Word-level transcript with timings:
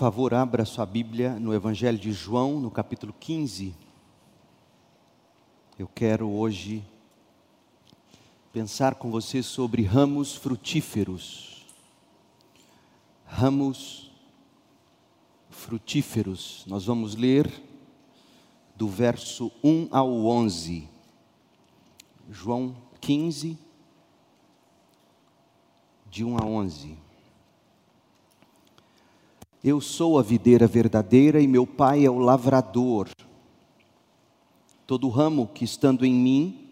favor, 0.00 0.32
abra 0.32 0.64
sua 0.64 0.86
Bíblia 0.86 1.38
no 1.38 1.52
Evangelho 1.52 1.98
de 1.98 2.10
João, 2.10 2.58
no 2.58 2.70
capítulo 2.70 3.14
15. 3.20 3.74
Eu 5.78 5.86
quero 5.86 6.26
hoje 6.26 6.82
pensar 8.50 8.94
com 8.94 9.10
você 9.10 9.42
sobre 9.42 9.82
ramos 9.82 10.34
frutíferos. 10.34 11.66
Ramos 13.26 14.10
frutíferos. 15.50 16.64
Nós 16.66 16.86
vamos 16.86 17.14
ler 17.14 17.52
do 18.74 18.88
verso 18.88 19.52
1 19.62 19.88
ao 19.90 20.10
11. 20.24 20.88
João 22.30 22.74
15, 23.02 23.58
de 26.10 26.24
1 26.24 26.38
a 26.38 26.46
11. 26.46 27.09
Eu 29.62 29.78
sou 29.78 30.18
a 30.18 30.22
videira 30.22 30.66
verdadeira 30.66 31.38
e 31.38 31.46
meu 31.46 31.66
pai 31.66 32.06
é 32.06 32.10
o 32.10 32.18
lavrador. 32.18 33.10
Todo 34.86 35.10
ramo 35.10 35.46
que 35.48 35.64
estando 35.64 36.06
em 36.06 36.14
mim 36.14 36.68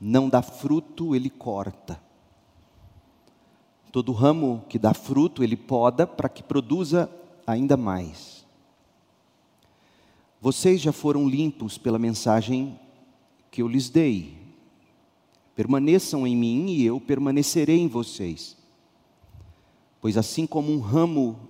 não 0.00 0.26
dá 0.26 0.40
fruto, 0.40 1.14
ele 1.14 1.28
corta. 1.28 2.00
Todo 3.92 4.12
ramo 4.12 4.64
que 4.66 4.78
dá 4.78 4.94
fruto, 4.94 5.44
ele 5.44 5.56
poda 5.56 6.06
para 6.06 6.30
que 6.30 6.42
produza 6.42 7.10
ainda 7.46 7.76
mais. 7.76 8.46
Vocês 10.40 10.80
já 10.80 10.92
foram 10.92 11.28
limpos 11.28 11.76
pela 11.76 11.98
mensagem 11.98 12.80
que 13.50 13.60
eu 13.60 13.68
lhes 13.68 13.90
dei. 13.90 14.38
Permaneçam 15.54 16.26
em 16.26 16.34
mim 16.34 16.70
e 16.70 16.86
eu 16.86 16.98
permanecerei 16.98 17.78
em 17.78 17.88
vocês. 17.88 18.56
Pois 20.00 20.16
assim 20.16 20.46
como 20.46 20.72
um 20.72 20.80
ramo 20.80 21.49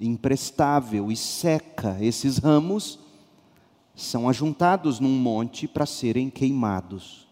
imprestável 0.00 1.12
e 1.12 1.16
seca. 1.16 1.98
Esses 2.00 2.38
ramos 2.38 2.98
são 3.94 4.28
ajuntados 4.28 4.98
num 4.98 5.18
monte 5.18 5.68
para 5.68 5.84
serem 5.84 6.30
queimados. 6.30 7.28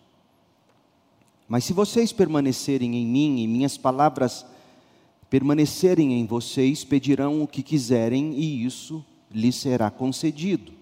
Mas 1.49 1.65
se 1.65 1.73
vocês 1.73 2.13
permanecerem 2.13 2.95
em 2.95 3.07
mim 3.07 3.41
e 3.41 3.47
minhas 3.47 3.79
palavras 3.79 4.45
permanecerem 5.31 6.15
em 6.15 6.27
vocês, 6.27 6.85
pedirão 6.85 7.43
o 7.43 7.49
que 7.49 7.63
quiserem 7.63 8.35
e 8.35 8.65
isso 8.65 9.05
lhes 9.31 9.57
será 9.57 9.91
concedido. 9.91 10.73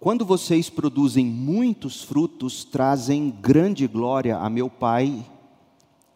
Quando 0.00 0.24
vocês 0.24 0.70
produzem 0.70 1.26
muitos 1.26 2.02
frutos, 2.02 2.64
trazem 2.64 3.30
grande 3.30 3.86
glória 3.86 4.36
a 4.36 4.48
meu 4.48 4.70
Pai 4.70 5.26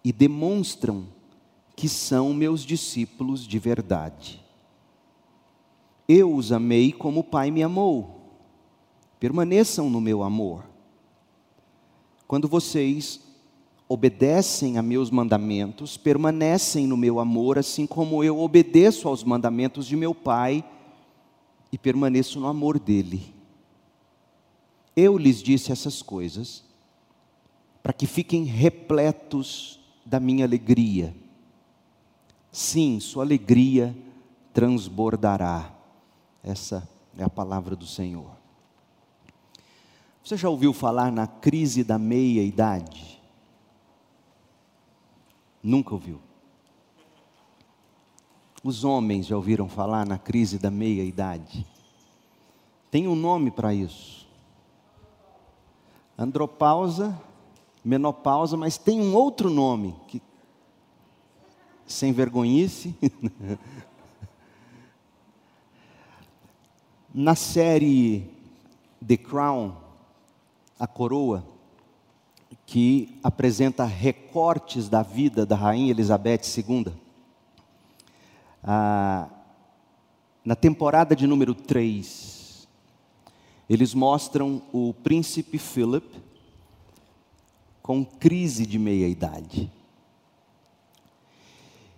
e 0.05 0.12
demonstram 0.12 1.06
que 1.75 1.89
são 1.89 2.33
meus 2.33 2.62
discípulos 2.62 3.47
de 3.47 3.59
verdade. 3.59 4.42
Eu 6.09 6.34
os 6.34 6.53
amei 6.53 6.93
como 6.93 7.21
o 7.21 7.25
Pai 7.25 7.50
me 7.50 7.62
amou. 7.62 8.21
Permaneçam 9.19 9.88
no 9.88 10.00
meu 10.00 10.22
amor. 10.22 10.65
Quando 12.27 12.49
vocês 12.49 13.21
obedecem 13.88 14.78
a 14.78 14.83
meus 14.83 15.10
mandamentos, 15.10 15.97
permanecem 15.97 16.87
no 16.87 16.97
meu 16.97 17.21
amor, 17.21 17.59
assim 17.59 17.87
como 17.87 18.25
eu 18.25 18.39
obedeço 18.41 19.06
aos 19.06 19.22
mandamentos 19.22 19.87
de 19.87 19.97
meu 19.97 20.15
Pai 20.15 20.65
e 21.71 21.78
permaneço 21.78 22.41
no 22.41 22.47
amor 22.47 22.78
dele. 22.78 23.34
Eu 24.97 25.16
lhes 25.16 25.43
disse 25.43 25.72
essas 25.72 26.03
coisas 26.03 26.65
para 27.83 27.93
que 27.93 28.06
fiquem 28.06 28.44
repletos 28.44 29.81
da 30.04 30.21
minha 30.21 30.44
alegria. 30.44 31.15
Sim, 32.53 33.01
sua 33.01 33.25
alegria 33.25 33.97
transbordará. 34.53 35.73
Essa 36.45 36.87
é 37.17 37.25
a 37.25 37.31
palavra 37.31 37.75
do 37.75 37.87
Senhor. 37.87 38.31
Você 40.23 40.37
já 40.37 40.51
ouviu 40.51 40.75
falar 40.75 41.11
na 41.11 41.27
crise 41.27 41.83
da 41.83 41.99
meia-idade? 41.99 43.19
Nunca 45.63 45.95
ouviu. 45.95 46.21
Os 48.63 48.84
homens 48.84 49.27
já 49.27 49.34
ouviram 49.34 49.69
falar 49.69 50.05
na 50.05 50.19
crise 50.19 50.59
da 50.59 50.71
meia-idade? 50.71 51.67
Tem 52.91 53.09
um 53.09 53.17
nome 53.17 53.51
para 53.51 53.73
isso. 53.73 54.29
Andropausa, 56.19 57.19
menopausa, 57.83 58.57
mas 58.57 58.77
tem 58.77 59.01
um 59.01 59.15
outro 59.15 59.49
nome 59.49 59.97
que 60.07 60.21
sem 61.87 62.12
vergonhice. 62.12 62.94
Na 67.15 67.34
série 67.34 68.31
The 69.06 69.16
Crown, 69.16 69.76
a 70.78 70.87
coroa, 70.87 71.44
que 72.65 73.19
apresenta 73.22 73.84
recortes 73.84 74.88
da 74.88 75.03
vida 75.03 75.44
da 75.44 75.54
rainha 75.54 75.91
Elizabeth 75.91 76.41
II, 76.56 76.87
ah, 78.62 79.28
na 80.44 80.56
temporada 80.56 81.15
de 81.15 81.26
número 81.26 81.54
3, 81.54 82.66
eles 83.69 83.94
mostram 83.94 84.62
o 84.72 84.94
príncipe 84.94 85.59
Philip 85.59 86.06
com 87.82 88.04
crise 88.04 88.65
de 88.65 88.78
meia-idade. 88.78 89.71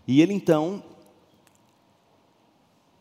E 0.06 0.20
ele 0.20 0.32
então, 0.32 0.82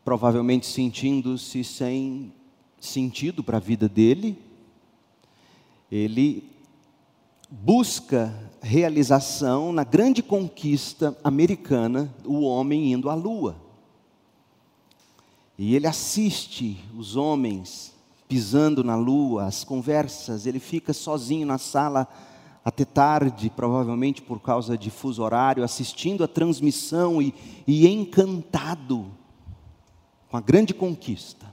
provavelmente 0.05 0.65
sentindo-se 0.65 1.63
sem 1.63 2.31
sentido 2.79 3.43
para 3.43 3.57
a 3.57 3.59
vida 3.59 3.89
dele, 3.89 4.37
ele 5.91 6.49
busca 7.49 8.33
realização 8.61 9.71
na 9.71 9.83
grande 9.83 10.23
conquista 10.23 11.15
americana, 11.23 12.13
o 12.25 12.41
homem 12.41 12.93
indo 12.93 13.09
à 13.09 13.15
lua. 13.15 13.55
E 15.57 15.75
ele 15.75 15.85
assiste 15.85 16.79
os 16.97 17.15
homens 17.15 17.93
pisando 18.27 18.83
na 18.83 18.95
lua, 18.95 19.45
as 19.45 19.63
conversas, 19.63 20.47
ele 20.47 20.59
fica 20.59 20.91
sozinho 20.93 21.45
na 21.45 21.59
sala 21.59 22.07
até 22.63 22.85
tarde, 22.85 23.49
provavelmente 23.49 24.21
por 24.21 24.39
causa 24.39 24.77
de 24.77 24.89
fuso 24.89 25.21
horário, 25.21 25.63
assistindo 25.63 26.23
a 26.23 26.27
transmissão 26.27 27.21
e, 27.21 27.33
e 27.67 27.87
encantado 27.87 29.11
com 30.29 30.37
a 30.37 30.41
grande 30.41 30.73
conquista. 30.73 31.45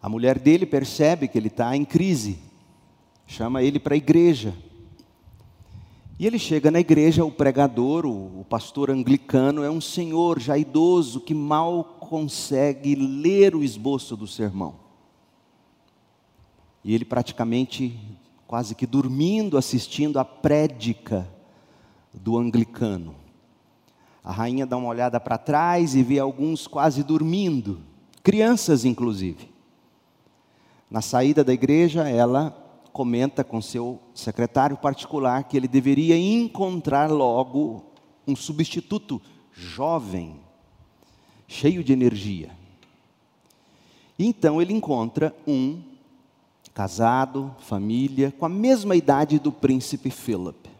A 0.00 0.08
mulher 0.08 0.38
dele 0.38 0.66
percebe 0.66 1.28
que 1.28 1.36
ele 1.36 1.48
está 1.48 1.76
em 1.76 1.84
crise, 1.84 2.38
chama 3.26 3.62
ele 3.62 3.78
para 3.78 3.94
a 3.94 3.96
igreja. 3.96 4.54
E 6.18 6.26
ele 6.26 6.38
chega 6.38 6.70
na 6.70 6.78
igreja, 6.78 7.24
o 7.24 7.30
pregador, 7.30 8.06
o, 8.06 8.40
o 8.40 8.46
pastor 8.48 8.90
anglicano, 8.90 9.64
é 9.64 9.70
um 9.70 9.80
senhor 9.80 10.38
já 10.38 10.56
idoso 10.56 11.20
que 11.20 11.34
mal 11.34 11.82
consegue 11.98 12.94
ler 12.94 13.56
o 13.56 13.64
esboço 13.64 14.16
do 14.16 14.26
sermão. 14.26 14.76
E 16.84 16.94
ele 16.94 17.04
praticamente 17.04 17.98
quase 18.52 18.74
que 18.74 18.86
dormindo, 18.86 19.56
assistindo 19.56 20.18
a 20.18 20.26
prédica 20.26 21.26
do 22.12 22.36
anglicano. 22.36 23.14
A 24.22 24.30
rainha 24.30 24.66
dá 24.66 24.76
uma 24.76 24.88
olhada 24.88 25.18
para 25.18 25.38
trás 25.38 25.94
e 25.94 26.02
vê 26.02 26.18
alguns 26.18 26.66
quase 26.66 27.02
dormindo, 27.02 27.80
crianças 28.22 28.84
inclusive. 28.84 29.48
Na 30.90 31.00
saída 31.00 31.42
da 31.42 31.50
igreja, 31.50 32.06
ela 32.06 32.50
comenta 32.92 33.42
com 33.42 33.62
seu 33.62 33.98
secretário 34.14 34.76
particular 34.76 35.44
que 35.44 35.56
ele 35.56 35.66
deveria 35.66 36.18
encontrar 36.18 37.10
logo 37.10 37.82
um 38.26 38.36
substituto 38.36 39.18
jovem, 39.50 40.36
cheio 41.48 41.82
de 41.82 41.94
energia. 41.94 42.50
Então 44.18 44.60
ele 44.60 44.74
encontra 44.74 45.34
um 45.46 45.91
casado, 46.74 47.54
família, 47.60 48.32
com 48.38 48.46
a 48.46 48.48
mesma 48.48 48.96
idade 48.96 49.38
do 49.38 49.52
príncipe 49.52 50.10
Philip. 50.10 50.70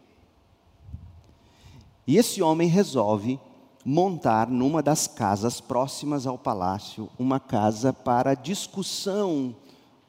E 2.05 2.17
esse 2.17 2.41
homem 2.41 2.67
resolve 2.67 3.39
montar 3.85 4.49
numa 4.49 4.81
das 4.81 5.07
casas 5.07 5.59
próximas 5.59 6.25
ao 6.25 6.37
palácio 6.37 7.09
uma 7.19 7.39
casa 7.39 7.91
para 7.91 8.33
discussão 8.33 9.55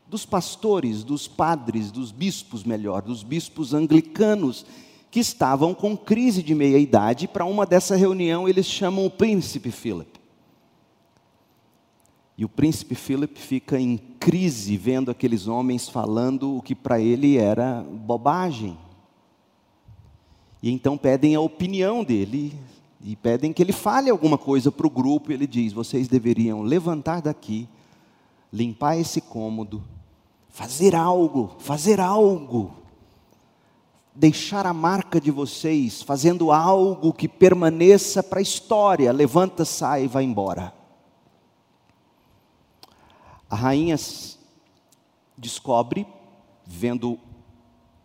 dos 0.06 0.24
pastores, 0.24 1.02
dos 1.02 1.26
padres, 1.26 1.90
dos 1.90 2.12
bispos, 2.12 2.62
melhor, 2.62 3.02
dos 3.02 3.22
bispos 3.22 3.74
anglicanos 3.74 4.64
que 5.10 5.20
estavam 5.20 5.74
com 5.74 5.96
crise 5.96 6.42
de 6.42 6.54
meia-idade. 6.54 7.26
Para 7.28 7.44
uma 7.44 7.64
dessa 7.64 7.96
reunião, 7.96 8.48
eles 8.48 8.66
chamam 8.66 9.06
o 9.06 9.10
príncipe 9.10 9.70
Philip. 9.70 10.23
E 12.36 12.44
o 12.44 12.48
príncipe 12.48 12.94
Philip 12.94 13.38
fica 13.38 13.78
em 13.78 13.96
crise 13.96 14.76
vendo 14.76 15.10
aqueles 15.10 15.46
homens 15.46 15.88
falando 15.88 16.56
o 16.56 16.62
que 16.62 16.74
para 16.74 17.00
ele 17.00 17.36
era 17.36 17.84
bobagem. 17.88 18.76
E 20.60 20.70
então 20.70 20.98
pedem 20.98 21.34
a 21.34 21.40
opinião 21.40 22.02
dele 22.02 22.52
e 23.04 23.14
pedem 23.14 23.52
que 23.52 23.62
ele 23.62 23.72
fale 23.72 24.10
alguma 24.10 24.36
coisa 24.36 24.72
para 24.72 24.86
o 24.86 24.90
grupo. 24.90 25.30
E 25.30 25.34
ele 25.34 25.46
diz: 25.46 25.72
vocês 25.72 26.08
deveriam 26.08 26.62
levantar 26.62 27.22
daqui, 27.22 27.68
limpar 28.52 28.98
esse 28.98 29.20
cômodo, 29.20 29.84
fazer 30.48 30.94
algo, 30.94 31.54
fazer 31.58 32.00
algo. 32.00 32.72
Deixar 34.16 34.64
a 34.64 34.72
marca 34.72 35.20
de 35.20 35.32
vocês, 35.32 36.00
fazendo 36.00 36.52
algo 36.52 37.12
que 37.12 37.28
permaneça 37.28 38.22
para 38.22 38.38
a 38.38 38.42
história. 38.42 39.12
Levanta, 39.12 39.64
sai 39.64 40.04
e 40.04 40.08
vai 40.08 40.22
embora. 40.22 40.72
A 43.48 43.56
rainha 43.56 43.96
descobre, 45.36 46.06
vendo 46.66 47.18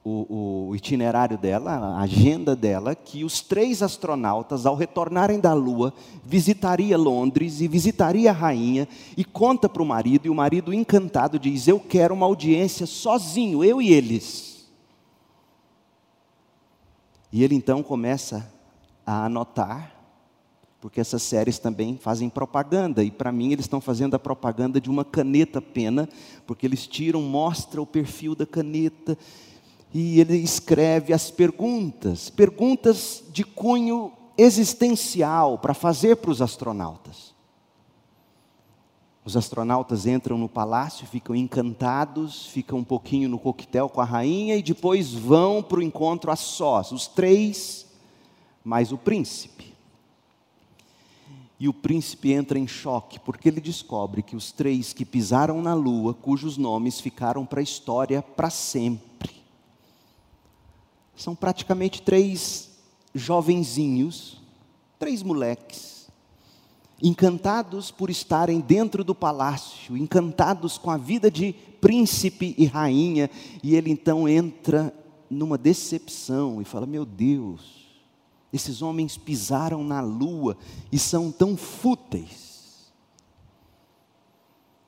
o, 0.04 0.70
o, 0.70 0.76
itinerário 0.76 1.38
dela, 1.38 1.72
a 1.72 2.02
agenda 2.02 2.56
dela, 2.56 2.96
que 2.96 3.24
os 3.24 3.42
três 3.42 3.84
astronautas, 3.84 4.66
ao 4.66 4.76
retornarem 4.76 5.40
da 5.40 5.54
Lua, 5.54 5.94
visitaria 6.24 6.98
Londres 6.98 7.62
e 7.62 7.68
visitaria 7.68 8.32
a 8.32 8.34
rainha, 8.34 8.88
e 9.16 9.24
conta 9.24 9.68
para 9.68 9.84
o 9.84 9.86
marido, 9.86 10.26
e 10.26 10.30
o 10.30 10.36
marido, 10.36 10.74
encantado, 10.74 11.38
diz: 11.38 11.68
Eu 11.68 11.80
quero 11.80 12.14
uma 12.14 12.26
audiência 12.26 12.86
sozinho, 12.86 13.64
eu 13.64 13.82
e 13.82 13.92
eles. 13.92 14.70
E 17.32 17.44
ele 17.44 17.56
então 17.56 17.84
começa 17.84 18.52
a 19.06 19.26
anotar, 19.26 19.99
porque 20.82 21.02
essas 21.02 21.22
séries 21.22 21.60
também 21.60 21.98
fazem 21.98 22.30
propaganda, 22.30 23.04
e 23.04 23.12
para 23.12 23.32
mim 23.32 23.52
eles 23.52 23.66
estão 23.66 23.82
fazendo 23.82 24.16
a 24.16 24.20
propaganda 24.20 24.80
de 24.80 24.90
uma 24.90 25.04
caneta 25.04 25.62
pena, 25.62 26.08
porque 26.48 26.66
eles 26.66 26.88
tiram, 26.88 27.22
mostra 27.22 27.82
o 27.82 27.86
perfil 27.86 28.34
da 28.34 28.46
caneta, 28.46 29.18
e 29.94 30.20
ele 30.20 30.38
escreve 30.38 31.14
as 31.14 31.30
perguntas, 31.30 32.30
perguntas 32.30 33.24
de 33.32 33.44
cunho 33.44 34.14
existencial 34.38 35.58
para 35.58 35.74
fazer 35.74 36.16
para 36.18 36.32
os 36.32 36.42
astronautas. 36.42 37.34
Os 39.26 39.36
astronautas 39.36 40.06
entram 40.06 40.38
no 40.38 40.48
palácio, 40.48 41.06
ficam 41.06 41.36
encantados, 41.36 42.48
ficam 42.48 42.80
um 42.80 42.84
pouquinho 42.84 43.28
no 43.28 43.38
coquetel 43.38 43.90
com 43.90 44.00
a 44.00 44.06
rainha 44.06 44.56
e 44.56 44.64
depois 44.64 45.14
vão 45.14 45.62
para 45.62 45.80
o 45.80 45.84
encontro 45.84 46.32
a 46.32 46.36
sós, 46.36 46.92
os 46.92 47.06
três, 47.06 47.86
mais 48.64 48.92
o 48.92 48.98
príncipe. 48.98 49.59
E 51.60 51.68
o 51.68 51.74
príncipe 51.74 52.32
entra 52.32 52.58
em 52.58 52.68
choque, 52.68 53.20
porque 53.20 53.50
ele 53.50 53.60
descobre 53.60 54.24
que 54.24 54.36
os 54.36 54.52
três 54.52 54.94
que 54.94 55.04
pisaram 55.04 55.62
na 55.62 55.74
lua, 55.74 56.14
cujos 56.14 56.58
nomes 56.58 57.02
ficaram 57.02 57.46
para 57.46 57.60
a 57.60 57.64
história 57.64 58.22
para 58.22 58.50
sempre, 58.50 59.40
são 61.16 61.36
praticamente 61.36 62.02
três 62.02 62.70
jovenzinhos, 63.14 64.42
três 64.98 65.22
moleques, 65.22 66.08
encantados 67.02 67.92
por 67.92 68.10
estarem 68.10 68.62
dentro 68.62 69.04
do 69.04 69.14
palácio, 69.14 69.98
encantados 69.98 70.78
com 70.78 70.90
a 70.90 70.96
vida 70.96 71.30
de 71.30 71.54
príncipe 71.82 72.56
e 72.58 72.66
rainha, 72.66 73.30
e 73.62 73.76
ele 73.76 73.92
então 73.92 74.30
entra 74.30 74.94
numa 75.30 75.58
decepção 75.58 76.62
e 76.62 76.66
fala: 76.66 76.86
Meu 76.86 77.06
Deus, 77.06 77.89
esses 78.52 78.82
homens 78.82 79.18
pisaram 79.18 79.84
na 79.84 80.02
lua 80.02 80.58
e 80.92 80.98
são 80.98 81.32
tão 81.32 81.56
fúteis. 81.56 82.92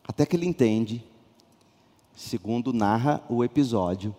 Até 0.04 0.26
que 0.26 0.36
ele 0.36 0.48
entende, 0.48 1.04
segundo 2.16 2.74
narra 2.74 3.24
o 3.30 3.44
episódio, 3.44 4.16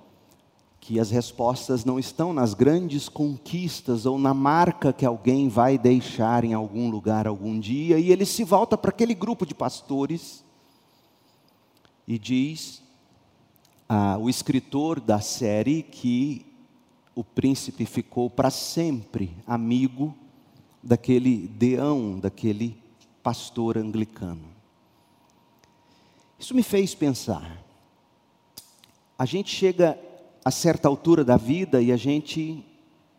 que 0.81 0.99
as 0.99 1.11
respostas 1.11 1.85
não 1.85 1.99
estão 1.99 2.33
nas 2.33 2.55
grandes 2.55 3.09
conquistas 3.09 4.05
ou 4.05 4.19
na 4.19 4.35
marca 4.35 4.93
que 4.93 5.07
alguém 5.07 5.49
vai 5.49 5.79
deixar 5.79 6.45
em 6.45 6.55
algum 6.55 6.91
lugar 6.91 7.27
algum 7.27 7.59
dia, 7.59 7.99
e 7.99 8.11
ele 8.11 8.27
se 8.27 8.43
volta 8.43 8.77
para 8.77 8.91
aquele 8.91 9.15
grupo 9.15 9.47
de 9.47 9.55
pastores 9.55 10.45
e 12.07 12.19
diz 12.19 12.83
ah, 13.89 14.19
o 14.19 14.29
escritor 14.29 14.99
da 15.01 15.21
série 15.21 15.83
que 15.83 16.52
o 17.15 17.23
príncipe 17.23 17.85
ficou 17.85 18.31
para 18.31 18.51
sempre 18.51 19.37
amigo 19.47 20.15
daquele 20.83 21.47
deão, 21.49 22.19
daquele 22.19 22.77
pastor 23.23 23.79
anglicano. 23.79 24.49
Isso 26.39 26.55
me 26.55 26.63
fez 26.63 26.95
pensar. 26.95 27.63
A 29.19 29.25
gente 29.25 29.55
chega 29.55 29.99
a 30.45 30.51
certa 30.51 30.89
altura 30.89 31.25
da 31.25 31.37
vida 31.37 31.81
e 31.81 31.93
a 31.93 31.97
gente 31.97 32.65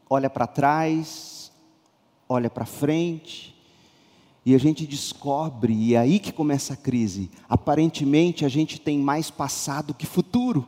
olha 0.10 0.30
para 0.30 0.46
trás, 0.46 1.52
olha 2.28 2.50
para 2.50 2.66
frente, 2.66 3.56
e 4.46 4.54
a 4.54 4.58
gente 4.58 4.86
descobre, 4.86 5.74
e 5.74 5.96
é 5.96 6.00
aí 6.00 6.20
que 6.20 6.34
começa 6.34 6.74
a 6.74 6.78
crise. 6.78 7.32
Aparentemente 7.48 8.44
a 8.44 8.50
gente 8.50 8.82
tem 8.82 9.00
mais 9.00 9.32
passado 9.32 9.94
que 9.94 10.06
futuro, 10.06 10.68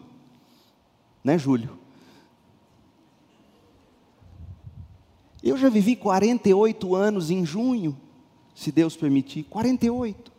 né, 1.22 1.38
Júlio? 1.38 1.85
Eu 5.46 5.56
já 5.56 5.70
vivi 5.70 5.96
48 5.96 6.96
anos 6.96 7.30
em 7.30 7.46
junho, 7.46 7.96
se 8.56 8.72
Deus 8.72 8.98
permitir 8.98 9.44
48. 9.44 10.32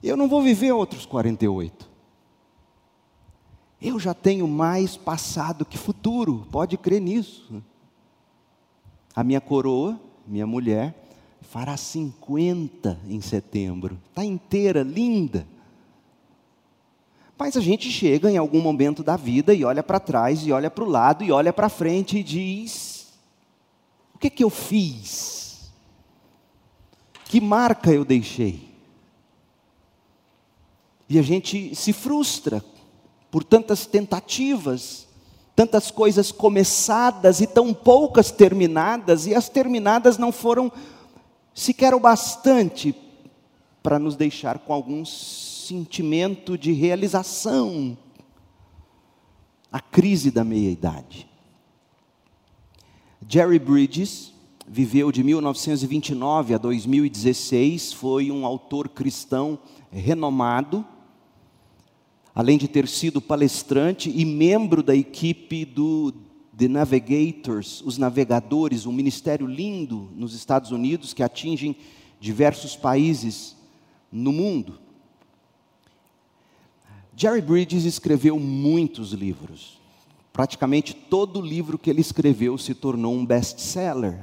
Eu 0.00 0.16
não 0.16 0.28
vou 0.28 0.40
viver 0.40 0.70
outros 0.70 1.04
48. 1.04 1.90
Eu 3.82 3.98
já 3.98 4.14
tenho 4.14 4.46
mais 4.46 4.96
passado 4.96 5.64
que 5.64 5.76
futuro, 5.76 6.46
pode 6.52 6.76
crer 6.76 7.00
nisso. 7.00 7.60
A 9.12 9.24
minha 9.24 9.40
coroa, 9.40 10.00
minha 10.24 10.46
mulher, 10.46 10.94
fará 11.40 11.76
50 11.76 13.00
em 13.08 13.20
setembro, 13.20 13.98
está 14.08 14.24
inteira, 14.24 14.84
linda. 14.84 15.48
Mas 17.36 17.56
a 17.56 17.60
gente 17.60 17.90
chega 17.90 18.30
em 18.30 18.36
algum 18.36 18.60
momento 18.62 19.02
da 19.02 19.16
vida 19.16 19.52
e 19.52 19.64
olha 19.64 19.82
para 19.82 19.98
trás, 19.98 20.46
e 20.46 20.52
olha 20.52 20.70
para 20.70 20.84
o 20.84 20.88
lado, 20.88 21.24
e 21.24 21.32
olha 21.32 21.52
para 21.52 21.68
frente 21.68 22.18
e 22.18 22.22
diz: 22.22 23.03
que, 24.24 24.30
que 24.30 24.44
eu 24.44 24.48
fiz? 24.48 25.70
Que 27.26 27.42
marca 27.42 27.92
eu 27.92 28.06
deixei? 28.06 28.74
E 31.06 31.18
a 31.18 31.22
gente 31.22 31.74
se 31.74 31.92
frustra 31.92 32.64
por 33.30 33.44
tantas 33.44 33.84
tentativas, 33.84 35.06
tantas 35.54 35.90
coisas 35.90 36.32
começadas 36.32 37.42
e 37.42 37.46
tão 37.46 37.74
poucas 37.74 38.30
terminadas, 38.30 39.26
e 39.26 39.34
as 39.34 39.50
terminadas 39.50 40.16
não 40.16 40.32
foram 40.32 40.72
sequer 41.52 41.92
o 41.92 42.00
bastante 42.00 42.94
para 43.82 43.98
nos 43.98 44.16
deixar 44.16 44.58
com 44.60 44.72
algum 44.72 45.04
sentimento 45.04 46.56
de 46.56 46.72
realização. 46.72 47.98
A 49.70 49.80
crise 49.80 50.30
da 50.30 50.44
meia-idade. 50.44 51.33
Jerry 53.28 53.58
Bridges 53.58 54.32
viveu 54.66 55.12
de 55.12 55.22
1929 55.22 56.54
a 56.54 56.58
2016, 56.58 57.92
foi 57.92 58.30
um 58.30 58.46
autor 58.46 58.88
cristão 58.88 59.58
renomado 59.90 60.84
além 62.34 62.58
de 62.58 62.66
ter 62.66 62.88
sido 62.88 63.20
palestrante 63.20 64.10
e 64.10 64.24
membro 64.24 64.82
da 64.82 64.94
equipe 64.94 65.64
do 65.64 66.12
The 66.56 66.66
Navigators, 66.66 67.80
os 67.82 67.96
navegadores, 67.96 68.86
um 68.86 68.92
ministério 68.92 69.46
lindo 69.46 70.10
nos 70.16 70.34
Estados 70.34 70.72
Unidos 70.72 71.14
que 71.14 71.22
atingem 71.22 71.76
diversos 72.18 72.74
países 72.74 73.56
no 74.10 74.32
mundo. 74.32 74.80
Jerry 77.16 77.40
Bridges 77.40 77.84
escreveu 77.84 78.40
muitos 78.40 79.12
livros. 79.12 79.80
Praticamente 80.34 80.94
todo 80.94 81.40
livro 81.40 81.78
que 81.78 81.88
ele 81.88 82.00
escreveu 82.00 82.58
se 82.58 82.74
tornou 82.74 83.14
um 83.14 83.24
best-seller, 83.24 84.18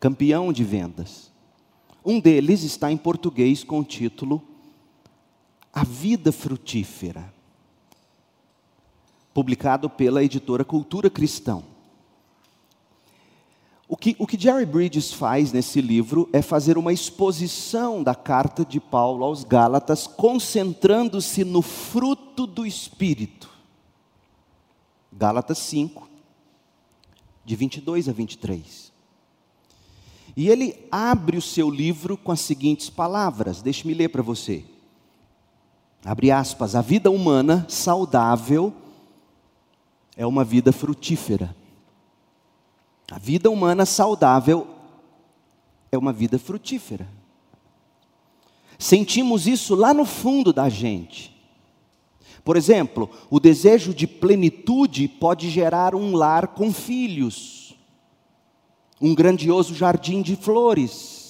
campeão 0.00 0.50
de 0.50 0.64
vendas. 0.64 1.30
Um 2.02 2.18
deles 2.18 2.62
está 2.62 2.90
em 2.90 2.96
português 2.96 3.62
com 3.62 3.80
o 3.80 3.84
título 3.84 4.42
a 5.74 5.84
Vida 5.84 6.32
Frutífera, 6.32 7.30
publicado 9.34 9.90
pela 9.90 10.24
editora 10.24 10.64
Cultura 10.64 11.10
Cristão. 11.10 11.64
O 13.86 13.98
que, 13.98 14.16
o 14.18 14.26
que 14.26 14.40
Jerry 14.40 14.64
Bridges 14.64 15.12
faz 15.12 15.52
nesse 15.52 15.82
livro 15.82 16.30
é 16.32 16.40
fazer 16.40 16.78
uma 16.78 16.94
exposição 16.94 18.02
da 18.02 18.14
carta 18.14 18.64
de 18.64 18.80
Paulo 18.80 19.22
aos 19.22 19.44
Gálatas, 19.44 20.06
concentrando-se 20.06 21.44
no 21.44 21.60
fruto 21.60 22.46
do 22.46 22.64
Espírito. 22.64 23.49
Gálatas 25.12 25.58
5, 25.58 26.08
de 27.44 27.56
22 27.56 28.08
a 28.08 28.12
23. 28.12 28.92
E 30.36 30.48
ele 30.48 30.86
abre 30.90 31.36
o 31.36 31.42
seu 31.42 31.68
livro 31.68 32.16
com 32.16 32.30
as 32.30 32.40
seguintes 32.40 32.88
palavras, 32.88 33.62
deixe-me 33.62 33.94
ler 33.94 34.08
para 34.08 34.22
você. 34.22 34.64
Abre 36.04 36.30
aspas, 36.30 36.74
a 36.74 36.80
vida 36.80 37.10
humana 37.10 37.66
saudável 37.68 38.72
é 40.16 40.26
uma 40.26 40.44
vida 40.44 40.72
frutífera. 40.72 41.54
A 43.10 43.18
vida 43.18 43.50
humana 43.50 43.84
saudável 43.84 44.66
é 45.90 45.98
uma 45.98 46.12
vida 46.12 46.38
frutífera. 46.38 47.08
Sentimos 48.78 49.46
isso 49.46 49.74
lá 49.74 49.92
no 49.92 50.04
fundo 50.04 50.52
da 50.52 50.68
gente. 50.68 51.39
Por 52.44 52.56
exemplo, 52.56 53.10
o 53.30 53.38
desejo 53.38 53.94
de 53.94 54.06
plenitude 54.06 55.06
pode 55.08 55.50
gerar 55.50 55.94
um 55.94 56.14
lar 56.14 56.48
com 56.48 56.72
filhos, 56.72 57.76
um 59.00 59.14
grandioso 59.14 59.74
jardim 59.74 60.22
de 60.22 60.36
flores 60.36 61.20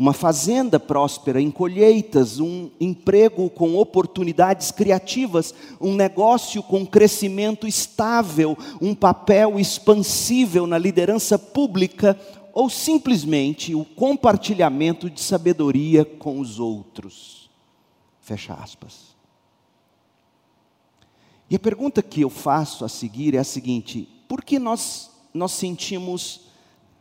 uma 0.00 0.14
fazenda 0.14 0.80
próspera 0.80 1.42
em 1.42 1.50
colheitas, 1.50 2.40
um 2.40 2.70
emprego 2.80 3.50
com 3.50 3.76
oportunidades 3.76 4.70
criativas, 4.70 5.54
um 5.78 5.94
negócio 5.94 6.62
com 6.62 6.86
crescimento 6.86 7.66
estável, 7.66 8.56
um 8.80 8.94
papel 8.94 9.60
expansível 9.60 10.66
na 10.66 10.78
liderança 10.78 11.38
pública 11.38 12.18
ou 12.54 12.70
simplesmente 12.70 13.74
o 13.74 13.84
compartilhamento 13.84 15.10
de 15.10 15.20
sabedoria 15.20 16.02
com 16.02 16.40
os 16.40 16.58
outros. 16.58 17.50
Fecha 18.22 18.54
aspas. 18.54 19.09
E 21.50 21.56
a 21.56 21.58
pergunta 21.58 22.02
que 22.02 22.20
eu 22.20 22.30
faço 22.30 22.84
a 22.84 22.88
seguir 22.88 23.34
é 23.34 23.38
a 23.38 23.44
seguinte: 23.44 24.08
por 24.28 24.44
que 24.44 24.58
nós, 24.58 25.10
nós 25.34 25.52
sentimos 25.52 26.50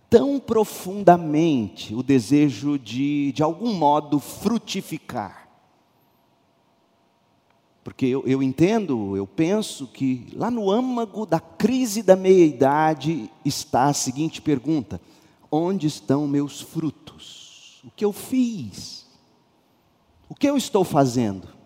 tão 0.10 0.40
profundamente 0.40 1.94
o 1.94 2.02
desejo 2.02 2.80
de, 2.80 3.32
de 3.32 3.44
algum 3.44 3.74
modo, 3.74 4.20
frutificar. 4.20 5.48
Porque 7.84 8.08
eu, 8.08 8.24
eu 8.26 8.44
entendo, 8.44 9.16
eu 9.16 9.26
penso 9.26 9.88
que 9.88 10.28
lá 10.34 10.50
no 10.52 10.70
âmago 10.70 11.26
da 11.26 11.40
crise 11.40 12.02
da 12.02 12.16
meia-idade 12.16 13.30
está 13.46 13.86
a 13.86 13.94
seguinte 13.94 14.42
pergunta: 14.42 15.00
onde 15.52 15.88
estão 15.88 16.28
meus 16.28 16.60
frutos? 16.60 17.82
O 17.84 17.92
que 17.92 18.04
eu 18.04 18.12
fiz? 18.12 19.08
O 20.28 20.36
que 20.36 20.48
eu 20.48 20.58
estou 20.58 20.84
fazendo? 20.84 21.59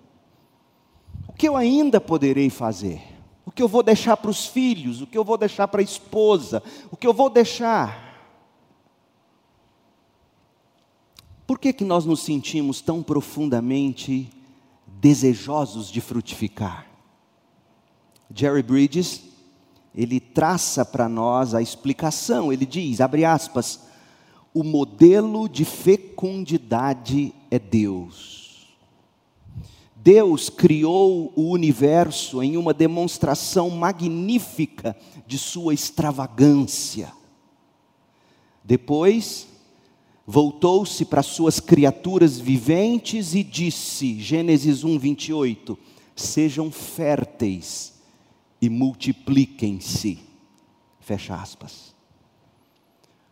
Que 1.43 1.49
eu 1.49 1.57
ainda 1.57 1.99
poderei 1.99 2.49
fazer? 2.49 3.01
O 3.45 3.51
que 3.51 3.61
eu 3.61 3.67
vou 3.67 3.83
deixar 3.83 4.15
para 4.15 4.31
os 4.31 4.45
filhos? 4.45 5.01
O 5.01 5.05
que 5.05 5.17
eu 5.17 5.25
vou 5.25 5.37
deixar 5.37 5.67
para 5.67 5.81
a 5.81 5.83
esposa? 5.83 6.63
O 6.89 6.95
que 6.95 7.05
eu 7.05 7.13
vou 7.13 7.29
deixar? 7.29 8.31
Por 11.45 11.59
que, 11.59 11.73
que 11.73 11.83
nós 11.83 12.05
nos 12.05 12.21
sentimos 12.21 12.79
tão 12.79 13.03
profundamente 13.03 14.29
desejosos 14.87 15.91
de 15.91 15.99
frutificar? 15.99 16.87
Jerry 18.33 18.63
Bridges, 18.63 19.21
ele 19.93 20.21
traça 20.21 20.85
para 20.85 21.09
nós 21.09 21.53
a 21.53 21.61
explicação, 21.61 22.53
ele 22.53 22.65
diz, 22.65 23.01
abre 23.01 23.25
aspas, 23.25 23.81
o 24.53 24.63
modelo 24.63 25.49
de 25.49 25.65
fecundidade 25.65 27.33
é 27.51 27.59
Deus. 27.59 28.42
Deus 30.03 30.49
criou 30.49 31.31
o 31.33 31.49
universo 31.51 32.43
em 32.43 32.57
uma 32.57 32.73
demonstração 32.73 33.69
magnífica 33.69 34.97
de 35.25 35.37
sua 35.37 35.73
extravagância. 35.73 37.13
Depois, 38.61 39.47
voltou-se 40.27 41.05
para 41.05 41.23
suas 41.23 41.61
criaturas 41.61 42.37
viventes 42.37 43.33
e 43.33 43.41
disse, 43.41 44.19
Gênesis 44.19 44.83
1, 44.83 44.99
28, 44.99 45.79
sejam 46.13 46.69
férteis 46.69 47.93
e 48.61 48.69
multipliquem-se. 48.69 50.19
Fecha 50.99 51.33
aspas. 51.33 51.93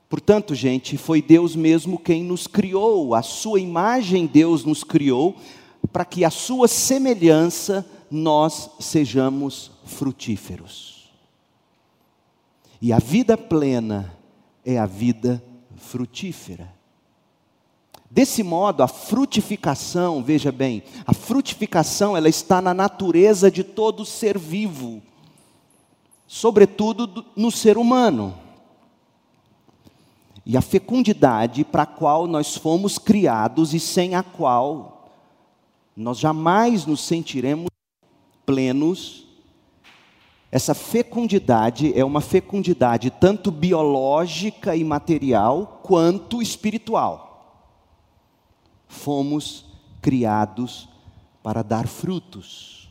Portanto, 0.08 0.56
gente, 0.56 0.98
foi 0.98 1.22
Deus 1.22 1.54
mesmo 1.54 2.00
quem 2.00 2.24
nos 2.24 2.48
criou, 2.48 3.14
a 3.14 3.22
sua 3.22 3.60
imagem 3.60 4.26
Deus 4.26 4.64
nos 4.64 4.86
criou, 4.86 5.38
para 5.92 6.06
que 6.06 6.24
a 6.24 6.30
sua 6.30 6.68
semelhança 6.68 7.86
nós 8.10 8.70
sejamos 8.80 9.72
frutíferos. 9.86 11.10
E 12.82 12.92
a 12.92 13.00
vida 13.00 13.38
plena 13.38 14.14
é 14.66 14.78
a 14.78 14.86
vida 14.86 15.44
frutífera. 15.78 16.74
Desse 18.10 18.44
modo, 18.44 18.84
a 18.84 18.88
frutificação, 18.90 20.22
veja 20.22 20.52
bem, 20.52 20.84
a 21.06 21.14
frutificação 21.14 22.18
ela 22.18 22.28
está 22.28 22.62
na 22.62 22.74
natureza 22.74 23.50
de 23.50 23.64
todo 23.64 24.04
ser 24.06 24.38
vivo, 24.38 25.02
sobretudo 26.28 27.26
no 27.36 27.50
ser 27.50 27.78
humano. 27.78 28.38
E 30.46 30.58
a 30.58 30.62
fecundidade 30.62 31.64
para 31.64 31.84
a 31.84 31.86
qual 31.86 32.28
nós 32.28 32.56
fomos 32.56 32.98
criados 32.98 33.74
e 33.74 33.80
sem 33.80 34.16
a 34.16 34.24
qual 34.24 35.01
nós 36.02 36.18
jamais 36.18 36.86
nos 36.86 37.02
sentiremos 37.02 37.68
plenos, 38.46 39.28
essa 40.52 40.74
fecundidade 40.74 41.98
é 41.98 42.04
uma 42.04 42.20
fecundidade 42.20 43.10
tanto 43.10 43.52
biológica 43.52 44.76
e 44.76 44.84
material 44.84 45.80
quanto 45.84 46.42
espiritual. 46.42 47.72
Fomos 48.88 49.66
criados 50.02 50.90
para 51.42 51.64
dar 51.64 51.88
frutos, 51.88 52.90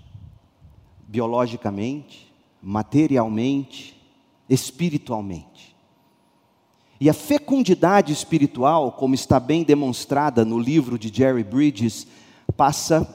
biologicamente, 1.06 2.32
materialmente, 2.62 4.00
espiritualmente. 4.48 5.76
E 7.00 7.08
a 7.08 7.14
fecundidade 7.14 8.12
espiritual, 8.12 8.92
como 8.92 9.14
está 9.14 9.40
bem 9.40 9.64
demonstrada 9.64 10.44
no 10.44 10.58
livro 10.58 10.98
de 10.98 11.14
Jerry 11.14 11.42
Bridges, 11.42 12.06
passa 12.60 13.08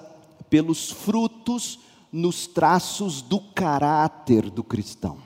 pelos 0.49 0.89
frutos 0.89 1.77
nos 2.11 2.47
traços 2.47 3.21
do 3.21 3.39
caráter 3.39 4.49
do 4.49 4.63
cristão. 4.63 5.19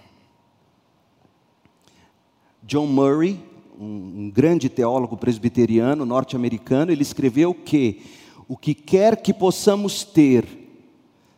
John 2.62 2.88
Murray, 2.88 3.40
um, 3.80 4.30
grande 4.30 4.68
teólogo 4.68 5.16
presbiteriano 5.16 6.06
norte-americano, 6.06 6.92
ele 6.92 7.02
escreveu 7.02 7.54
que 7.54 8.02
o 8.46 8.58
que 8.58 8.74
quer 8.74 9.22
que 9.22 9.34
possamos 9.34 10.04
ter, 10.04 10.46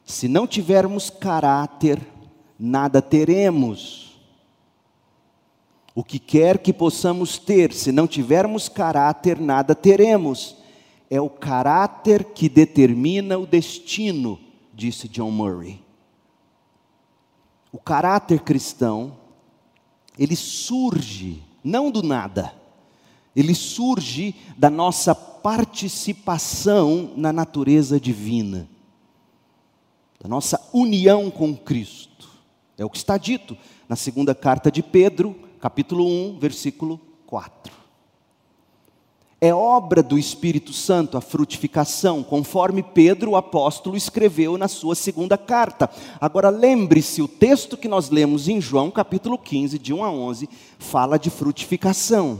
se 0.03 0.27
não 0.27 0.47
tivermos 0.47 1.11
caráter, 1.11 2.01
nada 2.57 2.99
teremos. 2.99 4.19
O 5.93 6.03
que 6.03 6.17
quer 6.17 6.57
que 6.57 6.73
possamos 6.73 7.37
ter, 7.37 7.73
se 7.73 7.91
não 7.91 8.07
tivermos 8.07 8.67
caráter, 8.67 9.39
nada 9.39 9.75
teremos. 9.75 10.59
É 11.11 11.19
o 11.19 11.29
caráter 11.29 12.23
que 12.23 12.47
determina 12.47 13.37
o 13.37 13.45
destino, 13.45 14.39
disse 14.73 15.09
John 15.09 15.29
Murray. 15.29 15.83
O 17.69 17.77
caráter 17.77 18.39
cristão, 18.39 19.17
ele 20.17 20.37
surge 20.37 21.43
não 21.61 21.91
do 21.91 22.01
nada. 22.01 22.53
Ele 23.35 23.53
surge 23.53 24.35
da 24.57 24.69
nossa 24.69 25.13
participação 25.13 27.11
na 27.15 27.33
natureza 27.33 27.99
divina, 27.99 28.67
da 30.17 30.29
nossa 30.29 30.69
união 30.73 31.29
com 31.29 31.55
Cristo. 31.55 32.29
É 32.77 32.85
o 32.85 32.89
que 32.89 32.97
está 32.97 33.17
dito 33.17 33.57
na 33.87 33.95
segunda 33.95 34.33
carta 34.33 34.71
de 34.71 34.81
Pedro, 34.81 35.35
capítulo 35.59 36.05
1, 36.05 36.39
versículo 36.39 36.99
4. 37.25 37.70
É 39.43 39.51
obra 39.51 40.03
do 40.03 40.19
Espírito 40.19 40.71
Santo 40.71 41.17
a 41.17 41.21
frutificação, 41.21 42.21
conforme 42.21 42.83
Pedro, 42.83 43.31
o 43.31 43.35
apóstolo, 43.35 43.97
escreveu 43.97 44.55
na 44.55 44.67
sua 44.67 44.93
segunda 44.93 45.35
carta. 45.35 45.89
Agora 46.19 46.49
lembre-se, 46.49 47.23
o 47.23 47.27
texto 47.27 47.75
que 47.75 47.87
nós 47.87 48.11
lemos 48.11 48.47
em 48.47 48.61
João, 48.61 48.91
capítulo 48.91 49.39
15, 49.39 49.79
de 49.79 49.95
1 49.95 50.03
a 50.03 50.11
11, 50.11 50.47
fala 50.77 51.17
de 51.17 51.31
frutificação. 51.31 52.39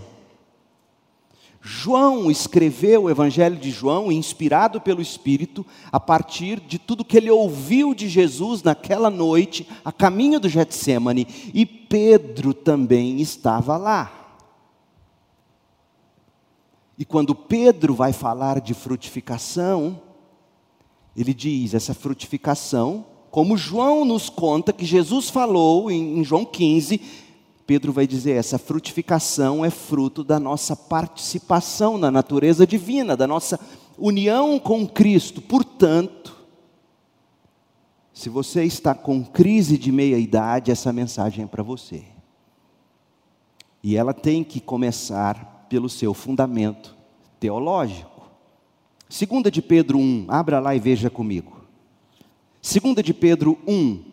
João 1.60 2.30
escreveu 2.30 3.06
o 3.06 3.10
Evangelho 3.10 3.56
de 3.56 3.72
João, 3.72 4.12
inspirado 4.12 4.80
pelo 4.80 5.02
Espírito, 5.02 5.66
a 5.92 6.00
partir 6.00 6.60
de 6.60 6.78
tudo 6.78 7.04
que 7.04 7.18
ele 7.18 7.32
ouviu 7.32 7.96
de 7.96 8.08
Jesus 8.08 8.62
naquela 8.62 9.10
noite, 9.10 9.68
a 9.84 9.92
caminho 9.92 10.40
do 10.40 10.48
Getsemane, 10.48 11.28
e 11.52 11.66
Pedro 11.66 12.54
também 12.54 13.20
estava 13.20 13.76
lá. 13.76 14.21
E 17.02 17.06
quando 17.06 17.34
Pedro 17.34 17.96
vai 17.96 18.14
falar 18.14 18.62
de 18.62 18.76
frutificação, 18.76 20.00
ele 21.18 21.34
diz: 21.34 21.74
essa 21.74 21.96
frutificação, 21.96 23.04
como 23.32 23.58
João 23.58 24.06
nos 24.06 24.30
conta 24.30 24.72
que 24.72 24.86
Jesus 24.86 25.28
falou 25.28 25.90
em, 25.90 26.24
João 26.24 26.46
15, 26.46 27.02
Pedro 27.66 27.92
vai 27.92 28.06
dizer: 28.06 28.34
essa 28.34 28.60
frutificação 28.60 29.66
é 29.66 29.72
fruto 29.72 30.24
da 30.24 30.40
nossa 30.40 30.76
participação 30.76 31.98
na 31.98 32.12
natureza 32.12 32.68
divina, 32.68 33.18
da 33.18 33.26
nossa 33.26 33.60
união 33.98 34.60
com 34.60 34.88
Cristo. 34.88 35.42
Portanto, 35.42 36.38
se 38.14 38.30
você 38.30 38.64
está 38.64 38.94
com 38.94 39.24
crise 39.24 39.76
de 39.76 39.92
meia-idade, 39.92 40.70
essa 40.70 40.94
mensagem 40.94 41.46
é 41.46 41.48
para 41.48 41.64
você. 41.64 42.04
E 43.82 43.98
ela 43.98 44.14
tem 44.14 44.44
que 44.44 44.60
começar 44.60 45.61
pelo 45.72 45.88
seu 45.88 46.14
fundamento 46.14 46.94
teológico. 47.40 48.30
Segunda 49.08 49.50
de 49.50 49.62
Pedro 49.62 49.98
1, 50.00 50.26
abra 50.28 50.60
lá 50.60 50.76
e 50.76 50.80
veja 50.82 51.10
comigo. 51.10 51.62
Segunda 52.62 53.02
de 53.02 53.14
Pedro 53.14 53.58
1, 53.66 54.04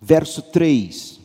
verso 0.00 0.42
3. 0.42 1.20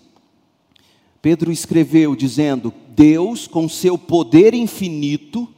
Pedro 1.24 1.52
escreveu 1.52 2.16
dizendo: 2.16 2.72
Deus, 2.90 3.48
com 3.48 3.68
seu 3.68 3.98
poder 3.98 4.54
infinito, 4.54 5.52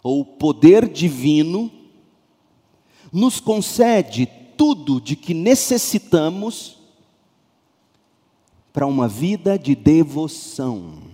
ou 0.00 0.24
poder 0.24 0.88
divino, 0.88 1.72
nos 3.12 3.40
concede 3.40 4.28
tudo 4.56 5.00
de 5.00 5.16
que 5.16 5.34
necessitamos 5.34 6.78
para 8.72 8.86
uma 8.86 9.08
vida 9.08 9.58
de 9.58 9.74
devoção. 9.74 11.13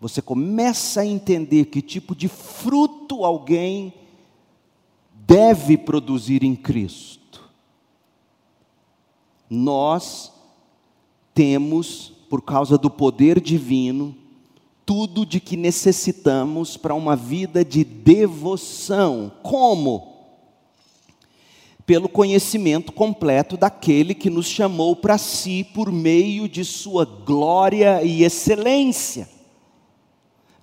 Você 0.00 0.22
começa 0.22 1.02
a 1.02 1.06
entender 1.06 1.66
que 1.66 1.82
tipo 1.82 2.16
de 2.16 2.26
fruto 2.26 3.22
alguém 3.22 3.92
deve 5.12 5.76
produzir 5.76 6.42
em 6.42 6.56
Cristo. 6.56 7.50
Nós 9.48 10.32
temos, 11.34 12.12
por 12.30 12.40
causa 12.40 12.78
do 12.78 12.88
poder 12.88 13.40
divino, 13.40 14.16
tudo 14.86 15.26
de 15.26 15.38
que 15.38 15.56
necessitamos 15.56 16.78
para 16.78 16.94
uma 16.94 17.14
vida 17.14 17.62
de 17.62 17.84
devoção. 17.84 19.30
Como? 19.42 20.08
Pelo 21.84 22.08
conhecimento 22.08 22.90
completo 22.90 23.56
daquele 23.56 24.14
que 24.14 24.30
nos 24.30 24.46
chamou 24.46 24.96
para 24.96 25.18
si 25.18 25.62
por 25.62 25.92
meio 25.92 26.48
de 26.48 26.64
sua 26.64 27.04
glória 27.04 28.02
e 28.02 28.24
excelência. 28.24 29.39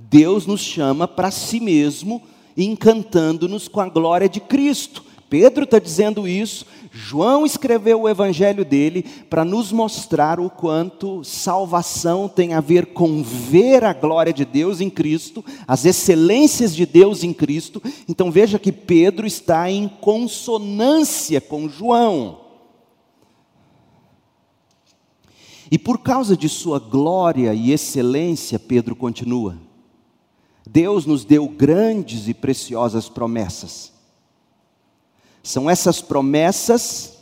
Deus 0.09 0.45
nos 0.45 0.61
chama 0.61 1.07
para 1.07 1.31
si 1.31 1.59
mesmo, 1.59 2.21
encantando-nos 2.55 3.67
com 3.67 3.79
a 3.79 3.89
glória 3.89 4.29
de 4.29 4.39
Cristo. 4.39 5.03
Pedro 5.29 5.65
está 5.65 5.77
dizendo 5.77 6.25
isso, 6.25 6.65
João 6.89 7.45
escreveu 7.45 8.01
o 8.01 8.09
evangelho 8.09 8.63
dele 8.63 9.03
para 9.29 9.43
nos 9.43 9.73
mostrar 9.73 10.39
o 10.39 10.49
quanto 10.49 11.21
salvação 11.23 12.29
tem 12.29 12.53
a 12.53 12.61
ver 12.61 12.87
com 12.87 13.21
ver 13.21 13.83
a 13.83 13.91
glória 13.91 14.31
de 14.31 14.45
Deus 14.45 14.79
em 14.79 14.89
Cristo, 14.89 15.43
as 15.67 15.83
excelências 15.83 16.73
de 16.73 16.85
Deus 16.85 17.23
em 17.23 17.33
Cristo. 17.33 17.83
Então 18.07 18.31
veja 18.31 18.57
que 18.57 18.71
Pedro 18.71 19.27
está 19.27 19.69
em 19.69 19.89
consonância 19.89 21.41
com 21.41 21.67
João. 21.67 22.39
E 25.69 25.77
por 25.77 25.97
causa 25.97 26.37
de 26.37 26.47
sua 26.47 26.79
glória 26.79 27.53
e 27.53 27.73
excelência, 27.73 28.57
Pedro 28.57 28.95
continua. 28.95 29.66
Deus 30.67 31.05
nos 31.05 31.23
deu 31.23 31.47
grandes 31.47 32.27
e 32.27 32.33
preciosas 32.33 33.09
promessas 33.09 33.97
são 35.47 35.69
essas 35.69 36.01
promessas 36.01 37.19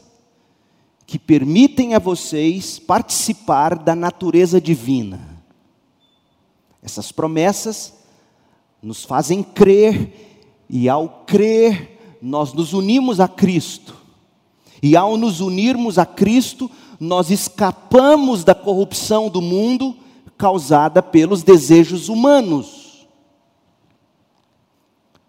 que 1.05 1.19
permitem 1.19 1.93
a 1.93 1.99
vocês 1.99 2.79
participar 2.79 3.77
da 3.77 3.95
natureza 3.95 4.59
divina. 4.59 5.43
Essas 6.81 7.11
promessas 7.11 7.93
nos 8.81 9.03
fazem 9.03 9.43
crer, 9.43 10.41
e 10.67 10.89
ao 10.89 11.23
crer, 11.27 12.17
nós 12.19 12.51
nos 12.51 12.73
unimos 12.73 13.19
a 13.19 13.27
Cristo. 13.27 13.95
E 14.81 14.95
ao 14.95 15.17
nos 15.17 15.39
unirmos 15.39 15.99
a 15.99 16.05
Cristo, 16.05 16.69
nós 16.99 17.29
escapamos 17.29 18.43
da 18.43 18.55
corrupção 18.55 19.29
do 19.29 19.41
mundo 19.41 19.95
causada 20.35 21.03
pelos 21.03 21.43
desejos 21.43 22.09
humanos. 22.09 22.84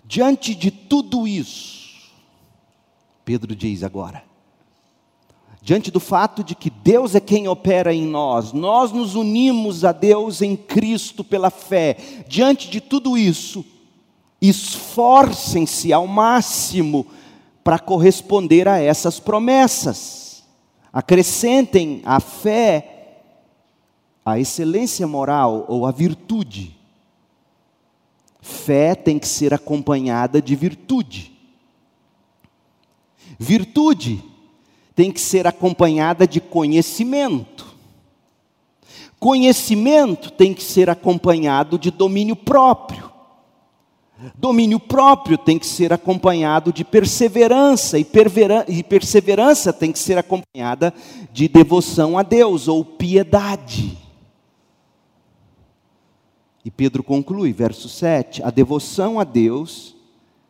Diante 0.06 0.54
de 0.54 0.70
tudo 0.70 1.26
isso, 1.26 2.12
Pedro 3.24 3.56
diz 3.56 3.82
agora. 3.82 4.22
Diante 5.60 5.90
do 5.90 5.98
fato 5.98 6.44
de 6.44 6.54
que 6.54 6.70
Deus 6.70 7.16
é 7.16 7.20
quem 7.20 7.48
opera 7.48 7.92
em 7.92 8.06
nós, 8.06 8.52
nós 8.52 8.92
nos 8.92 9.16
unimos 9.16 9.84
a 9.84 9.90
Deus 9.90 10.40
em 10.40 10.54
Cristo 10.54 11.24
pela 11.24 11.50
fé. 11.50 11.96
Diante 12.28 12.70
de 12.70 12.80
tudo 12.80 13.18
isso, 13.18 13.64
esforcem-se 14.40 15.92
ao 15.92 16.06
máximo 16.06 17.04
para 17.64 17.80
corresponder 17.80 18.68
a 18.68 18.78
essas 18.78 19.18
promessas. 19.18 20.44
Acrescentem 20.92 22.00
à 22.04 22.20
fé 22.20 23.22
a 24.24 24.38
excelência 24.38 25.04
moral 25.04 25.64
ou 25.68 25.84
a 25.84 25.90
virtude. 25.90 26.75
Fé 28.46 28.94
tem 28.94 29.18
que 29.18 29.26
ser 29.26 29.52
acompanhada 29.52 30.40
de 30.40 30.54
virtude. 30.54 31.32
Virtude 33.40 34.22
tem 34.94 35.10
que 35.10 35.20
ser 35.20 35.48
acompanhada 35.48 36.28
de 36.28 36.40
conhecimento. 36.40 37.66
Conhecimento 39.18 40.30
tem 40.30 40.54
que 40.54 40.62
ser 40.62 40.88
acompanhado 40.88 41.76
de 41.76 41.90
domínio 41.90 42.36
próprio. 42.36 43.10
Domínio 44.36 44.78
próprio 44.78 45.36
tem 45.36 45.58
que 45.58 45.66
ser 45.66 45.92
acompanhado 45.92 46.72
de 46.72 46.84
perseverança, 46.84 47.98
e, 47.98 48.04
perseverança 48.84 49.72
tem 49.72 49.90
que 49.90 49.98
ser 49.98 50.18
acompanhada 50.18 50.94
de 51.32 51.48
devoção 51.48 52.16
a 52.16 52.22
Deus 52.22 52.68
ou 52.68 52.84
piedade. 52.84 54.05
E 56.66 56.70
Pedro 56.72 57.04
conclui, 57.04 57.52
verso 57.52 57.88
7: 57.88 58.42
a 58.42 58.50
devoção 58.50 59.20
a 59.20 59.24
Deus 59.24 59.94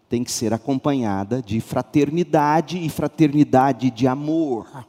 tem 0.09 0.25
que 0.25 0.33
ser 0.33 0.55
acompanhada 0.55 1.43
de 1.43 1.61
fraternidade 1.61 2.79
e 2.79 2.89
fraternidade 2.89 3.91
de 3.91 4.07
amor. 4.07 4.87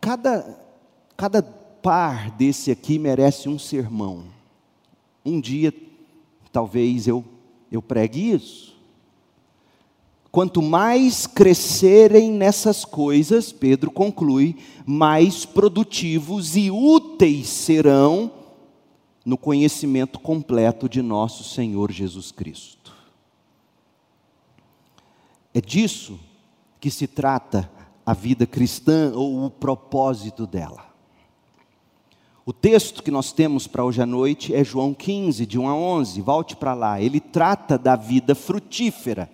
Cada, 0.00 0.56
cada 1.16 1.42
par 1.42 2.30
desse 2.30 2.70
aqui 2.70 3.00
merece 3.00 3.48
um 3.48 3.58
sermão. 3.58 4.26
Um 5.24 5.40
dia, 5.40 5.74
talvez 6.52 7.08
eu, 7.08 7.24
eu 7.68 7.82
pregue 7.82 8.30
isso. 8.30 8.76
Quanto 10.30 10.62
mais 10.62 11.26
crescerem 11.26 12.30
nessas 12.30 12.84
coisas, 12.84 13.50
Pedro 13.50 13.90
conclui, 13.90 14.54
mais 14.86 15.44
produtivos 15.44 16.54
e 16.54 16.70
úteis 16.70 17.48
serão 17.48 18.41
no 19.24 19.36
conhecimento 19.36 20.18
completo 20.18 20.88
de 20.88 21.00
nosso 21.00 21.44
Senhor 21.44 21.90
Jesus 21.92 22.32
Cristo. 22.32 22.92
É 25.54 25.60
disso 25.60 26.18
que 26.80 26.90
se 26.90 27.06
trata 27.06 27.70
a 28.04 28.14
vida 28.14 28.46
cristã 28.46 29.12
ou 29.14 29.44
o 29.44 29.50
propósito 29.50 30.46
dela. 30.46 30.92
O 32.44 32.52
texto 32.52 33.04
que 33.04 33.10
nós 33.10 33.30
temos 33.30 33.68
para 33.68 33.84
hoje 33.84 34.02
à 34.02 34.06
noite 34.06 34.52
é 34.52 34.64
João 34.64 34.92
15, 34.92 35.46
de 35.46 35.58
1 35.58 35.68
a 35.68 35.76
11, 35.76 36.20
volte 36.20 36.56
para 36.56 36.74
lá. 36.74 37.00
Ele 37.00 37.20
trata 37.20 37.78
da 37.78 37.94
vida 37.94 38.34
frutífera. 38.34 39.30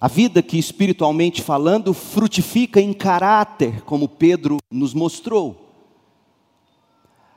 A 0.00 0.06
vida 0.06 0.40
que, 0.42 0.58
espiritualmente 0.58 1.42
falando, 1.42 1.92
frutifica 1.92 2.80
em 2.80 2.92
caráter, 2.92 3.82
como 3.82 4.08
Pedro 4.08 4.58
nos 4.70 4.94
mostrou. 4.94 5.71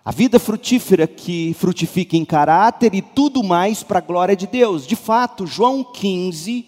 A 0.06 0.12
vida 0.12 0.40
frutífera 0.40 1.08
que 1.08 1.56
frutifica 1.56 2.16
em 2.16 2.24
caráter 2.24 2.94
e 2.94 3.02
tudo 3.02 3.44
mais 3.44 3.82
para 3.82 3.98
a 3.98 4.02
glória 4.02 4.36
de 4.36 4.46
Deus. 4.46 4.86
De 4.86 4.96
fato, 4.96 5.48
João 5.48 5.84
15 5.84 6.64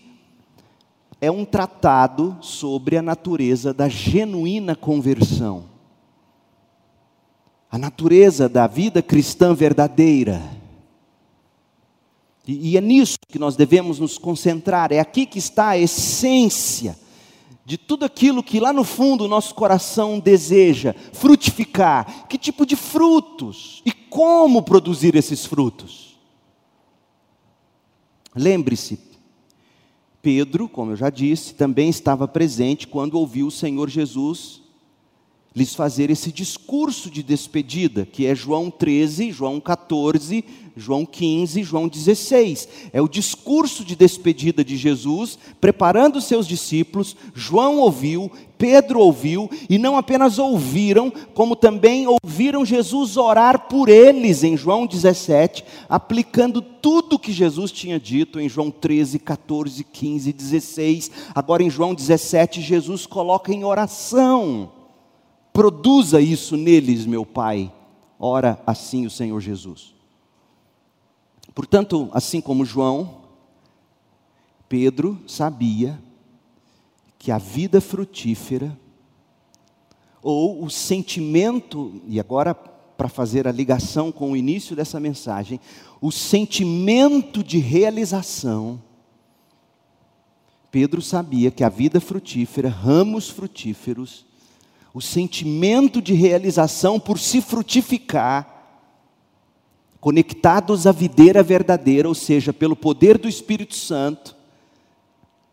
é 1.22 1.30
um 1.30 1.46
tratado 1.46 2.36
sobre 2.42 2.98
a 2.98 3.02
natureza 3.02 3.72
da 3.72 3.88
genuína 3.88 4.76
conversão. 4.76 5.78
a 7.70 7.78
natureza 7.78 8.48
da 8.48 8.66
vida 8.66 9.02
cristã 9.04 9.54
verdadeira. 9.54 10.42
E, 12.48 12.72
e, 12.72 12.78
é 12.78 12.82
nisso 12.82 13.18
que 13.28 13.38
nós 13.38 13.58
devemos 13.58 14.00
nos 14.00 14.18
concentrar, 14.18 14.94
é 14.94 15.00
aqui 15.00 15.26
que 15.26 15.38
está 15.38 15.70
a 15.70 15.78
essência 15.78 16.98
de 17.68 17.78
tudo 17.78 18.06
aquilo 18.06 18.42
que 18.42 18.62
lá 18.62 18.72
no 18.72 18.86
fundo 18.86 19.26
o 19.26 19.28
nosso 19.28 19.54
coração 19.54 20.20
deseja 20.20 20.96
frutificar. 21.12 22.26
Que 22.30 22.38
tipo 22.38 22.66
de 22.66 22.78
frutos 22.78 23.82
e 23.86 23.92
como 23.92 24.64
produzir 24.64 25.18
esses 25.18 25.46
frutos? 25.46 26.18
Lembre-se, 28.34 28.98
Pedro, 30.22 30.70
como 30.70 30.94
eu 30.94 30.96
já 30.96 31.10
disse, 31.10 31.56
também 31.56 31.90
estava 31.90 32.26
presente 32.26 32.88
quando 32.88 33.16
ouviu 33.20 33.48
o 33.48 33.52
Senhor 33.52 33.90
Jesus 33.90 34.62
lhes 35.54 35.76
fazer 35.76 36.10
esse 36.10 36.32
discurso 36.32 37.10
de 37.10 37.22
despedida, 37.22 38.06
que 38.06 38.26
é 38.26 38.34
João 38.34 38.72
13, 38.72 39.30
João 39.34 39.60
14, 39.60 40.46
João 40.80 41.06
15, 41.06 41.64
João 41.64 41.88
16. 41.88 42.68
É 42.94 43.02
o 43.02 43.08
discurso 43.08 43.84
de 43.84 43.96
despedida 43.96 44.64
de 44.64 44.78
Jesus, 44.78 45.38
preparando 45.60 46.22
seus 46.22 46.48
discípulos. 46.48 47.16
João 47.34 47.80
ouviu, 47.80 48.32
Pedro 48.58 49.00
ouviu, 49.00 49.50
e 49.70 49.78
não 49.78 49.98
apenas 49.98 50.40
ouviram, 50.40 51.12
como 51.34 51.56
também 51.56 52.08
ouviram 52.08 52.64
Jesus 52.64 53.18
orar 53.18 53.68
por 53.68 53.90
eles 53.90 54.44
em 54.44 54.56
João 54.56 54.86
17, 54.86 55.66
aplicando 55.90 56.62
tudo 56.62 57.20
que 57.20 57.32
Jesus 57.32 57.72
tinha 57.72 58.00
dito 58.00 58.40
em 58.40 58.48
João 58.48 58.72
13, 58.72 59.20
14, 59.20 59.84
15, 59.84 60.32
16. 60.32 61.12
Agora 61.36 61.64
em 61.64 61.70
João 61.70 61.94
17, 61.94 62.62
Jesus 62.62 63.06
coloca 63.06 63.52
em 63.52 63.64
oração 63.64 64.72
Produza 65.58 66.22
isso 66.22 66.56
neles, 66.56 67.08
meu 67.08 67.26
Pai. 67.26 67.74
Ora 68.20 68.62
assim 68.64 69.08
o 69.08 69.10
Senhor 69.10 69.42
Jesus. 69.42 69.97
Portanto, 71.58 72.08
assim 72.14 72.40
como 72.40 72.64
João, 72.64 73.22
Pedro 74.70 75.20
sabia 75.26 76.00
que 77.18 77.32
a 77.32 77.40
vida 77.40 77.82
frutífera, 77.82 78.80
ou 80.22 80.64
o 80.64 80.70
sentimento, 80.70 82.00
e 82.08 82.20
agora 82.20 82.54
para 82.54 83.10
fazer 83.10 83.48
a 83.48 83.52
ligação 83.52 84.12
com 84.12 84.34
o 84.34 84.38
início 84.38 84.76
dessa 84.76 85.00
mensagem, 85.00 85.60
o 86.00 86.12
sentimento 86.12 87.44
de 87.44 87.58
realização, 87.58 88.80
Pedro 90.70 91.02
sabia 91.02 91.50
que 91.50 91.64
a 91.64 91.70
vida 91.70 92.00
frutífera, 92.00 92.70
ramos 92.70 93.32
frutíferos, 93.32 94.28
o 94.94 95.02
sentimento 95.02 96.04
de 96.04 96.14
realização 96.14 97.00
por 97.00 97.18
se 97.18 97.42
frutificar, 97.42 98.57
conectados 100.00 100.86
à 100.86 100.92
videira 100.92 101.42
verdadeira, 101.42 102.08
ou 102.08 102.16
seja, 102.16 102.54
pelo 102.54 102.76
poder 102.76 103.18
do 103.18 103.28
Espírito 103.28 103.76
Santo, 103.76 104.36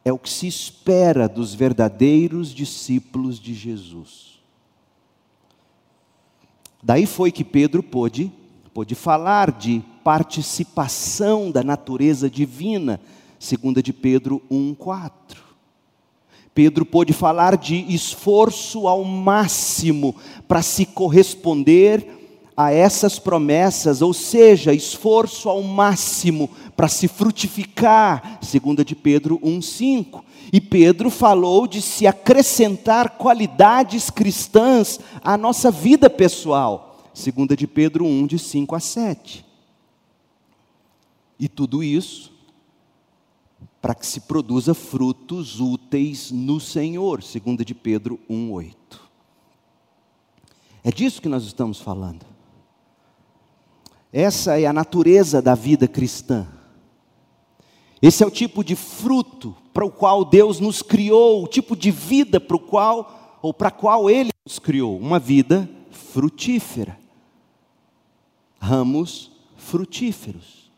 é 0.05 0.13
o 0.13 0.19
que 0.19 0.29
se 0.29 0.47
espera 0.47 1.29
dos 1.29 1.55
verdadeiros 1.55 2.55
discípulos 2.55 3.41
de 3.41 3.55
Jesus. 3.55 4.39
Daí 6.83 7.07
foi 7.07 7.33
que 7.33 7.43
Pedro 7.43 7.83
pôde, 7.83 8.31
pôde 8.75 8.95
falar 8.95 9.51
de 9.51 9.83
participação 10.03 11.51
da 11.51 11.63
natureza 11.63 12.29
divina, 12.29 13.01
segunda 13.39 13.83
de 13.83 13.93
Pedro 13.93 14.43
1:4. 14.51 15.43
Pedro 16.55 16.85
pôde 16.85 17.15
falar 17.15 17.57
de 17.57 17.77
esforço 17.93 18.87
ao 18.87 19.03
máximo 19.03 20.15
para 20.47 20.61
se 20.61 20.85
corresponder 20.85 22.24
a 22.57 22.73
essas 22.73 23.19
promessas, 23.19 24.01
ou 24.01 24.15
seja, 24.15 24.73
esforço 24.73 25.49
ao 25.49 25.63
máximo 25.63 26.49
para 26.77 26.89
se 26.89 27.09
frutificar, 27.09 28.39
segunda 28.43 28.85
de 28.85 28.95
Pedro 28.95 29.39
1:5. 29.43 30.25
E 30.53 30.61
Pedro 30.61 31.11
falou 31.11 31.67
de 31.67 31.83
se 31.83 32.07
acrescentar 32.07 33.17
qualidades 33.19 34.09
cristãs 34.09 35.01
à 35.23 35.37
nossa 35.37 35.71
vida 35.71 36.09
pessoal, 36.09 37.11
segunda 37.13 37.57
de 37.57 37.67
Pedro 37.67 38.05
1 38.05 38.27
de 38.27 38.39
5 38.39 38.75
a 38.75 38.81
7. 38.81 39.45
E 41.41 41.49
tudo 41.49 41.83
isso 41.83 42.33
para 43.83 43.95
que 43.95 44.07
se 44.07 44.21
produza 44.21 44.73
frutos 44.73 45.61
úteis 45.61 46.31
no 46.31 46.59
Senhor, 46.61 47.23
segundo 47.23 47.65
de 47.65 47.75
Pedro 47.75 48.19
1:8. 48.31 49.01
É 50.83 50.91
disso 50.91 51.21
que 51.21 51.29
nós 51.29 51.45
estamos 51.45 51.81
falando. 51.81 52.34
Essa 54.17 54.61
é 54.61 54.65
a 54.65 54.73
natureza 54.73 55.43
da 55.43 55.57
vida 55.57 55.89
cristã. 55.89 56.47
Esse 58.01 58.23
é 58.23 58.27
o 58.27 58.31
tipo 58.31 58.63
de 58.63 58.77
fruto 58.77 59.57
para 59.73 59.85
o 59.85 59.91
qual 59.91 60.25
Deus 60.25 60.61
nos 60.61 60.83
criou, 60.83 61.43
o 61.43 61.49
tipo 61.49 61.75
de 61.75 61.91
vida 61.91 62.39
para 62.39 62.55
o 62.55 62.61
qual 62.61 63.39
ou 63.43 63.53
para 63.53 63.73
qual 63.73 64.09
ele 64.09 64.31
nos 64.47 64.61
criou, 64.61 64.97
uma 64.97 65.19
vida 65.19 65.69
frutífera. 65.91 66.97
Ramos 68.61 69.33
frutíferos. 69.57 70.71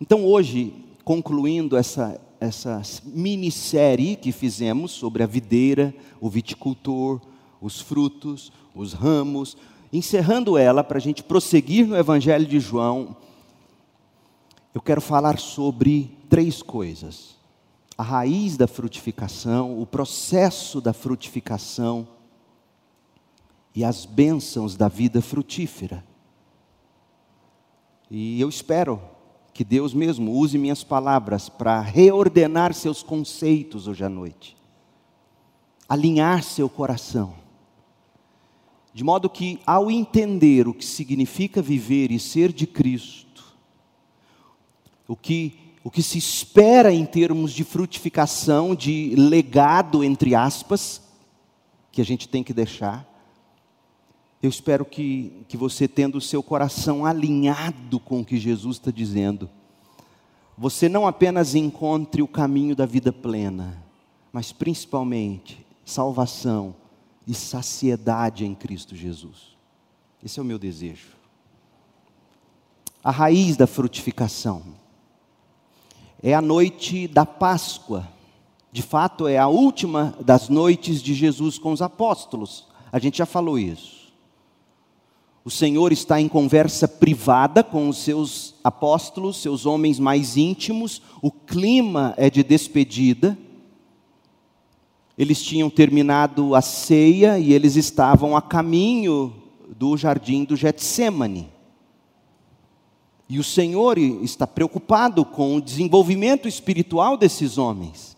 Então 0.00 0.26
hoje 0.26 0.74
concluindo 1.04 1.76
essa, 1.76 2.20
essa 2.40 2.82
minissérie 3.04 4.16
que 4.16 4.32
fizemos 4.32 4.90
sobre 4.90 5.22
a 5.22 5.28
videira, 5.28 5.94
o 6.20 6.28
viticultor, 6.28 7.20
os 7.60 7.80
frutos, 7.80 8.50
os 8.74 8.94
ramos, 8.94 9.56
encerrando 9.92 10.58
ela 10.58 10.84
para 10.84 10.98
a 10.98 11.00
gente 11.00 11.22
prosseguir 11.22 11.86
no 11.86 11.96
Evangelho 11.96 12.46
de 12.46 12.60
João, 12.60 13.16
eu 14.74 14.80
quero 14.80 15.00
falar 15.00 15.38
sobre 15.38 16.16
três 16.28 16.62
coisas: 16.62 17.36
a 17.96 18.02
raiz 18.02 18.56
da 18.56 18.66
frutificação, 18.66 19.80
o 19.80 19.86
processo 19.86 20.80
da 20.80 20.92
frutificação 20.92 22.06
e 23.74 23.84
as 23.84 24.04
bênçãos 24.04 24.76
da 24.76 24.88
vida 24.88 25.22
frutífera. 25.22 26.04
E 28.10 28.40
eu 28.40 28.48
espero 28.48 29.00
que 29.52 29.64
Deus 29.64 29.92
mesmo 29.92 30.32
use 30.32 30.56
minhas 30.56 30.84
palavras 30.84 31.48
para 31.48 31.80
reordenar 31.80 32.72
seus 32.72 33.02
conceitos 33.02 33.88
hoje 33.88 34.04
à 34.04 34.08
noite, 34.08 34.56
alinhar 35.88 36.42
seu 36.42 36.68
coração, 36.68 37.34
de 38.92 39.04
modo 39.04 39.28
que, 39.28 39.60
ao 39.66 39.90
entender 39.90 40.66
o 40.66 40.74
que 40.74 40.84
significa 40.84 41.62
viver 41.62 42.10
e 42.10 42.18
ser 42.18 42.52
de 42.52 42.66
Cristo, 42.66 43.44
o 45.06 45.16
que, 45.16 45.58
o 45.84 45.90
que 45.90 46.02
se 46.02 46.18
espera 46.18 46.92
em 46.92 47.06
termos 47.06 47.52
de 47.52 47.64
frutificação, 47.64 48.74
de 48.74 49.14
legado, 49.16 50.02
entre 50.02 50.34
aspas, 50.34 51.02
que 51.92 52.00
a 52.00 52.04
gente 52.04 52.28
tem 52.28 52.42
que 52.42 52.52
deixar, 52.52 53.06
eu 54.42 54.48
espero 54.48 54.84
que, 54.84 55.32
que 55.48 55.56
você, 55.56 55.88
tendo 55.88 56.18
o 56.18 56.20
seu 56.20 56.42
coração 56.42 57.04
alinhado 57.04 57.98
com 57.98 58.20
o 58.20 58.24
que 58.24 58.36
Jesus 58.36 58.76
está 58.76 58.90
dizendo, 58.90 59.50
você 60.56 60.88
não 60.88 61.06
apenas 61.06 61.54
encontre 61.54 62.22
o 62.22 62.28
caminho 62.28 62.74
da 62.74 62.86
vida 62.86 63.12
plena, 63.12 63.82
mas 64.32 64.52
principalmente 64.52 65.64
salvação 65.84 66.74
e 67.28 67.34
saciedade 67.34 68.46
em 68.46 68.54
Cristo 68.54 68.96
Jesus. 68.96 69.58
Esse 70.24 70.40
é 70.40 70.42
o 70.42 70.46
meu 70.46 70.58
desejo. 70.58 71.08
A 73.04 73.10
raiz 73.10 73.54
da 73.54 73.66
frutificação 73.66 74.62
é 76.22 76.34
a 76.34 76.40
noite 76.40 77.06
da 77.06 77.26
Páscoa. 77.26 78.08
De 78.72 78.82
fato, 78.82 79.28
é 79.28 79.36
a 79.36 79.46
última 79.46 80.16
das 80.24 80.48
noites 80.48 81.02
de 81.02 81.12
Jesus 81.12 81.58
com 81.58 81.70
os 81.70 81.82
apóstolos. 81.82 82.66
A 82.90 82.98
gente 82.98 83.18
já 83.18 83.26
falou 83.26 83.58
isso. 83.58 83.98
O 85.44 85.50
Senhor 85.50 85.92
está 85.92 86.20
em 86.20 86.28
conversa 86.28 86.88
privada 86.88 87.62
com 87.62 87.88
os 87.88 87.98
seus 87.98 88.54
apóstolos, 88.64 89.40
seus 89.40 89.66
homens 89.66 89.98
mais 89.98 90.36
íntimos, 90.36 91.00
o 91.22 91.30
clima 91.30 92.14
é 92.16 92.28
de 92.28 92.42
despedida. 92.42 93.38
Eles 95.18 95.42
tinham 95.42 95.68
terminado 95.68 96.54
a 96.54 96.62
ceia 96.62 97.40
e 97.40 97.52
eles 97.52 97.74
estavam 97.74 98.36
a 98.36 98.40
caminho 98.40 99.34
do 99.76 99.96
jardim 99.96 100.44
do 100.44 100.54
Getsemane. 100.54 101.50
E 103.28 103.38
o 103.40 103.44
Senhor 103.44 103.98
está 103.98 104.46
preocupado 104.46 105.24
com 105.24 105.56
o 105.56 105.60
desenvolvimento 105.60 106.46
espiritual 106.46 107.16
desses 107.16 107.58
homens. 107.58 108.16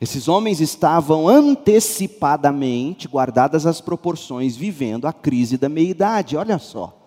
Esses 0.00 0.28
homens 0.28 0.60
estavam 0.60 1.28
antecipadamente, 1.28 3.06
guardadas 3.06 3.66
as 3.66 3.82
proporções, 3.82 4.56
vivendo 4.56 5.06
a 5.06 5.12
crise 5.12 5.58
da 5.58 5.68
meia-idade. 5.68 6.38
Olha 6.38 6.58
só. 6.58 6.98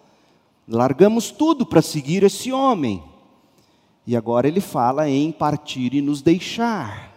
Largamos 0.67 1.31
tudo 1.31 1.65
para 1.65 1.81
seguir 1.81 2.23
esse 2.23 2.51
homem. 2.51 3.03
E 4.05 4.15
agora 4.15 4.47
ele 4.47 4.61
fala 4.61 5.09
em 5.09 5.31
partir 5.31 5.95
e 5.95 6.01
nos 6.01 6.21
deixar. 6.21 7.16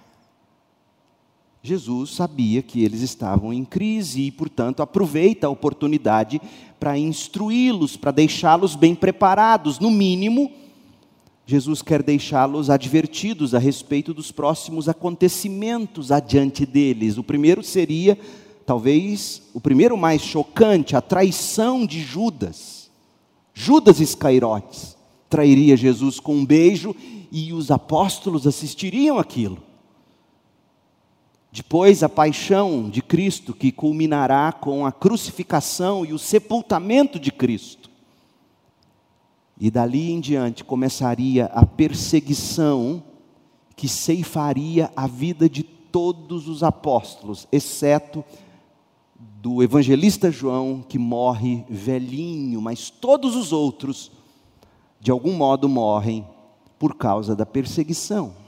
Jesus 1.63 2.15
sabia 2.15 2.63
que 2.63 2.83
eles 2.83 3.03
estavam 3.03 3.53
em 3.53 3.65
crise 3.65 4.23
e, 4.23 4.31
portanto, 4.31 4.81
aproveita 4.81 5.47
a 5.47 5.51
oportunidade 5.51 6.41
para 6.79 6.99
instruí-los, 6.99 7.97
para 7.97 8.11
deixá-los 8.11 8.75
bem 8.75 8.95
preparados. 8.95 9.79
No 9.79 9.91
mínimo, 9.91 10.51
Jesus 11.45 11.83
quer 11.83 12.03
deixá-los 12.03 12.71
advertidos 12.71 13.55
a 13.55 13.59
respeito 13.59 14.15
dos 14.15 14.33
próximos 14.33 14.89
acontecimentos 14.89 16.11
adiante 16.11 16.65
deles. 16.65 17.19
O 17.19 17.23
primeiro 17.23 17.63
seria, 17.63 18.19
talvez, 18.65 19.43
o 19.53 19.61
primeiro 19.61 19.99
mais 19.99 20.23
chocante, 20.23 20.97
a 20.97 21.03
traição 21.03 21.85
de 21.85 22.01
Judas. 22.01 22.91
Judas 23.53 24.01
Iscariotes 24.01 24.97
trairia 25.29 25.77
Jesus 25.77 26.19
com 26.19 26.37
um 26.37 26.47
beijo 26.47 26.97
e 27.31 27.53
os 27.53 27.71
apóstolos 27.71 28.47
assistiriam 28.47 29.19
aquilo. 29.19 29.70
Depois, 31.53 32.03
a 32.03 32.09
paixão 32.09 32.89
de 32.89 33.03
Cristo, 33.03 33.53
que 33.53 33.73
culminará 33.73 34.53
com 34.53 34.87
a 34.87 34.93
crucificação 34.93 36.05
e 36.05 36.13
o 36.13 36.19
sepultamento 36.19 37.19
de 37.19 37.33
Cristo. 37.33 37.91
E 39.59 39.71
dali 39.71 40.13
em 40.13 40.21
diante 40.21 40.63
começaria 40.63 41.47
a 41.47 41.67
perseguição 41.67 43.03
que 43.75 43.89
ceifaria 43.89 44.93
a 44.95 45.07
vida 45.07 45.49
de 45.49 45.63
todos 45.63 46.49
os 46.49 46.63
apóstolos, 46.63 47.49
exceto 47.51 48.25
do 49.43 49.63
evangelista 49.63 50.31
João, 50.31 50.85
que 50.87 50.99
morre 50.99 51.65
velhinho, 51.69 52.61
mas 52.61 52.91
todos 52.91 53.35
os 53.35 53.53
outros, 53.53 54.13
de 55.01 55.11
algum 55.11 55.33
modo, 55.33 55.69
morrem 55.69 56.27
por 56.79 56.95
causa 56.95 57.35
da 57.35 57.45
perseguição. 57.45 58.40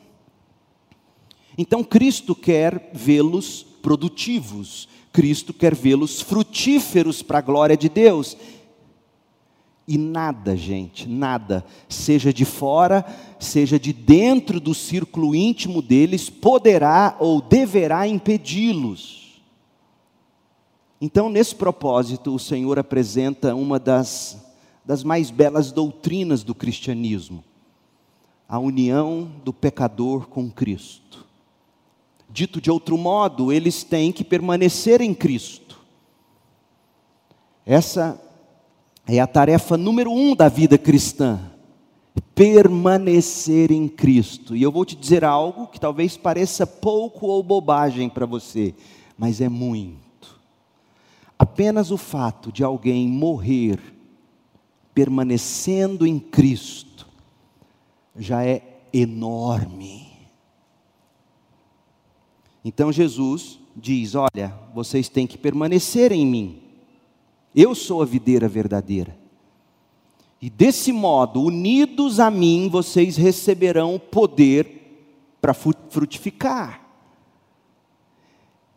Então 1.57 1.85
Cristo 1.85 2.35
quer 2.35 2.91
vê-los 2.93 3.67
produtivos, 3.83 4.89
Cristo 5.13 5.53
quer 5.53 5.75
vê-los 5.75 6.21
frutíferos 6.21 7.23
para 7.23 7.39
a 7.39 7.43
glória 7.43 7.77
de 7.77 7.89
Deus. 7.89 8.37
E 9.87 9.99
nada, 9.99 10.57
gente, 10.57 11.09
nada, 11.09 11.65
seja 11.89 12.33
de 12.33 12.45
fora, 12.45 13.05
seja 13.39 13.79
de 13.79 13.93
dentro 13.93 14.61
do 14.61 14.75
círculo 14.75 15.35
íntimo 15.35 15.83
deles, 15.83 16.31
poderá 16.31 17.17
ou 17.19 17.43
deverá 17.43 18.07
impedi-los. 18.07 19.43
Então, 21.01 21.29
nesse 21.29 21.57
propósito, 21.57 22.33
o 22.33 22.39
Senhor 22.39 22.79
apresenta 22.79 23.57
uma 23.57 23.77
das, 23.77 24.41
das 24.85 25.03
mais 25.03 25.33
belas 25.33 25.73
doutrinas 25.73 26.45
do 26.45 26.55
cristianismo: 26.55 27.43
a 28.49 28.57
união 28.61 29.29
do 29.45 29.53
pecador 29.53 30.29
com 30.29 30.49
Cristo. 30.49 31.27
Dito 32.33 32.63
de 32.63 32.71
outro 32.71 32.97
modo, 32.97 33.53
eles 33.53 33.85
têm 33.85 34.11
que 34.11 34.25
permanecer 34.25 35.03
em 35.03 35.13
Cristo. 35.13 35.79
Essa 37.67 38.19
é 39.07 39.21
a 39.21 39.27
tarefa 39.27 39.77
número 39.77 40.11
um 40.11 40.35
da 40.35 40.49
vida 40.49 40.79
cristã. 40.79 41.39
Permanecer 42.35 43.71
em 43.71 43.87
Cristo. 43.87 44.57
E 44.57 44.63
eu 44.63 44.73
vou 44.73 44.87
te 44.87 44.97
dizer 44.97 45.25
algo 45.25 45.67
que 45.67 45.79
talvez 45.79 46.17
pareça 46.17 46.67
pouco 46.67 47.27
ou 47.27 47.43
bobagem 47.43 48.09
para 48.09 48.25
você, 48.25 48.75
mas 49.19 49.43
é 49.43 49.49
muito. 49.51 50.41
Apenas 51.39 51.91
o 51.91 51.99
fato 51.99 52.51
de 52.51 52.65
alguém 52.65 53.07
morrer 53.07 53.79
permanecendo 54.95 56.07
em 56.07 56.19
Cristo 56.19 57.07
já 58.17 58.43
é 58.43 58.63
enorme. 58.91 60.12
Então 62.65 62.93
Jesus 62.93 63.59
diz: 63.77 64.15
Olha, 64.15 64.55
vocês 64.75 65.09
têm 65.09 65.27
que 65.27 65.39
permanecer 65.39 66.13
em 66.13 66.27
mim. 66.27 66.63
Eu 67.55 67.75
sou 67.75 68.03
a 68.03 68.07
videira 68.07 68.49
verdadeira. 68.49 69.17
E 70.41 70.51
desse 70.51 70.93
modo, 70.93 71.43
unidos 71.43 72.19
a 72.19 72.31
mim, 72.31 72.69
vocês 72.69 73.17
receberão 73.17 73.99
poder 73.99 75.07
para 75.41 75.55
frutificar. 75.55 76.81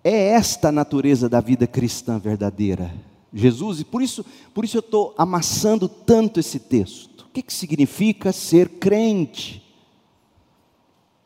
É 0.03 0.29
esta 0.29 0.69
a 0.69 0.71
natureza 0.71 1.27
da 1.27 1.39
vida 1.39 1.65
cristã 1.65 2.19
verdadeira. 2.19 2.93
Jesus, 3.33 3.79
e 3.79 3.85
por 3.85 4.01
isso, 4.01 4.23
por 4.53 4.63
isso 4.63 4.77
eu 4.77 4.81
estou 4.81 5.15
amassando 5.17 5.89
tanto 5.89 6.39
esse 6.39 6.59
texto. 6.59 7.23
O 7.23 7.29
que, 7.29 7.41
que 7.41 7.53
significa 7.53 8.31
ser 8.31 8.69
crente? 8.69 9.63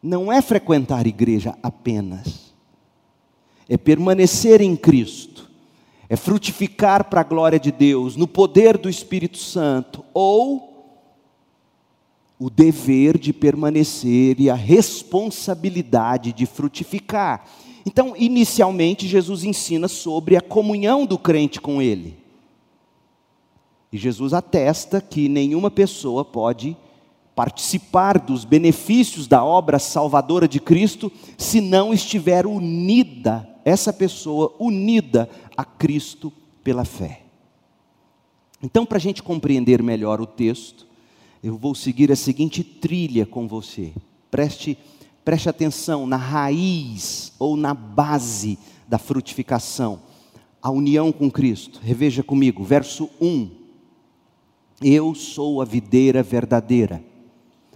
Não 0.02 0.32
é 0.32 0.41
frequentar 0.41 1.06
igreja 1.06 1.58
apenas 1.62 2.49
é 3.69 3.77
permanecer 3.77 4.60
em 4.62 4.75
Cristo, 4.75 5.47
é 6.10 6.15
frutificar 6.15 7.08
para 7.08 7.21
a 7.21 7.23
glória 7.23 7.60
de 7.60 7.71
Deus, 7.71 8.15
no 8.15 8.27
poder 8.27 8.75
do 8.77 8.89
Espírito 8.89 9.38
Santo, 9.38 10.03
ou 10.12 10.97
o 12.39 12.49
dever 12.49 13.17
de 13.17 13.32
permanecer 13.32 14.39
e 14.39 14.49
a 14.49 14.55
responsabilidade 14.55 16.34
de 16.34 16.47
frutificar. 16.47 17.45
Então, 17.86 18.15
inicialmente, 18.17 19.08
Jesus 19.08 19.43
ensina 19.43 19.88
sobre 19.88 20.36
a 20.36 20.41
comunhão 20.41 21.05
do 21.05 21.17
crente 21.17 21.62
com 21.62 21.82
Ele. 21.82 22.17
E 23.91 23.97
Jesus 23.97 24.34
atesta 24.34 25.01
que 25.01 25.29
nenhuma 25.29 25.69
pessoa 25.69 26.23
pode 26.23 26.75
participar 27.36 28.19
dos 28.19 28.45
benefícios 28.45 29.27
da 29.27 29.43
obra 29.43 29.79
salvadora 29.79 30.47
de 30.47 30.60
Cristo 30.60 31.12
se 31.38 31.62
não 31.62 31.93
estiver 31.93 32.45
unida 32.45 33.47
essa 33.63 33.91
pessoa 33.93 34.56
unida 34.60 35.30
a 35.56 35.63
Cristo 35.63 36.32
pela 36.63 36.86
fé. 36.86 37.24
Então, 38.62 38.86
para 38.86 38.98
a 38.98 39.02
gente 39.02 39.24
compreender 39.24 39.82
melhor 39.82 40.19
o 40.19 40.26
texto, 40.26 40.86
eu 41.41 41.58
vou 41.58 41.74
seguir 41.74 42.12
a 42.12 42.15
seguinte 42.15 42.63
trilha 42.63 43.26
com 43.26 43.48
você. 43.48 43.93
Preste, 44.30 44.78
preste 45.24 45.50
atenção 45.50 46.06
na 46.06 46.17
raiz 46.17 47.34
ou 47.39 47.56
na 47.56 47.74
base 47.74 48.60
da 48.88 48.98
frutificação, 48.98 50.02
a 50.62 50.69
união 50.69 51.12
com 51.12 51.32
Cristo. 51.32 51.80
Reveja 51.82 52.22
comigo, 52.22 52.63
verso 52.63 53.10
1. 53.22 53.50
Eu 54.82 55.15
sou 55.15 55.62
a 55.62 55.65
videira 55.65 56.22
verdadeira. 56.22 57.04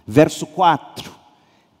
Verso 0.06 0.46
4 0.46 1.23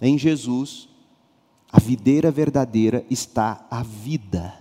Em 0.00 0.16
Jesus, 0.16 0.88
a 1.70 1.80
videira 1.80 2.30
verdadeira 2.30 3.04
está 3.08 3.66
a 3.70 3.82
vida, 3.82 4.54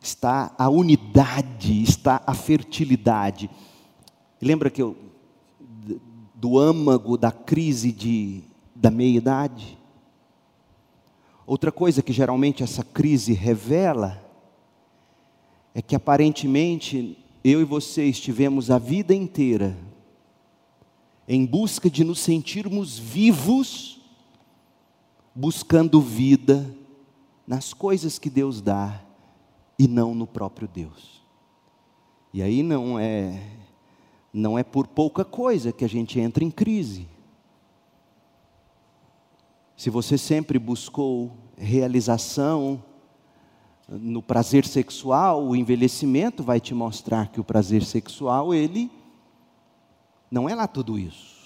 está 0.00 0.54
a 0.58 0.68
unidade, 0.68 1.82
está 1.82 2.22
a 2.26 2.34
fertilidade. 2.34 3.50
Lembra 4.40 4.70
que 4.70 4.82
eu, 4.82 4.96
do 6.34 6.58
âmago 6.58 7.16
da 7.16 7.30
crise 7.30 7.92
de, 7.92 8.42
da 8.74 8.90
meia-idade? 8.90 9.78
Outra 11.46 11.70
coisa 11.70 12.02
que 12.02 12.12
geralmente 12.12 12.62
essa 12.62 12.82
crise 12.82 13.32
revela 13.32 14.22
é 15.74 15.82
que 15.82 15.94
aparentemente 15.94 17.18
eu 17.44 17.60
e 17.60 17.64
você 17.64 18.04
estivemos 18.04 18.70
a 18.70 18.78
vida 18.78 19.14
inteira 19.14 19.76
em 21.32 21.46
busca 21.46 21.88
de 21.88 22.02
nos 22.02 22.18
sentirmos 22.18 22.98
vivos, 22.98 24.00
buscando 25.32 26.00
vida 26.00 26.76
nas 27.46 27.72
coisas 27.72 28.18
que 28.18 28.28
Deus 28.28 28.60
dá 28.60 29.00
e 29.78 29.86
não 29.86 30.12
no 30.12 30.26
próprio 30.26 30.66
Deus. 30.66 31.22
E 32.34 32.42
aí 32.42 32.64
não 32.64 32.98
é 32.98 33.40
não 34.32 34.58
é 34.58 34.64
por 34.64 34.88
pouca 34.88 35.24
coisa 35.24 35.70
que 35.70 35.84
a 35.84 35.88
gente 35.88 36.18
entra 36.18 36.42
em 36.42 36.50
crise. 36.50 37.06
Se 39.76 39.88
você 39.88 40.18
sempre 40.18 40.58
buscou 40.58 41.30
realização 41.56 42.82
no 43.88 44.20
prazer 44.20 44.66
sexual, 44.66 45.46
o 45.46 45.54
envelhecimento 45.54 46.42
vai 46.42 46.58
te 46.58 46.74
mostrar 46.74 47.28
que 47.28 47.40
o 47.40 47.44
prazer 47.44 47.84
sexual 47.84 48.52
ele 48.52 48.90
não 50.30 50.48
é 50.48 50.54
lá 50.54 50.66
tudo 50.66 50.98
isso. 50.98 51.40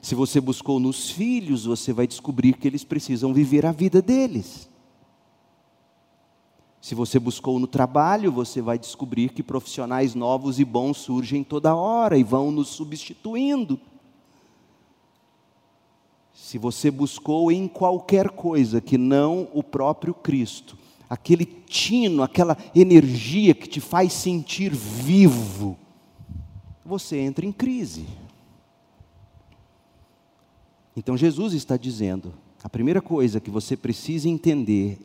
Se 0.00 0.14
você 0.14 0.40
buscou 0.40 0.78
nos 0.78 1.10
filhos, 1.10 1.64
você 1.64 1.92
vai 1.92 2.06
descobrir 2.06 2.52
que 2.54 2.68
eles 2.68 2.84
precisam 2.84 3.34
viver 3.34 3.66
a 3.66 3.72
vida 3.72 4.00
deles. 4.00 4.70
Se 6.80 6.94
você 6.94 7.18
buscou 7.18 7.58
no 7.58 7.66
trabalho, 7.66 8.30
você 8.30 8.62
vai 8.62 8.78
descobrir 8.78 9.30
que 9.30 9.42
profissionais 9.42 10.14
novos 10.14 10.60
e 10.60 10.64
bons 10.64 10.98
surgem 10.98 11.42
toda 11.42 11.74
hora 11.74 12.16
e 12.16 12.22
vão 12.22 12.52
nos 12.52 12.68
substituindo. 12.68 13.80
Se 16.32 16.58
você 16.58 16.88
buscou 16.88 17.50
em 17.50 17.66
qualquer 17.66 18.30
coisa 18.30 18.80
que 18.80 18.96
não 18.96 19.48
o 19.52 19.64
próprio 19.64 20.14
Cristo, 20.14 20.78
aquele 21.10 21.44
tino, 21.44 22.22
aquela 22.22 22.56
energia 22.72 23.52
que 23.52 23.68
te 23.68 23.80
faz 23.80 24.12
sentir 24.12 24.72
vivo, 24.72 25.76
você 26.86 27.18
entra 27.18 27.44
em 27.44 27.52
crise. 27.52 28.06
Então 30.96 31.16
Jesus 31.16 31.52
está 31.52 31.76
dizendo: 31.76 32.32
a 32.62 32.68
primeira 32.68 33.02
coisa 33.02 33.40
que 33.40 33.50
você 33.50 33.76
precisa 33.76 34.28
entender, 34.28 34.98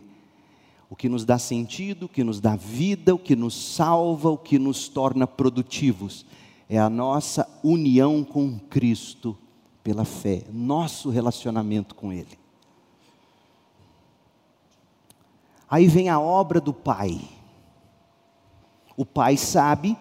o 0.89 0.95
que 0.95 1.09
nos 1.09 1.25
dá 1.25 1.37
sentido, 1.37 2.05
o 2.05 2.09
que 2.09 2.23
nos 2.23 2.39
dá 2.39 2.55
vida, 2.55 3.13
o 3.13 3.19
que 3.19 3.35
nos 3.35 3.75
salva, 3.75 4.29
o 4.29 4.37
que 4.37 4.57
nos 4.57 4.87
torna 4.87 5.27
produtivos, 5.27 6.25
é 6.69 6.77
a 6.79 6.89
nossa 6.89 7.47
união 7.63 8.23
com 8.23 8.57
Cristo 8.57 9.37
pela 9.83 10.05
fé, 10.05 10.43
nosso 10.51 11.09
relacionamento 11.09 11.95
com 11.95 12.13
Ele. 12.13 12.39
Aí 15.69 15.87
vem 15.87 16.09
a 16.09 16.19
obra 16.19 16.59
do 16.59 16.73
Pai. 16.73 17.21
O 18.97 19.05
Pai 19.05 19.37
sabe 19.37 19.97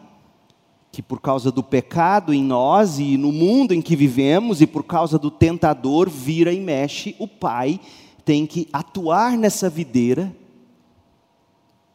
que 0.92 1.02
por 1.02 1.20
causa 1.20 1.52
do 1.52 1.62
pecado 1.62 2.34
em 2.34 2.42
nós 2.42 2.98
e 2.98 3.16
no 3.16 3.30
mundo 3.30 3.72
em 3.72 3.80
que 3.80 3.94
vivemos, 3.94 4.60
e 4.60 4.66
por 4.66 4.82
causa 4.84 5.18
do 5.18 5.30
tentador 5.30 6.08
vira 6.08 6.52
e 6.52 6.60
mexe, 6.60 7.14
o 7.18 7.28
Pai 7.28 7.80
tem 8.24 8.46
que 8.46 8.68
atuar 8.72 9.36
nessa 9.36 9.70
videira, 9.70 10.34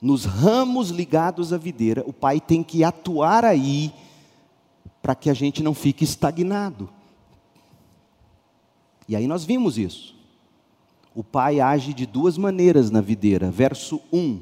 nos 0.01 0.25
ramos 0.25 0.89
ligados 0.89 1.51
à 1.51 1.57
videira, 1.57 2.03
o 2.07 2.13
Pai 2.13 2.39
tem 2.39 2.63
que 2.63 2.83
atuar 2.83 3.43
aí, 3.43 3.91
para 5.01 5.13
que 5.13 5.29
a 5.29 5.33
gente 5.33 5.61
não 5.61 5.73
fique 5.73 6.03
estagnado. 6.03 6.89
E 9.07 9.15
aí 9.15 9.27
nós 9.27 9.43
vimos 9.43 9.77
isso. 9.77 10.15
O 11.13 11.23
Pai 11.23 11.59
age 11.59 11.93
de 11.93 12.05
duas 12.05 12.37
maneiras 12.37 12.89
na 12.89 13.01
videira. 13.01 13.51
Verso 13.51 14.01
1. 14.11 14.41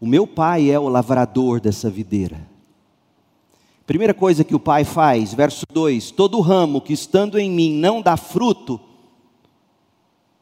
O 0.00 0.06
meu 0.06 0.26
Pai 0.26 0.70
é 0.70 0.78
o 0.78 0.88
lavrador 0.88 1.60
dessa 1.60 1.88
videira. 1.88 2.57
Primeira 3.88 4.12
coisa 4.12 4.44
que 4.44 4.54
o 4.54 4.60
pai 4.60 4.84
faz, 4.84 5.32
verso 5.32 5.64
2: 5.72 6.10
todo 6.10 6.42
ramo 6.42 6.78
que 6.78 6.92
estando 6.92 7.38
em 7.38 7.50
mim 7.50 7.72
não 7.72 8.02
dá 8.02 8.18
fruto, 8.18 8.78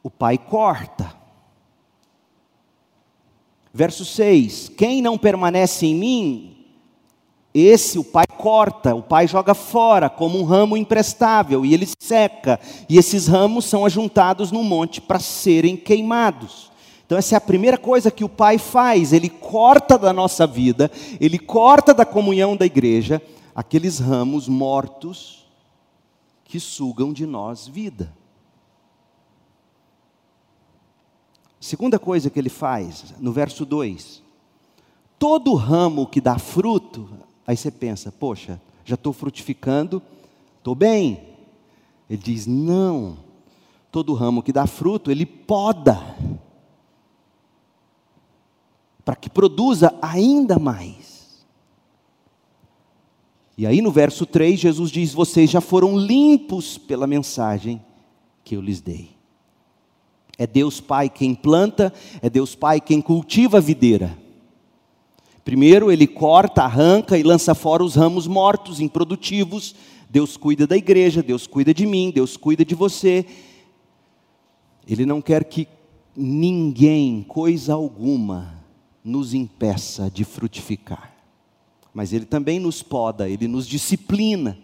o 0.03 0.09
pai 0.09 0.37
corta. 0.37 1.15
Verso 3.73 4.03
6: 4.03 4.73
quem 4.75 5.01
não 5.01 5.17
permanece 5.17 5.85
em 5.85 5.95
mim, 5.95 6.57
esse 7.53 7.97
o 7.97 8.03
pai 8.03 8.27
corta, 8.27 8.93
o 8.93 9.01
pai 9.01 9.29
joga 9.29 9.53
fora 9.53 10.09
como 10.09 10.37
um 10.37 10.43
ramo 10.43 10.75
imprestável 10.75 11.65
e 11.65 11.73
ele 11.73 11.87
seca, 12.01 12.59
e 12.89 12.97
esses 12.97 13.27
ramos 13.27 13.63
são 13.63 13.85
ajuntados 13.85 14.51
no 14.51 14.61
monte 14.61 14.99
para 14.99 15.19
serem 15.19 15.77
queimados. 15.77 16.69
Então, 17.07 17.17
essa 17.17 17.35
é 17.35 17.37
a 17.37 17.41
primeira 17.41 17.77
coisa 17.77 18.11
que 18.11 18.25
o 18.25 18.29
pai 18.29 18.57
faz: 18.57 19.13
ele 19.13 19.29
corta 19.29 19.97
da 19.97 20.11
nossa 20.11 20.45
vida, 20.45 20.91
ele 21.21 21.39
corta 21.39 21.93
da 21.93 22.05
comunhão 22.05 22.55
da 22.55 22.65
igreja, 22.65 23.21
aqueles 23.55 23.97
ramos 23.97 24.49
mortos 24.49 25.47
que 26.43 26.59
sugam 26.59 27.13
de 27.13 27.25
nós 27.25 27.65
vida. 27.65 28.13
Segunda 31.61 31.97
coisa 31.97 32.29
que 32.29 32.37
ele 32.37 32.49
faz, 32.49 33.15
no 33.19 33.31
verso 33.31 33.65
2: 33.65 34.21
todo 35.17 35.55
ramo 35.55 36.07
que 36.07 36.19
dá 36.19 36.37
fruto, 36.37 37.09
aí 37.45 37.55
você 37.55 37.71
pensa, 37.71 38.11
poxa, 38.11 38.61
já 38.83 38.95
estou 38.95 39.13
frutificando, 39.13 40.01
estou 40.57 40.75
bem. 40.75 41.23
Ele 42.09 42.21
diz: 42.21 42.45
não, 42.45 43.17
todo 43.89 44.13
ramo 44.13 44.43
que 44.43 44.51
dá 44.51 44.67
fruto, 44.67 45.09
ele 45.09 45.25
poda, 45.25 46.01
para 49.07 49.15
que 49.15 49.29
produza 49.29 49.97
ainda 50.01 50.59
mais. 50.59 51.45
E 53.57 53.65
aí 53.65 53.81
no 53.81 53.89
verso 53.89 54.25
3, 54.25 54.59
Jesus 54.59 54.91
diz: 54.91 55.13
Vocês 55.13 55.49
já 55.49 55.61
foram 55.61 55.97
limpos 55.97 56.77
pela 56.77 57.07
mensagem 57.07 57.81
que 58.43 58.57
eu 58.57 58.59
lhes 58.59 58.81
dei. 58.81 59.11
É 60.37 60.45
Deus 60.45 60.81
Pai 60.81 61.09
quem 61.09 61.33
planta, 61.33 61.93
é 62.21 62.29
Deus 62.29 62.53
Pai 62.53 62.81
quem 62.81 62.99
cultiva 62.99 63.59
a 63.59 63.61
videira. 63.61 64.17
Primeiro 65.45 65.89
ele 65.89 66.05
corta, 66.05 66.63
arranca 66.63 67.17
e 67.17 67.23
lança 67.23 67.55
fora 67.55 67.85
os 67.85 67.95
ramos 67.95 68.27
mortos, 68.27 68.81
improdutivos. 68.81 69.73
Deus 70.09 70.35
cuida 70.35 70.67
da 70.67 70.75
igreja, 70.75 71.23
Deus 71.23 71.47
cuida 71.47 71.73
de 71.73 71.85
mim, 71.85 72.11
Deus 72.13 72.35
cuida 72.35 72.65
de 72.65 72.75
você. 72.75 73.25
Ele 74.85 75.05
não 75.05 75.21
quer 75.21 75.45
que 75.45 75.65
ninguém, 76.13 77.23
coisa 77.23 77.73
alguma, 77.73 78.56
nos 79.07 79.33
impeça 79.33 80.11
de 80.11 80.23
frutificar 80.23 81.17
mas 81.97 82.13
Ele 82.13 82.25
também 82.25 82.59
nos 82.59 82.83
poda, 82.83 83.27
Ele 83.27 83.47
nos 83.47 83.67
disciplina, 83.67 84.55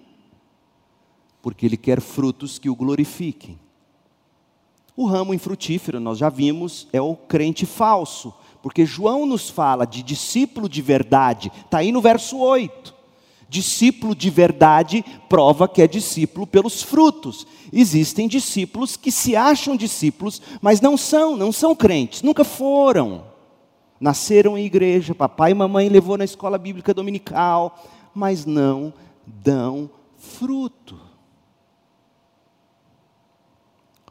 porque 1.42 1.66
Ele 1.66 1.76
quer 1.76 2.00
frutos 2.00 2.60
que 2.60 2.70
o 2.70 2.76
glorifiquem. 2.76 3.60
O 4.96 5.08
ramo 5.08 5.34
infrutífero, 5.34 6.00
nós 6.00 6.20
já 6.20 6.30
vimos, 6.30 6.88
é 6.94 7.02
o 7.02 7.16
crente 7.16 7.66
falso, 7.66 8.32
porque 8.62 8.86
João 8.86 9.26
nos 9.26 9.50
fala 9.50 9.84
de 9.84 10.04
discípulo 10.04 10.70
de 10.70 10.80
verdade, 10.80 11.52
está 11.66 11.80
aí 11.80 11.92
no 11.92 12.02
verso 12.02 12.38
8. 12.38 12.94
Discípulo 13.50 14.14
de 14.14 14.30
verdade 14.30 15.04
prova 15.28 15.68
que 15.68 15.82
é 15.82 15.88
discípulo 15.88 16.46
pelos 16.46 16.84
frutos. 16.84 17.48
Existem 17.74 18.28
discípulos 18.28 18.96
que 18.96 19.12
se 19.12 19.36
acham 19.36 19.76
discípulos, 19.76 20.40
mas 20.62 20.80
não 20.80 20.96
são, 20.98 21.36
não 21.36 21.52
são 21.52 21.76
crentes, 21.76 22.22
nunca 22.22 22.44
foram 22.44 23.33
nasceram 24.00 24.58
em 24.58 24.66
igreja, 24.66 25.16
papai 25.16 25.52
e 25.52 25.56
mamãe 25.56 25.90
levou 25.90 26.18
na 26.18 26.26
escola 26.26 26.58
bíblica 26.58 26.94
dominical, 26.94 27.82
mas 28.14 28.46
não 28.46 28.94
dão 29.26 29.90
fruto. 30.18 31.00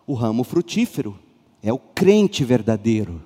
O 0.06 0.14
ramo 0.14 0.44
frutífero 0.44 1.18
é 1.62 1.72
o 1.72 1.78
crente 1.78 2.44
verdadeiro. 2.44 3.22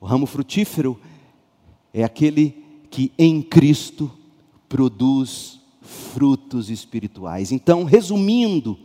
O 0.00 0.06
ramo 0.06 0.26
frutífero 0.26 1.00
é 1.94 2.04
aquele 2.04 2.62
que 2.90 3.12
em 3.18 3.40
Cristo 3.40 4.10
produz 4.68 5.60
frutos 5.80 6.70
espirituais. 6.70 7.52
Então, 7.52 7.84
resumindo, 7.84 8.78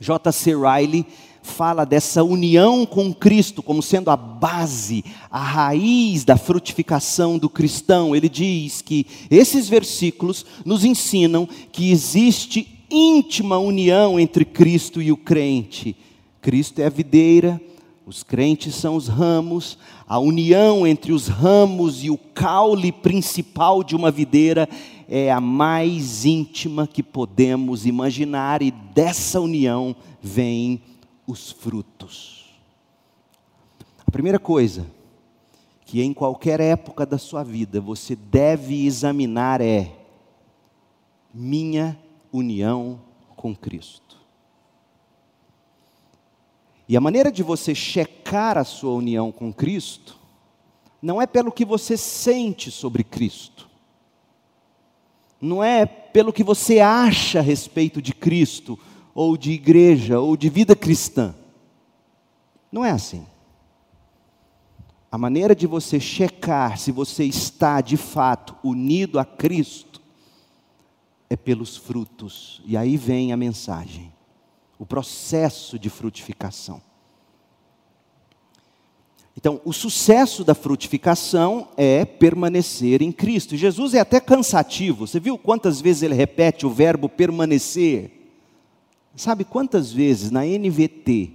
J.C. 0.00 0.54
Riley 0.54 1.06
fala 1.48 1.84
dessa 1.84 2.22
união 2.22 2.86
com 2.86 3.12
Cristo 3.12 3.62
como 3.62 3.82
sendo 3.82 4.10
a 4.10 4.16
base, 4.16 5.04
a 5.30 5.42
raiz 5.42 6.24
da 6.24 6.36
frutificação 6.36 7.38
do 7.38 7.48
cristão. 7.48 8.14
Ele 8.14 8.28
diz 8.28 8.82
que 8.82 9.06
esses 9.30 9.68
versículos 9.68 10.44
nos 10.64 10.84
ensinam 10.84 11.48
que 11.72 11.90
existe 11.90 12.68
íntima 12.90 13.58
união 13.58 14.20
entre 14.20 14.44
Cristo 14.44 15.02
e 15.02 15.10
o 15.10 15.16
crente. 15.16 15.96
Cristo 16.40 16.80
é 16.80 16.86
a 16.86 16.90
videira, 16.90 17.60
os 18.06 18.22
crentes 18.22 18.74
são 18.74 18.96
os 18.96 19.08
ramos, 19.08 19.76
a 20.06 20.18
união 20.18 20.86
entre 20.86 21.12
os 21.12 21.26
ramos 21.26 22.04
e 22.04 22.10
o 22.10 22.16
caule 22.16 22.92
principal 22.92 23.82
de 23.82 23.96
uma 23.96 24.10
videira 24.10 24.68
é 25.08 25.32
a 25.32 25.40
mais 25.40 26.26
íntima 26.26 26.86
que 26.86 27.02
podemos 27.02 27.86
imaginar, 27.86 28.60
e 28.60 28.70
dessa 28.70 29.40
união 29.40 29.96
vem 30.22 30.80
os 31.28 31.52
frutos. 31.52 32.58
A 34.06 34.10
primeira 34.10 34.38
coisa 34.38 34.86
que 35.84 36.02
em 36.02 36.14
qualquer 36.14 36.58
época 36.58 37.04
da 37.04 37.18
sua 37.18 37.44
vida 37.44 37.82
você 37.82 38.16
deve 38.16 38.86
examinar 38.86 39.60
é 39.60 39.92
minha 41.32 41.98
união 42.32 42.98
com 43.36 43.54
Cristo. 43.54 44.16
E 46.88 46.96
a 46.96 47.00
maneira 47.00 47.30
de 47.30 47.42
você 47.42 47.74
checar 47.74 48.56
a 48.56 48.64
sua 48.64 48.94
união 48.94 49.30
com 49.30 49.52
Cristo 49.52 50.18
não 51.02 51.20
é 51.20 51.26
pelo 51.26 51.52
que 51.52 51.64
você 51.64 51.94
sente 51.96 52.70
sobre 52.70 53.04
Cristo, 53.04 53.68
não 55.38 55.62
é 55.62 55.84
pelo 55.84 56.32
que 56.32 56.42
você 56.42 56.80
acha 56.80 57.40
a 57.40 57.42
respeito 57.42 58.00
de 58.00 58.14
Cristo, 58.14 58.78
ou 59.20 59.36
de 59.36 59.50
igreja, 59.50 60.20
ou 60.20 60.36
de 60.36 60.48
vida 60.48 60.76
cristã. 60.76 61.34
Não 62.70 62.84
é 62.84 62.92
assim. 62.92 63.26
A 65.10 65.18
maneira 65.18 65.56
de 65.56 65.66
você 65.66 65.98
checar 65.98 66.78
se 66.78 66.92
você 66.92 67.24
está 67.24 67.80
de 67.80 67.96
fato 67.96 68.54
unido 68.62 69.18
a 69.18 69.24
Cristo 69.24 70.00
é 71.28 71.34
pelos 71.34 71.76
frutos. 71.76 72.62
E 72.64 72.76
aí 72.76 72.96
vem 72.96 73.32
a 73.32 73.36
mensagem, 73.36 74.12
o 74.78 74.86
processo 74.86 75.80
de 75.80 75.90
frutificação. 75.90 76.80
Então, 79.36 79.60
o 79.64 79.72
sucesso 79.72 80.44
da 80.44 80.54
frutificação 80.54 81.70
é 81.76 82.04
permanecer 82.04 83.02
em 83.02 83.10
Cristo. 83.10 83.56
Jesus 83.56 83.94
é 83.94 83.98
até 83.98 84.20
cansativo. 84.20 85.08
Você 85.08 85.18
viu 85.18 85.36
quantas 85.36 85.80
vezes 85.80 86.04
ele 86.04 86.14
repete 86.14 86.64
o 86.64 86.70
verbo 86.70 87.08
permanecer? 87.08 88.17
Sabe 89.18 89.44
quantas 89.44 89.92
vezes 89.92 90.30
na 90.30 90.44
NVT, 90.44 91.32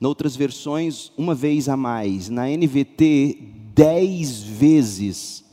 em 0.00 0.06
outras 0.06 0.34
versões, 0.36 1.12
uma 1.18 1.34
vez 1.34 1.68
a 1.68 1.76
mais, 1.76 2.28
na 2.28 2.46
NVT, 2.48 3.38
dez 3.74 4.40
vezes, 4.40 5.44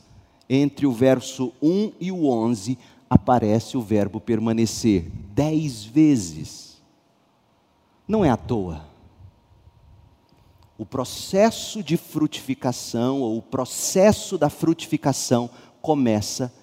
entre 0.48 0.86
o 0.86 0.92
verso 0.92 1.52
1 1.60 1.92
e 2.00 2.10
o 2.10 2.26
11, 2.26 2.78
aparece 3.10 3.76
o 3.76 3.82
verbo 3.82 4.20
permanecer. 4.20 5.10
Dez 5.34 5.84
vezes. 5.84 6.80
Não 8.06 8.24
é 8.24 8.30
à 8.30 8.36
toa 8.36 8.88
o 10.78 10.86
processo 10.86 11.82
de 11.82 11.96
frutificação, 11.96 13.20
ou 13.20 13.38
o 13.38 13.42
processo 13.42 14.38
da 14.38 14.48
frutificação, 14.48 15.50
começa 15.82 16.54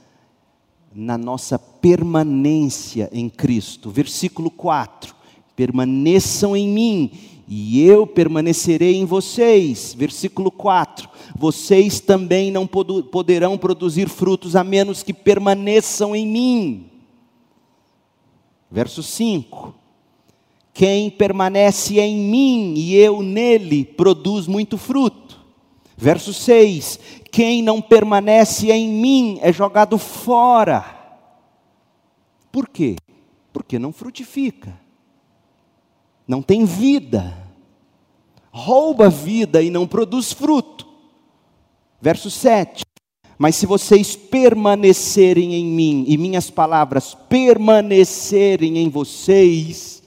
na 0.95 1.17
nossa 1.17 1.59
permanência 1.59 3.09
em 3.11 3.29
Cristo. 3.29 3.91
Versículo 3.91 4.49
4: 4.49 5.13
Permaneçam 5.55 6.55
em 6.55 6.67
mim, 6.69 7.11
e 7.47 7.81
eu 7.81 8.07
permanecerei 8.07 8.95
em 8.95 9.05
vocês. 9.05 9.93
Versículo 9.93 10.49
4: 10.49 11.09
Vocês 11.37 11.99
também 11.99 12.49
não 12.49 12.65
poderão 12.65 13.57
produzir 13.57 14.07
frutos 14.07 14.55
a 14.55 14.63
menos 14.63 15.03
que 15.03 15.13
permaneçam 15.13 16.15
em 16.15 16.25
mim. 16.25 16.89
Verso 18.71 19.03
5: 19.03 19.85
quem 20.75 21.09
permanece 21.09 22.01
em 22.01 22.17
mim 22.17 22.73
e 22.75 22.95
eu 22.95 23.23
nele 23.23 23.85
produz 23.85 24.45
muito 24.45 24.77
fruto. 24.77 25.39
Verso 25.95 26.33
6: 26.33 26.99
Quem 27.35 27.61
não 27.61 27.81
permanece 27.81 28.71
em 28.71 28.87
mim 28.87 29.39
é 29.41 29.51
jogado 29.51 29.97
fora. 29.97 30.85
Por 32.49 32.69
quê? 32.69 32.95
Porque 33.51 33.77
não 33.77 33.91
frutifica, 33.91 34.73
não 36.25 36.41
tem 36.41 36.63
vida, 36.63 37.37
rouba 38.53 39.09
vida 39.09 39.61
e 39.61 39.69
não 39.69 39.85
produz 39.85 40.31
fruto. 40.31 40.87
Verso 42.01 42.31
7: 42.31 42.85
Mas 43.37 43.57
se 43.57 43.65
vocês 43.65 44.15
permanecerem 44.15 45.55
em 45.55 45.65
mim 45.65 46.05
e 46.07 46.17
minhas 46.17 46.49
palavras 46.49 47.17
permanecerem 47.27 48.77
em 48.77 48.87
vocês, 48.87 50.01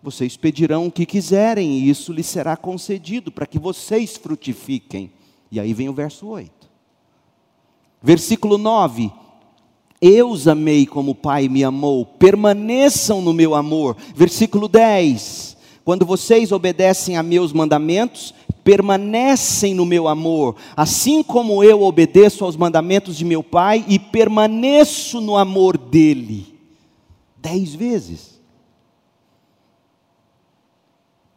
vocês 0.00 0.36
pedirão 0.36 0.86
o 0.86 0.92
que 0.92 1.04
quiserem, 1.06 1.72
e 1.72 1.90
isso 1.90 2.12
lhes 2.12 2.26
será 2.26 2.56
concedido, 2.56 3.32
para 3.32 3.46
que 3.46 3.58
vocês 3.58 4.16
frutifiquem. 4.16 5.10
E 5.52 5.60
aí 5.60 5.74
vem 5.74 5.90
o 5.90 5.92
verso 5.92 6.26
8. 6.26 6.50
Versículo 8.02 8.56
9: 8.56 9.12
Eu 10.00 10.30
os 10.30 10.48
amei 10.48 10.86
como 10.86 11.10
o 11.10 11.14
Pai 11.14 11.46
me 11.46 11.62
amou, 11.62 12.06
permaneçam 12.06 13.20
no 13.20 13.34
meu 13.34 13.54
amor. 13.54 13.94
Versículo 14.16 14.66
10: 14.66 15.58
Quando 15.84 16.06
vocês 16.06 16.52
obedecem 16.52 17.18
a 17.18 17.22
meus 17.22 17.52
mandamentos, 17.52 18.34
permanecem 18.64 19.74
no 19.74 19.84
meu 19.84 20.08
amor, 20.08 20.56
assim 20.74 21.22
como 21.22 21.62
eu 21.62 21.82
obedeço 21.82 22.46
aos 22.46 22.56
mandamentos 22.56 23.14
de 23.14 23.24
meu 23.24 23.42
Pai 23.42 23.84
e 23.86 23.98
permaneço 23.98 25.20
no 25.20 25.36
amor 25.36 25.76
dele. 25.76 26.58
Dez 27.36 27.74
vezes. 27.74 28.40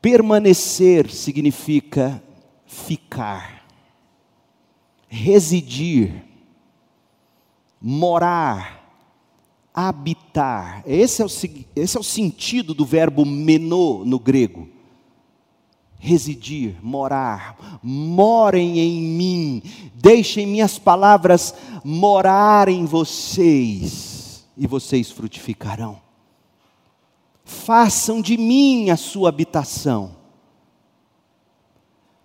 Permanecer 0.01 1.09
significa 1.09 2.23
ficar, 2.65 3.54
residir, 5.07 6.23
morar, 7.81 8.83
habitar. 9.73 10.83
Esse 10.85 11.21
é 11.21 11.25
o, 11.25 11.29
esse 11.75 11.97
é 11.97 11.99
o 11.99 12.03
sentido 12.03 12.73
do 12.73 12.85
verbo 12.85 13.25
menô 13.25 14.03
no 14.05 14.19
grego. 14.19 14.69
Residir, 15.97 16.75
morar, 16.83 17.79
morem 17.81 18.79
em 18.79 19.01
mim, 19.01 19.63
deixem 19.95 20.45
minhas 20.45 20.77
palavras 20.77 21.55
morar 21.83 22.67
em 22.69 22.85
vocês, 22.85 24.45
e 24.55 24.67
vocês 24.67 25.09
frutificarão 25.09 26.05
façam 27.45 28.21
de 28.21 28.35
mim 28.35 28.89
a 28.89 28.97
sua 28.97 29.29
habitação. 29.29 30.15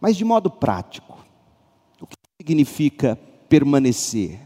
Mas 0.01 0.17
de 0.17 0.25
modo 0.25 0.51
prático, 0.51 1.10
significa 2.41 3.19
permanecer? 3.51 4.41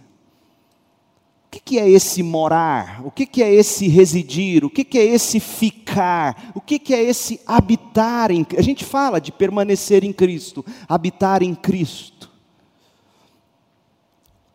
O 1.46 1.60
que 1.64 1.78
é 1.78 1.88
esse 1.88 2.20
morar? 2.24 3.06
O 3.06 3.12
que 3.12 3.40
é 3.40 3.54
esse 3.54 3.86
residir? 3.86 4.64
O 4.64 4.70
que 4.70 4.98
é 4.98 5.04
esse 5.04 5.38
ficar? 5.38 6.50
O 6.56 6.60
que 6.60 6.92
é 6.92 7.00
esse 7.00 7.40
habitar 7.46 8.32
em 8.32 8.44
A 8.58 8.62
gente 8.62 8.84
fala 8.84 9.20
de 9.20 9.30
permanecer 9.30 10.02
em 10.02 10.12
Cristo, 10.12 10.64
habitar 10.88 11.40
em 11.40 11.54
Cristo. 11.54 12.28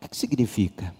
O 0.02 0.08
que 0.08 0.16
significa? 0.16 0.94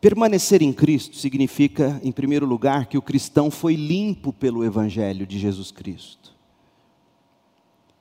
Permanecer 0.00 0.60
em 0.60 0.72
Cristo 0.72 1.16
significa, 1.16 2.00
em 2.02 2.10
primeiro 2.10 2.44
lugar, 2.44 2.86
que 2.86 2.98
o 2.98 3.02
cristão 3.02 3.48
foi 3.48 3.76
limpo 3.76 4.32
pelo 4.32 4.64
Evangelho 4.64 5.24
de 5.24 5.38
Jesus 5.38 5.70
Cristo. 5.70 6.21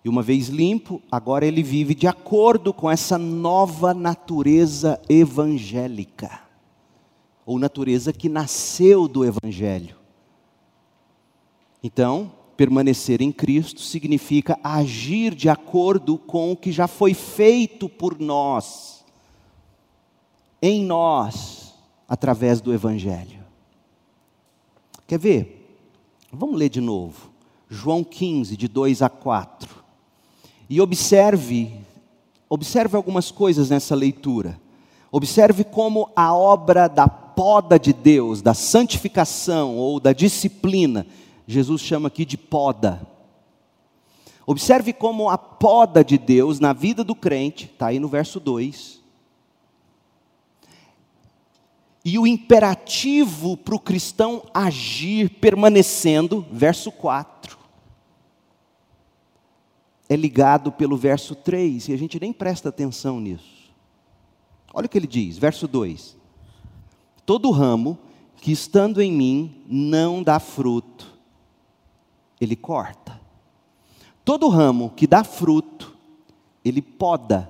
E 0.03 0.09
uma 0.09 0.23
vez 0.23 0.47
limpo, 0.47 1.01
agora 1.11 1.45
ele 1.45 1.61
vive 1.61 1.93
de 1.93 2.07
acordo 2.07 2.73
com 2.73 2.89
essa 2.89 3.17
nova 3.17 3.93
natureza 3.93 4.99
evangélica, 5.07 6.41
ou 7.45 7.59
natureza 7.59 8.11
que 8.11 8.27
nasceu 8.27 9.07
do 9.07 9.23
Evangelho. 9.23 9.95
Então, 11.83 12.31
permanecer 12.57 13.21
em 13.21 13.31
Cristo 13.31 13.81
significa 13.81 14.59
agir 14.63 15.35
de 15.35 15.49
acordo 15.49 16.17
com 16.17 16.51
o 16.51 16.57
que 16.57 16.71
já 16.71 16.87
foi 16.87 17.13
feito 17.13 17.87
por 17.87 18.19
nós, 18.19 19.05
em 20.61 20.83
nós 20.83 21.75
através 22.07 22.59
do 22.59 22.73
Evangelho. 22.73 23.41
Quer 25.07 25.19
ver? 25.19 25.79
Vamos 26.31 26.57
ler 26.57 26.69
de 26.69 26.81
novo. 26.81 27.31
João 27.69 28.03
15, 28.03 28.57
de 28.57 28.67
2 28.67 29.01
a 29.01 29.09
4. 29.09 29.80
E 30.71 30.79
observe, 30.79 31.69
observe 32.47 32.95
algumas 32.95 33.29
coisas 33.29 33.69
nessa 33.69 33.93
leitura. 33.93 34.57
Observe 35.11 35.65
como 35.65 36.09
a 36.15 36.33
obra 36.33 36.87
da 36.87 37.09
poda 37.09 37.77
de 37.77 37.91
Deus, 37.91 38.41
da 38.41 38.53
santificação 38.53 39.75
ou 39.75 39.99
da 39.99 40.13
disciplina, 40.13 41.05
Jesus 41.45 41.81
chama 41.81 42.07
aqui 42.07 42.23
de 42.23 42.37
poda. 42.37 43.05
Observe 44.45 44.93
como 44.93 45.29
a 45.29 45.37
poda 45.37 46.05
de 46.05 46.17
Deus 46.17 46.61
na 46.61 46.71
vida 46.71 47.03
do 47.03 47.15
crente, 47.15 47.65
está 47.65 47.87
aí 47.87 47.99
no 47.99 48.07
verso 48.07 48.39
2, 48.39 49.01
e 52.05 52.17
o 52.17 52.25
imperativo 52.25 53.57
para 53.57 53.75
o 53.75 53.79
cristão 53.79 54.43
agir 54.53 55.31
permanecendo, 55.31 56.45
verso 56.49 56.93
4, 56.93 57.59
é 60.11 60.15
ligado 60.17 60.73
pelo 60.73 60.97
verso 60.97 61.33
3, 61.33 61.87
e 61.87 61.93
a 61.93 61.97
gente 61.97 62.19
nem 62.19 62.33
presta 62.33 62.67
atenção 62.67 63.17
nisso. 63.17 63.71
Olha 64.73 64.85
o 64.85 64.89
que 64.89 64.97
ele 64.97 65.07
diz, 65.07 65.37
verso 65.37 65.69
2: 65.69 66.17
Todo 67.25 67.49
ramo 67.49 67.97
que 68.35 68.51
estando 68.51 69.01
em 69.01 69.09
mim 69.09 69.63
não 69.69 70.21
dá 70.21 70.37
fruto, 70.37 71.17
ele 72.41 72.57
corta. 72.57 73.21
Todo 74.25 74.49
ramo 74.49 74.89
que 74.97 75.07
dá 75.07 75.23
fruto, 75.23 75.95
ele 76.65 76.81
poda, 76.81 77.49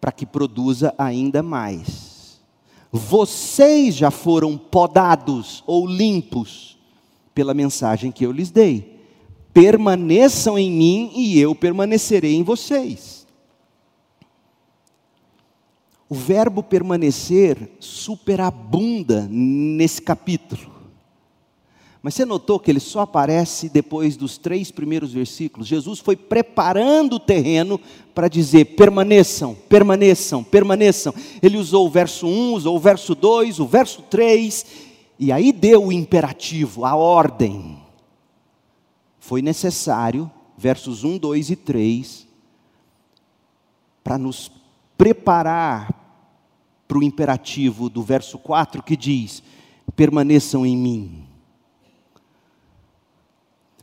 para 0.00 0.10
que 0.10 0.26
produza 0.26 0.92
ainda 0.98 1.40
mais. 1.40 2.40
Vocês 2.90 3.94
já 3.94 4.10
foram 4.10 4.58
podados 4.58 5.62
ou 5.68 5.86
limpos 5.86 6.76
pela 7.32 7.54
mensagem 7.54 8.10
que 8.10 8.26
eu 8.26 8.32
lhes 8.32 8.50
dei. 8.50 8.91
Permaneçam 9.52 10.58
em 10.58 10.70
mim 10.70 11.12
e 11.14 11.38
eu 11.38 11.54
permanecerei 11.54 12.34
em 12.34 12.42
vocês. 12.42 13.26
O 16.08 16.14
verbo 16.14 16.62
permanecer 16.62 17.70
superabunda 17.80 19.26
nesse 19.30 20.00
capítulo. 20.00 20.72
Mas 22.02 22.14
você 22.14 22.24
notou 22.24 22.58
que 22.58 22.68
ele 22.68 22.80
só 22.80 23.00
aparece 23.00 23.68
depois 23.68 24.16
dos 24.16 24.36
três 24.36 24.72
primeiros 24.72 25.12
versículos? 25.12 25.68
Jesus 25.68 26.00
foi 26.00 26.16
preparando 26.16 27.14
o 27.14 27.20
terreno 27.20 27.80
para 28.12 28.26
dizer: 28.26 28.76
permaneçam, 28.76 29.54
permaneçam, 29.68 30.42
permaneçam. 30.42 31.14
Ele 31.40 31.58
usou 31.58 31.86
o 31.86 31.90
verso 31.90 32.26
1, 32.26 32.54
usou 32.54 32.76
o 32.76 32.80
verso 32.80 33.14
2, 33.14 33.60
o 33.60 33.66
verso 33.66 34.02
3, 34.02 34.66
E 35.18 35.30
aí 35.30 35.52
deu 35.52 35.86
o 35.86 35.92
imperativo, 35.92 36.84
a 36.84 36.96
ordem. 36.96 37.81
Foi 39.22 39.40
necessário, 39.40 40.28
versos 40.58 41.04
1, 41.04 41.16
2 41.16 41.50
e 41.50 41.54
3, 41.54 42.26
para 44.02 44.18
nos 44.18 44.50
preparar 44.98 45.94
para 46.88 46.98
o 46.98 47.04
imperativo 47.04 47.88
do 47.88 48.02
verso 48.02 48.36
4 48.36 48.82
que 48.82 48.96
diz: 48.96 49.40
permaneçam 49.94 50.66
em 50.66 50.76
mim. 50.76 51.24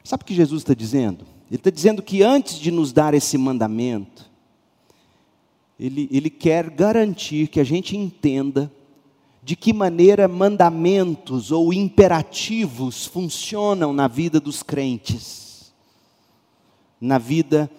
Sabe 0.04 0.24
o 0.24 0.26
que 0.26 0.36
Jesus 0.36 0.62
está 0.62 0.74
dizendo? 0.74 1.26
Ele 1.48 1.56
está 1.56 1.70
dizendo 1.70 2.04
que 2.04 2.22
antes 2.22 2.56
de 2.60 2.70
nos 2.70 2.92
dar 2.92 3.14
esse 3.14 3.38
mandamento, 3.38 4.30
ele, 5.80 6.10
ele 6.12 6.30
quer 6.30 6.70
garantir 6.70 7.48
que 7.48 7.62
a 7.62 7.64
gente 7.64 7.96
entenda 7.96 8.70
de 9.42 9.56
que 9.56 9.74
maneira 9.74 10.28
mandamentos 10.28 11.52
ou 11.52 11.74
imperativos 11.74 13.06
funcionam 13.06 13.94
na 13.94 14.08
vida 14.08 14.40
dos 14.40 14.62
crentes, 14.62 15.74
na 17.00 17.18
vida 17.18 17.70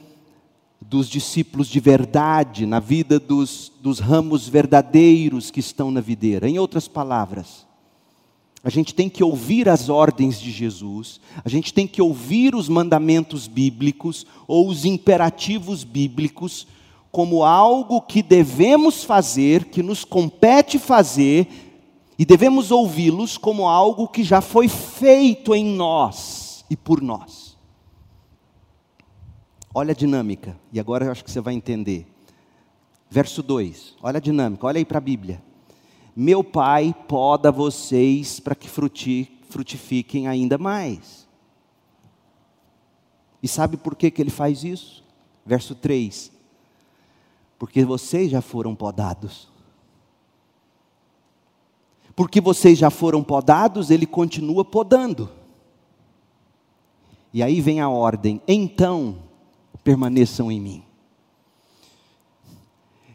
dos 0.80 1.08
discípulos 1.08 1.68
de 1.68 1.78
verdade, 1.78 2.64
na 2.64 2.80
vida 2.80 3.20
dos, 3.20 3.70
dos 3.80 3.98
ramos 3.98 4.48
verdadeiros 4.48 5.50
que 5.50 5.61
estão 5.61 5.90
na 5.90 6.00
videira. 6.00 6.48
Em 6.48 6.58
outras 6.58 6.88
palavras, 6.88 7.66
a 8.64 8.70
gente 8.70 8.94
tem 8.94 9.08
que 9.08 9.22
ouvir 9.22 9.68
as 9.68 9.88
ordens 9.88 10.40
de 10.40 10.50
Jesus, 10.50 11.20
a 11.44 11.48
gente 11.48 11.72
tem 11.72 11.86
que 11.86 12.00
ouvir 12.02 12.54
os 12.54 12.68
mandamentos 12.68 13.46
bíblicos 13.46 14.26
ou 14.46 14.68
os 14.68 14.84
imperativos 14.84 15.84
bíblicos 15.84 16.66
como 17.11 17.42
algo 17.42 18.00
que 18.00 18.22
devemos 18.22 19.02
fazer, 19.02 19.64
que 19.64 19.82
nos 19.82 20.04
compete 20.04 20.78
fazer, 20.78 21.48
e 22.18 22.24
devemos 22.24 22.70
ouvi-los 22.70 23.38
como 23.38 23.68
algo 23.68 24.06
que 24.06 24.22
já 24.22 24.40
foi 24.40 24.68
feito 24.68 25.54
em 25.54 25.64
nós 25.64 26.64
e 26.68 26.76
por 26.76 27.00
nós. 27.00 27.56
Olha 29.74 29.92
a 29.92 29.94
dinâmica, 29.94 30.56
e 30.72 30.78
agora 30.78 31.06
eu 31.06 31.12
acho 31.12 31.24
que 31.24 31.30
você 31.30 31.40
vai 31.40 31.54
entender. 31.54 32.06
Verso 33.08 33.42
2, 33.42 33.96
olha 34.02 34.18
a 34.18 34.20
dinâmica, 34.20 34.66
olha 34.66 34.78
aí 34.78 34.84
para 34.84 34.98
a 34.98 35.00
Bíblia. 35.00 35.42
Meu 36.14 36.44
pai 36.44 36.94
poda 37.08 37.50
vocês 37.50 38.38
para 38.38 38.54
que 38.54 38.68
frutifiquem 38.68 40.28
ainda 40.28 40.58
mais. 40.58 41.26
E 43.42 43.48
sabe 43.48 43.76
por 43.76 43.96
que, 43.96 44.11
que 44.11 44.20
ele 44.20 44.30
faz 44.30 44.62
isso? 44.62 45.02
Verso 45.46 45.74
3: 45.74 46.30
Porque 47.61 47.84
vocês 47.84 48.30
já 48.30 48.40
foram 48.40 48.74
podados. 48.74 49.46
Porque 52.16 52.40
vocês 52.40 52.78
já 52.78 52.88
foram 52.88 53.22
podados, 53.22 53.90
ele 53.90 54.06
continua 54.06 54.64
podando. 54.64 55.28
E 57.34 57.42
aí 57.42 57.61
vem 57.61 57.78
a 57.78 57.90
ordem: 57.90 58.40
então 58.48 59.18
permaneçam 59.84 60.50
em 60.50 60.58
mim. 60.58 60.82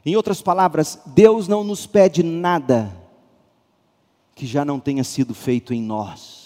Em 0.05 0.15
outras 0.15 0.43
palavras, 0.43 1.01
Deus 1.07 1.47
não 1.47 1.63
nos 1.63 1.87
pede 1.87 2.21
nada 2.21 2.95
que 4.35 4.45
já 4.45 4.63
não 4.63 4.79
tenha 4.79 5.03
sido 5.03 5.33
feito 5.33 5.73
em 5.73 5.81
nós. 5.81 6.44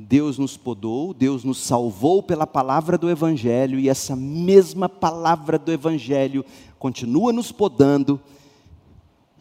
Deus 0.00 0.38
nos 0.38 0.56
podou, 0.56 1.12
Deus 1.12 1.44
nos 1.44 1.58
salvou 1.58 2.22
pela 2.22 2.46
palavra 2.46 2.96
do 2.96 3.10
Evangelho, 3.10 3.78
e 3.78 3.88
essa 3.88 4.16
mesma 4.16 4.88
palavra 4.88 5.58
do 5.58 5.70
Evangelho 5.70 6.44
continua 6.78 7.32
nos 7.32 7.52
podando. 7.52 8.18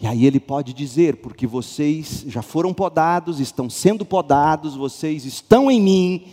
E 0.02 0.06
aí 0.06 0.26
ele 0.26 0.40
pode 0.40 0.74
dizer: 0.74 1.18
porque 1.18 1.48
vocês 1.48 2.26
já 2.28 2.42
foram 2.42 2.74
podados, 2.74 3.40
estão 3.40 3.70
sendo 3.70 4.04
podados, 4.04 4.76
vocês 4.76 5.24
estão 5.24 5.72
em 5.72 5.82
mim, 5.82 6.26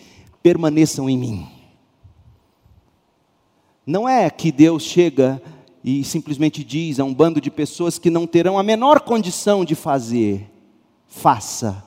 permaneçam 0.43 1.09
em 1.09 1.17
mim. 1.17 1.47
Não 3.87 4.09
é 4.09 4.29
que 4.29 4.51
Deus 4.51 4.83
chega 4.83 5.41
e 5.85 6.03
simplesmente 6.03 6.65
diz 6.65 6.99
a 6.99 7.05
um 7.05 7.15
bando 7.15 7.41
de 7.41 7.51
pessoas 7.51 7.97
que 7.97 8.11
não 8.11 8.27
terão 8.27 8.59
a 8.59 8.63
menor 8.65 9.01
condição 9.01 9.65
de 9.65 9.77
fazer, 9.77 10.51
faça. 11.07 11.85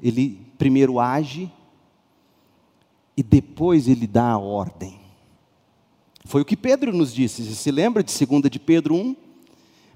Ele 0.00 0.47
primeiro 0.58 0.98
age 0.98 1.50
e 3.16 3.22
depois 3.22 3.88
ele 3.88 4.06
dá 4.06 4.32
a 4.32 4.38
ordem. 4.38 4.98
Foi 6.24 6.42
o 6.42 6.44
que 6.44 6.56
Pedro 6.56 6.92
nos 6.92 7.14
disse. 7.14 7.42
Você 7.42 7.54
se 7.54 7.70
lembra 7.70 8.02
de 8.02 8.12
2 8.26 8.42
de 8.50 8.58
Pedro 8.58 8.94
1? 8.94 9.16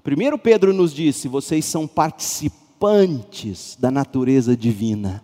Primeiro 0.03 0.37
Pedro 0.37 0.73
nos 0.73 0.93
disse: 0.93 1.27
vocês 1.27 1.63
são 1.65 1.87
participantes 1.87 3.77
da 3.79 3.91
natureza 3.91 4.57
divina. 4.57 5.23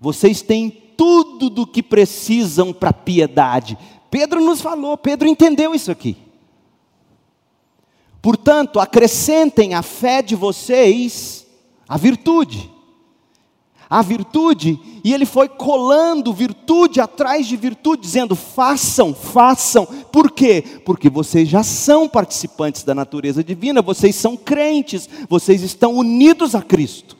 Vocês 0.00 0.42
têm 0.42 0.70
tudo 0.70 1.48
do 1.48 1.66
que 1.66 1.82
precisam 1.82 2.72
para 2.72 2.92
piedade. 2.92 3.78
Pedro 4.10 4.40
nos 4.40 4.60
falou, 4.60 4.98
Pedro 4.98 5.28
entendeu 5.28 5.74
isso 5.74 5.90
aqui. 5.90 6.16
Portanto, 8.20 8.78
acrescentem 8.78 9.74
à 9.74 9.82
fé 9.82 10.20
de 10.20 10.36
vocês 10.36 11.46
a 11.88 11.96
virtude. 11.96 12.70
A 13.90 14.02
virtude, 14.02 14.78
e 15.02 15.12
ele 15.12 15.26
foi 15.26 15.48
colando 15.48 16.32
virtude 16.32 17.00
atrás 17.00 17.44
de 17.44 17.56
virtude, 17.56 18.02
dizendo: 18.02 18.36
façam, 18.36 19.12
façam. 19.12 19.84
Por 19.84 20.30
quê? 20.30 20.62
Porque 20.86 21.10
vocês 21.10 21.48
já 21.48 21.64
são 21.64 22.08
participantes 22.08 22.84
da 22.84 22.94
natureza 22.94 23.42
divina, 23.42 23.82
vocês 23.82 24.14
são 24.14 24.36
crentes, 24.36 25.08
vocês 25.28 25.64
estão 25.64 25.96
unidos 25.96 26.54
a 26.54 26.62
Cristo. 26.62 27.16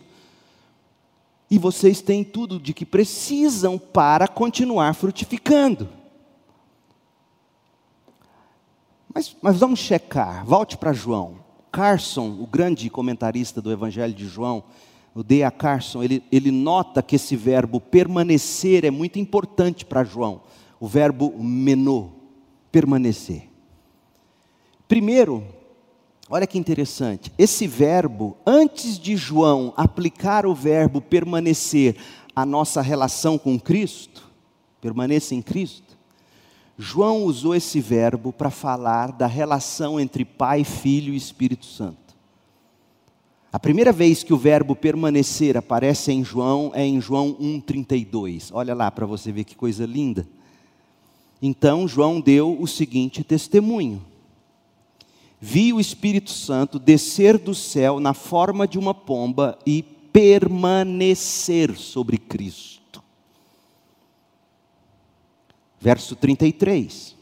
E 1.51 1.59
vocês 1.59 2.01
têm 2.01 2.23
tudo 2.23 2.61
de 2.61 2.73
que 2.73 2.87
precisam 2.87 3.77
para 3.77 4.29
continuar 4.29 4.95
frutificando. 4.95 5.89
Mas, 9.13 9.37
mas 9.43 9.59
vamos 9.59 9.81
checar, 9.81 10.47
volte 10.47 10.77
para 10.77 10.93
João. 10.93 11.35
Carson, 11.73 12.39
o 12.41 12.47
grande 12.47 12.89
comentarista 12.89 13.61
do 13.61 13.73
Evangelho 13.73 14.15
de 14.15 14.29
João, 14.29 14.63
o 15.15 15.23
D.A. 15.23 15.51
Carson, 15.51 16.03
ele, 16.03 16.23
ele 16.31 16.51
nota 16.51 17.03
que 17.03 17.17
esse 17.17 17.35
verbo 17.35 17.81
permanecer 17.81 18.85
é 18.85 18.91
muito 18.91 19.19
importante 19.19 19.85
para 19.85 20.05
João. 20.05 20.43
O 20.79 20.87
verbo 20.87 21.35
menô, 21.39 22.11
permanecer. 22.71 23.49
Primeiro, 24.87 25.45
olha 26.29 26.47
que 26.47 26.59
interessante, 26.59 27.33
esse 27.39 27.67
verbo, 27.67 28.37
antes 28.47 28.99
de 28.99 29.17
João 29.17 29.73
aplicar 29.77 30.47
o 30.47 30.55
verbo 30.55 31.01
permanecer 31.01 31.97
à 32.35 32.47
nossa 32.47 32.81
relação 32.81 33.39
com 33.39 33.59
Cristo, 33.59 34.31
permaneça 34.81 35.35
em 35.35 35.43
Cristo, 35.43 35.99
João 36.79 37.25
usou 37.25 37.55
esse 37.55 37.79
verbo 37.79 38.33
para 38.33 38.49
falar 38.49 39.13
da 39.13 39.27
relação 39.27 40.01
entre 40.01 40.25
Pai, 40.25 40.65
Filho 40.65 41.13
e 41.13 41.17
Espírito 41.17 41.67
Santo. 41.67 42.00
A 43.53 43.59
primeira 43.59 43.93
vez 43.93 44.23
que 44.23 44.33
o 44.33 44.39
verbo 44.39 44.77
permanecer 44.77 45.57
aparece 45.57 46.13
em 46.13 46.25
João 46.25 46.71
é 46.73 46.87
em 46.87 47.01
João 47.01 47.35
1,32. 47.35 48.51
Olha 48.53 48.75
lá 48.75 48.91
para 48.91 49.07
você 49.07 49.33
ver 49.33 49.43
que 49.43 49.57
coisa 49.57 49.85
linda. 49.85 50.27
Então 51.43 51.89
João 51.89 52.21
deu 52.21 52.57
o 52.61 52.67
seguinte 52.69 53.25
testemunho: 53.25 54.05
Vi 55.41 55.73
o 55.73 55.81
Espírito 55.81 56.31
Santo 56.31 56.79
descer 56.79 57.39
do 57.39 57.55
céu 57.55 57.99
na 57.99 58.15
forma 58.15 58.69
de 58.69 58.79
uma 58.79 58.95
pomba 58.95 59.59
e 59.67 59.83
permanecer 60.13 61.77
sobre 61.77 62.19
Cristo. 62.19 63.03
Verso 65.81 66.15
33. 66.15 67.20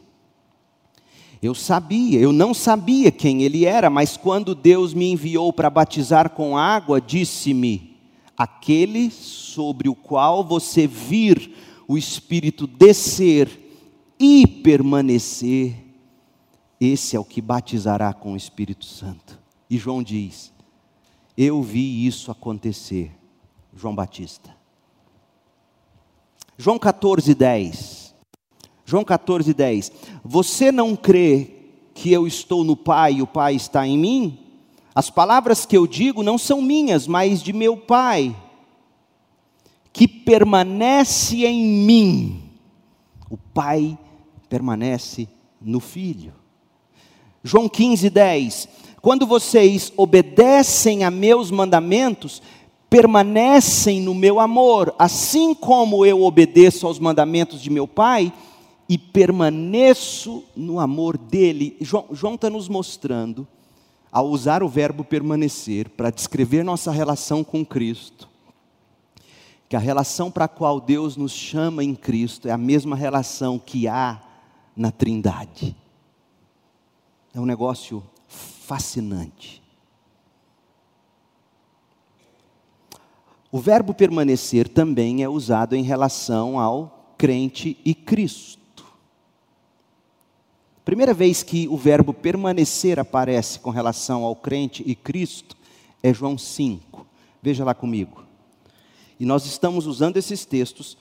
Eu 1.41 1.55
sabia, 1.55 2.19
eu 2.19 2.33
não 2.33 2.53
sabia 2.53 3.11
quem 3.11 3.43
ele 3.43 3.65
era, 3.65 3.89
mas 3.89 4.17
quando 4.17 4.53
Deus 4.53 4.93
me 4.93 5.09
enviou 5.09 5.53
para 5.53 5.69
batizar 5.69 6.31
com 6.31 6.57
água, 6.57 6.99
disse-me: 6.99 7.95
Aquele 8.37 9.09
sobre 9.09 9.87
o 9.87 9.95
qual 9.95 10.43
você 10.43 10.85
vir 10.85 11.55
o 11.87 11.97
Espírito 11.97 12.67
descer 12.67 13.49
e 14.19 14.45
permanecer, 14.45 15.75
esse 16.79 17.15
é 17.15 17.19
o 17.19 17.25
que 17.25 17.41
batizará 17.41 18.13
com 18.13 18.33
o 18.33 18.37
Espírito 18.37 18.85
Santo. 18.85 19.39
E 19.69 19.77
João 19.77 20.03
diz: 20.03 20.51
Eu 21.37 21.63
vi 21.63 22.05
isso 22.05 22.31
acontecer. 22.31 23.11
João 23.73 23.95
Batista. 23.95 24.53
João 26.57 26.77
14, 26.77 27.33
10. 27.33 28.08
João 28.89 29.03
14, 29.03 29.53
10. 29.53 29.91
Você 30.25 30.71
não 30.71 30.95
crê 30.95 31.51
que 31.93 32.11
eu 32.11 32.25
estou 32.25 32.63
no 32.63 32.75
Pai 32.75 33.13
e 33.13 33.21
o 33.21 33.27
Pai 33.27 33.53
está 33.53 33.85
em 33.85 33.95
mim? 33.95 34.39
As 34.95 35.11
palavras 35.11 35.63
que 35.63 35.77
eu 35.77 35.85
digo 35.85 36.23
não 36.23 36.39
são 36.39 36.59
minhas, 36.59 37.05
mas 37.05 37.43
de 37.43 37.53
meu 37.53 37.77
Pai, 37.77 38.35
que 39.93 40.07
permanece 40.07 41.45
em 41.45 41.63
mim. 41.63 42.41
O 43.29 43.37
Pai 43.37 43.95
permanece 44.49 45.29
no 45.61 45.79
Filho. 45.79 46.33
João 47.43 47.69
15, 47.69 48.09
10. 48.09 48.69
quando 49.03 49.27
vocês 49.27 49.93
obedecem 49.95 51.03
a 51.03 51.11
meus 51.11 51.51
mandamentos, 51.51 52.41
permanecem 52.89 54.01
no 54.01 54.15
meu 54.15 54.39
amor, 54.39 54.95
assim 54.97 55.53
como 55.53 56.03
eu 56.07 56.23
obedeço 56.23 56.87
aos 56.87 56.97
mandamentos 56.97 57.61
de 57.61 57.69
meu 57.69 57.87
Pai 57.87 58.33
e 58.89 58.97
permaneço 58.97 60.43
no 60.55 60.79
amor 60.79 61.15
dele. 61.15 61.77
João 61.79 62.33
está 62.33 62.49
nos 62.49 62.67
mostrando, 62.67 63.47
ao 64.11 64.27
usar 64.27 64.63
o 64.63 64.67
verbo 64.67 65.03
permanecer, 65.03 65.89
para 65.89 66.09
descrever 66.09 66.63
nossa 66.63 66.91
relação 66.91 67.43
com 67.43 67.63
Cristo, 67.63 68.27
que 69.69 69.75
a 69.75 69.79
relação 69.79 70.31
para 70.31 70.45
a 70.45 70.47
qual 70.47 70.81
Deus 70.81 71.15
nos 71.15 71.31
chama 71.31 71.83
em 71.83 71.93
Cristo 71.93 72.47
é 72.47 72.51
a 72.51 72.57
mesma 72.57 72.95
relação 72.95 73.59
que 73.59 73.87
há 73.87 74.19
na 74.75 74.89
Trindade. 74.89 75.75
É 77.31 77.39
um 77.39 77.45
negócio 77.45 78.03
fascinante. 78.27 79.61
O 83.51 83.59
verbo 83.59 83.93
permanecer 83.93 84.67
também 84.67 85.23
é 85.23 85.29
usado 85.29 85.75
em 85.75 85.83
relação 85.83 86.59
ao 86.59 87.13
crente 87.17 87.77
e 87.85 87.93
Cristo. 87.93 88.58
Primeira 90.89 91.13
vez 91.13 91.43
que 91.43 91.67
o 91.67 91.77
verbo 91.77 92.11
permanecer 92.11 92.97
aparece 92.97 93.59
com 93.59 93.69
relação 93.69 94.23
ao 94.23 94.35
crente 94.35 94.83
e 94.87 94.95
Cristo 94.95 95.55
é 96.01 96.11
João 96.11 96.35
5. 96.35 97.05
Veja 97.43 97.63
lá 97.63 97.75
comigo. 97.75 98.23
E 99.19 99.23
nós 99.23 99.45
estamos 99.45 99.85
usando 99.85 100.17
esses 100.17 100.45
textos 100.45 100.97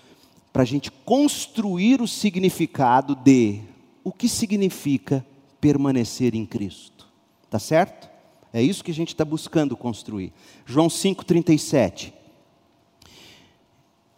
para 0.52 0.60
a 0.60 0.66
gente 0.66 0.90
construir 0.90 2.02
o 2.02 2.06
significado 2.06 3.14
de 3.14 3.62
o 4.04 4.12
que 4.12 4.28
significa 4.28 5.24
permanecer 5.58 6.34
em 6.34 6.44
Cristo. 6.44 7.08
Tá 7.48 7.58
certo? 7.58 8.10
É 8.52 8.60
isso 8.60 8.84
que 8.84 8.90
a 8.90 8.94
gente 8.94 9.14
está 9.14 9.24
buscando 9.24 9.74
construir. 9.74 10.34
João 10.66 10.88
5,37. 10.88 12.12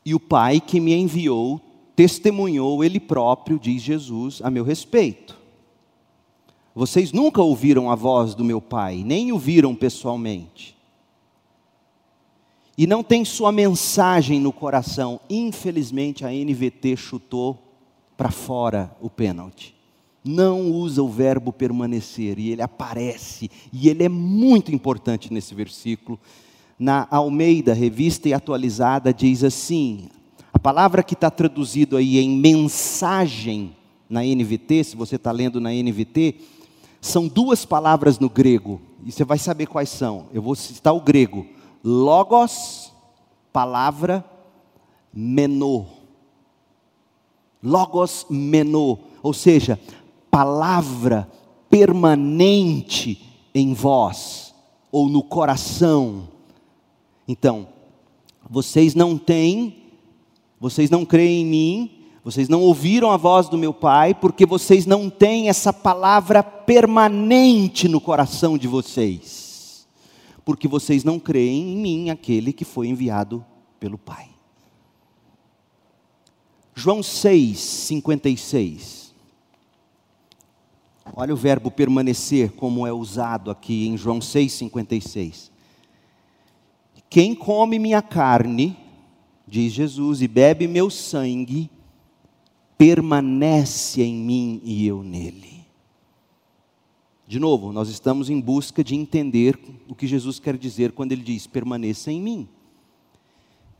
E 0.05 0.17
o 0.17 0.19
Pai 0.19 0.61
que 0.61 0.81
me 0.81 0.95
enviou 0.95 1.61
testemunhou 1.95 2.83
Ele 2.83 2.99
próprio, 2.99 3.57
diz 3.57 3.81
Jesus, 3.81 4.41
a 4.43 4.51
meu 4.51 4.65
respeito. 4.65 5.39
Vocês 6.81 7.13
nunca 7.13 7.43
ouviram 7.43 7.91
a 7.91 7.95
voz 7.95 8.35
do 8.35 8.43
meu 8.43 8.59
Pai, 8.59 9.03
nem 9.05 9.33
o 9.33 9.39
viram 9.39 9.75
pessoalmente. 9.75 10.75
E 12.79 12.87
não 12.87 13.03
tem 13.03 13.23
sua 13.23 13.53
mensagem 13.53 14.41
no 14.41 14.51
coração. 14.51 15.21
Infelizmente, 15.29 16.25
a 16.25 16.31
NVT 16.31 16.97
chutou 16.97 17.59
para 18.17 18.31
fora 18.31 18.97
o 18.99 19.11
pênalti. 19.11 19.77
Não 20.25 20.73
usa 20.73 21.03
o 21.03 21.09
verbo 21.11 21.53
permanecer, 21.53 22.39
e 22.39 22.51
ele 22.51 22.63
aparece, 22.63 23.51
e 23.71 23.91
ele 23.91 24.05
é 24.05 24.09
muito 24.09 24.75
importante 24.75 25.31
nesse 25.31 25.55
versículo. 25.55 26.19
Na 26.79 27.07
Almeida, 27.11 27.75
revista 27.75 28.27
e 28.27 28.33
atualizada, 28.33 29.13
diz 29.13 29.45
assim: 29.45 30.09
a 30.51 30.59
palavra 30.59 31.03
que 31.03 31.13
está 31.13 31.31
traduzido 31.31 31.99
aí 31.99 32.19
em 32.19 32.31
mensagem 32.31 33.77
na 34.09 34.23
NVT, 34.23 34.85
se 34.85 34.97
você 34.97 35.17
está 35.17 35.31
lendo 35.31 35.61
na 35.61 35.75
NVT, 35.75 36.37
são 37.01 37.27
duas 37.27 37.65
palavras 37.65 38.19
no 38.19 38.29
grego, 38.29 38.81
e 39.05 39.11
você 39.11 39.25
vai 39.25 39.39
saber 39.39 39.67
quais 39.67 39.89
são. 39.89 40.27
Eu 40.33 40.43
vou 40.43 40.55
citar 40.55 40.95
o 40.95 41.01
grego: 41.01 41.47
logos, 41.83 42.93
palavra, 43.53 44.25
menô. 45.13 45.87
Logos 47.63 48.27
menô, 48.31 48.99
ou 49.23 49.35
seja, 49.35 49.79
palavra 50.31 51.29
permanente 51.69 53.23
em 53.55 53.75
vós 53.75 54.55
ou 54.91 55.09
no 55.09 55.23
coração. 55.23 56.29
Então, 57.29 57.69
vocês 58.49 58.95
não 58.95 59.17
têm, 59.17 59.77
vocês 60.59 60.91
não 60.91 61.05
creem 61.05 61.43
em 61.43 61.47
mim, 61.47 62.00
vocês 62.23 62.49
não 62.49 62.61
ouviram 62.61 63.11
a 63.11 63.17
voz 63.17 63.49
do 63.49 63.57
meu 63.57 63.73
Pai, 63.73 64.15
porque 64.15 64.45
vocês 64.45 64.85
não 64.85 65.09
têm 65.09 65.49
essa 65.49 65.73
palavra 65.73 66.43
permanente 66.43 67.89
no 67.89 68.01
coração 68.01 68.59
de 68.59 68.69
vocês. 68.69 69.87
Porque 70.45 70.69
vocês 70.69 71.03
não 71.03 71.19
creem 71.19 71.73
em 71.73 71.77
mim, 71.77 72.11
aquele 72.11 72.53
que 72.53 72.65
foi 72.65 72.89
enviado 72.89 73.45
pelo 73.79 73.97
Pai. 73.97 74.29
João 76.75 77.03
6, 77.03 77.59
56. 77.59 79.15
Olha 81.15 81.33
o 81.33 81.37
verbo 81.37 81.71
permanecer, 81.71 82.53
como 82.53 82.87
é 82.87 82.93
usado 82.93 83.51
aqui 83.51 83.89
em 83.89 83.97
João 83.97 84.21
6, 84.21 84.53
56. 84.53 85.51
Quem 87.09 87.35
come 87.35 87.79
minha 87.79 88.03
carne, 88.03 88.77
diz 89.47 89.73
Jesus, 89.73 90.23
e 90.23 90.29
bebe 90.29 90.69
meu 90.69 90.89
sangue, 90.91 91.71
permanece 92.81 94.01
em 94.01 94.15
mim 94.15 94.59
e 94.65 94.87
eu 94.87 95.03
nele. 95.03 95.67
De 97.29 97.39
novo, 97.39 97.75
nós 97.75 97.91
estamos 97.91 98.31
em 98.31 98.41
busca 98.41 98.83
de 98.83 98.95
entender 98.95 99.59
o 99.87 99.95
que 99.95 100.07
Jesus 100.07 100.39
quer 100.39 100.57
dizer 100.57 100.93
quando 100.93 101.13
ele 101.13 101.23
diz: 101.23 101.47
permaneça 101.47 102.11
em 102.11 102.23
mim. 102.23 102.49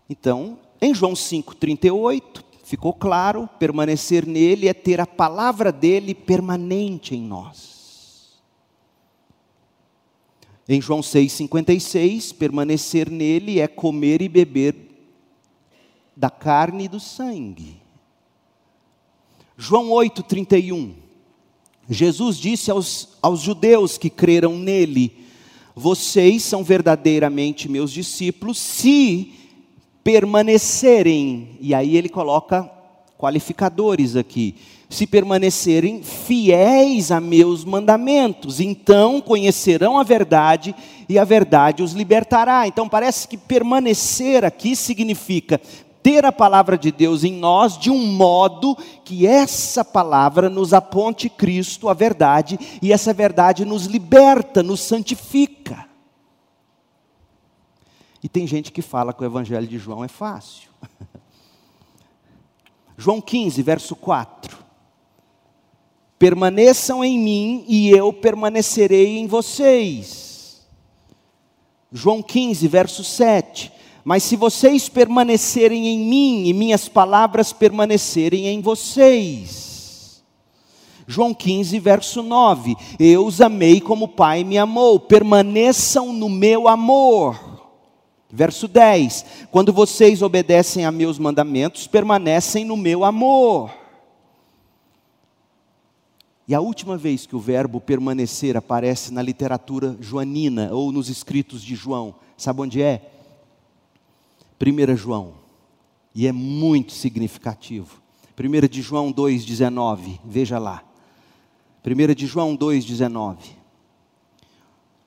Então, 0.07 0.59
em 0.83 0.95
João 0.95 1.15
5,38, 1.15 2.45
ficou 2.63 2.93
claro: 2.93 3.49
permanecer 3.59 4.27
nele 4.27 4.69
é 4.69 4.75
ter 4.75 5.01
a 5.01 5.07
palavra 5.07 5.73
dele 5.73 6.15
permanente 6.15 7.15
em 7.15 7.23
nós. 7.23 8.39
Em 10.69 10.79
João 10.79 11.01
6,56, 11.01 12.35
permanecer 12.35 13.09
nele 13.09 13.61
é 13.61 13.67
comer 13.67 14.21
e 14.21 14.29
beber 14.29 14.77
da 16.15 16.29
carne 16.29 16.85
e 16.85 16.89
do 16.89 17.01
sangue. 17.01 17.80
João 19.63 19.91
8,31. 19.91 20.93
Jesus 21.87 22.39
disse 22.39 22.71
aos, 22.71 23.11
aos 23.21 23.41
judeus 23.41 23.99
que 23.99 24.09
creram 24.09 24.57
nele: 24.57 25.13
Vocês 25.77 26.43
são 26.45 26.65
verdadeiramente 26.65 27.69
meus 27.69 27.93
discípulos 27.93 28.57
se 28.57 29.35
permanecerem. 30.03 31.59
E 31.61 31.75
aí 31.75 31.95
ele 31.95 32.09
coloca 32.09 32.71
qualificadores 33.19 34.17
aqui. 34.17 34.55
Se 34.89 35.07
permanecerem 35.07 36.03
fiéis 36.03 37.11
a 37.11 37.21
meus 37.21 37.63
mandamentos, 37.63 38.61
então 38.61 39.21
conhecerão 39.21 39.99
a 39.99 40.03
verdade 40.03 40.75
e 41.07 41.19
a 41.19 41.25
verdade 41.25 41.83
os 41.83 41.93
libertará. 41.93 42.67
Então 42.67 42.89
parece 42.89 43.29
que 43.29 43.37
permanecer 43.37 44.43
aqui 44.43 44.75
significa 44.75 45.61
ter 46.03 46.25
a 46.25 46.33
palavra 46.33 46.77
de 46.79 46.91
Deus 46.91 47.25
em 47.25 47.33
nós 47.33 47.79
de 47.79 47.91
um 47.91 48.07
modo 48.07 48.77
que 49.05 49.27
essa 49.27 49.85
palavra 49.85 50.49
nos 50.49 50.73
aponte 50.73 51.29
Cristo, 51.29 51.89
a 51.89 51.95
verdade, 51.95 52.59
e 52.81 52.93
essa 52.93 53.13
verdade 53.13 53.65
nos 53.65 53.87
liberta, 53.87 54.63
nos 54.63 54.81
santifica. 54.81 55.89
E 58.23 58.29
tem 58.29 58.47
gente 58.47 58.71
que 58.73 58.83
fala 58.83 59.13
que 59.13 59.23
o 59.23 59.27
evangelho 59.27 59.67
de 59.67 59.79
João 59.79 60.05
é 60.05 60.09
fácil. 60.09 60.71
João 62.97 63.21
15, 63.21 63.63
verso 63.63 63.97
4. 63.97 64.59
Permaneçam 66.19 67.03
em 67.03 67.19
mim 67.19 67.65
e 67.67 67.89
eu 67.91 68.13
permanecerei 68.13 69.19
em 69.19 69.27
vocês. 69.27 70.67
João 71.91 72.23
15, 72.23 72.69
verso 72.69 73.03
7 73.03 73.80
mas 74.05 74.23
se 74.23 74.37
vocês 74.37 74.89
permanecerem 74.89 75.89
em 75.89 75.99
mim 75.99 76.47
e 76.47 76.53
minhas 76.53 76.89
palavras 76.89 77.53
permanecerem 77.53 78.47
em 78.47 78.61
vocês. 78.61 80.23
João 81.07 81.35
15, 81.35 81.79
verso 81.81 82.23
9: 82.23 82.77
Eu 82.99 83.27
os 83.27 83.41
amei 83.41 83.81
como 83.81 84.05
o 84.05 84.09
Pai 84.09 84.45
me 84.45 84.57
amou, 84.57 85.01
permaneçam 85.01 86.13
no 86.13 86.29
meu 86.29 86.69
amor. 86.69 87.39
Verso 88.31 88.69
10: 88.69 89.25
Quando 89.51 89.73
vocês 89.73 90.23
obedecem 90.23 90.85
a 90.85 90.93
meus 90.93 91.19
mandamentos, 91.19 91.87
permanecem 91.87 92.65
no 92.65 92.77
meu 92.77 93.05
amor. 93.05 93.71
E 96.47 96.55
a 96.55 96.61
última 96.61 96.97
vez 96.97 97.27
que 97.27 97.37
o 97.37 97.41
verbo 97.41 97.81
permanecer 97.81 98.57
aparece 98.57 99.13
na 99.13 99.23
literatura 99.23 99.97
joanina 100.01 100.71
ou 100.73 100.91
nos 100.91 101.09
escritos 101.09 101.63
de 101.63 101.77
João, 101.77 102.15
sabe 102.37 102.61
onde 102.63 102.83
é? 102.83 103.20
1 104.61 104.97
João, 104.97 105.35
e 106.15 106.27
é 106.27 106.33
muito 106.33 106.93
significativo. 106.93 108.03
1 108.39 108.69
de 108.69 108.83
João 108.83 109.13
2,19, 109.13 110.21
veja 110.25 110.59
lá. 110.59 110.85
1 111.85 112.15
de 112.15 112.27
João 112.27 112.57
2,19. 112.57 113.37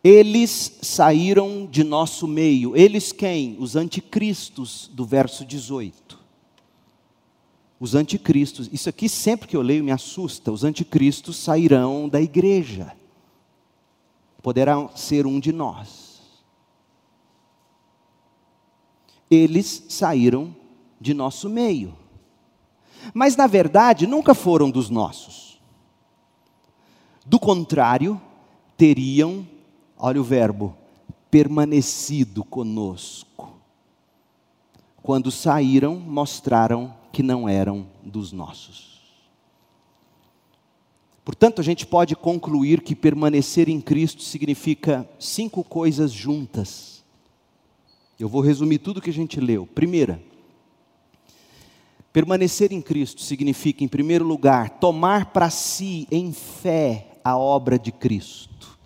Eles 0.04 0.80
saíram 0.82 1.66
de 1.66 1.84
nosso 1.84 2.28
meio. 2.28 2.76
Eles 2.76 3.12
quem? 3.12 3.56
Os 3.60 3.76
anticristos, 3.76 4.89
do 4.91 5.06
verso 5.06 5.45
18. 5.45 6.20
Os 7.80 7.95
anticristos, 7.95 8.70
isso 8.72 8.89
aqui 8.89 9.08
sempre 9.08 9.47
que 9.47 9.56
eu 9.56 9.62
leio 9.62 9.84
me 9.84 9.91
assusta. 9.91 10.51
Os 10.51 10.64
anticristos 10.64 11.38
sairão 11.38 12.10
da 12.10 12.22
igreja. 12.22 12.93
poderá 14.41 14.89
ser 14.89 15.26
um 15.26 15.39
de 15.39 15.54
nós. 15.54 16.03
Eles 19.30 19.86
saíram 19.89 20.55
de 20.99 21.13
nosso 21.13 21.49
meio, 21.49 21.95
mas 23.13 23.36
na 23.36 23.47
verdade 23.47 24.07
nunca 24.07 24.34
foram 24.34 24.69
dos 24.69 24.89
nossos. 24.89 25.61
Do 27.26 27.39
contrário, 27.39 28.21
teriam, 28.78 29.47
olha 29.97 30.19
o 30.19 30.24
verbo, 30.24 30.76
permanecido 31.32 32.43
conosco. 32.43 33.53
Quando 35.01 35.32
saíram, 35.32 35.95
mostraram 35.95 36.93
que 37.11 37.24
não 37.24 37.47
eram 37.47 37.88
dos 38.03 38.32
nossos. 38.32 39.01
Portanto, 41.26 41.61
a 41.61 41.63
gente 41.63 41.86
pode 41.86 42.15
concluir 42.15 42.82
que 42.82 42.95
permanecer 42.95 43.69
em 43.69 43.80
Cristo 43.80 44.21
significa 44.21 45.09
cinco 45.17 45.63
coisas 45.63 46.11
juntas. 46.11 46.92
Eu 48.20 48.30
vou 48.30 48.41
resumir 48.41 48.80
tudo 48.80 49.01
que 49.01 49.09
a 49.09 49.14
gente 49.14 49.39
leu. 49.39 49.66
Primeira, 49.66 50.22
permanecer 52.11 52.72
em 52.72 52.82
Cristo 52.82 53.22
significa, 53.22 53.84
em 53.84 53.88
primeiro 53.88 54.26
lugar, 54.26 54.70
tomar 54.80 55.28
para 55.28 55.49
si 55.49 56.07
em 56.11 56.32
fé 56.32 57.20
a 57.24 57.38
obra 57.38 57.80
de 57.80 57.91
Cristo. 57.91 58.78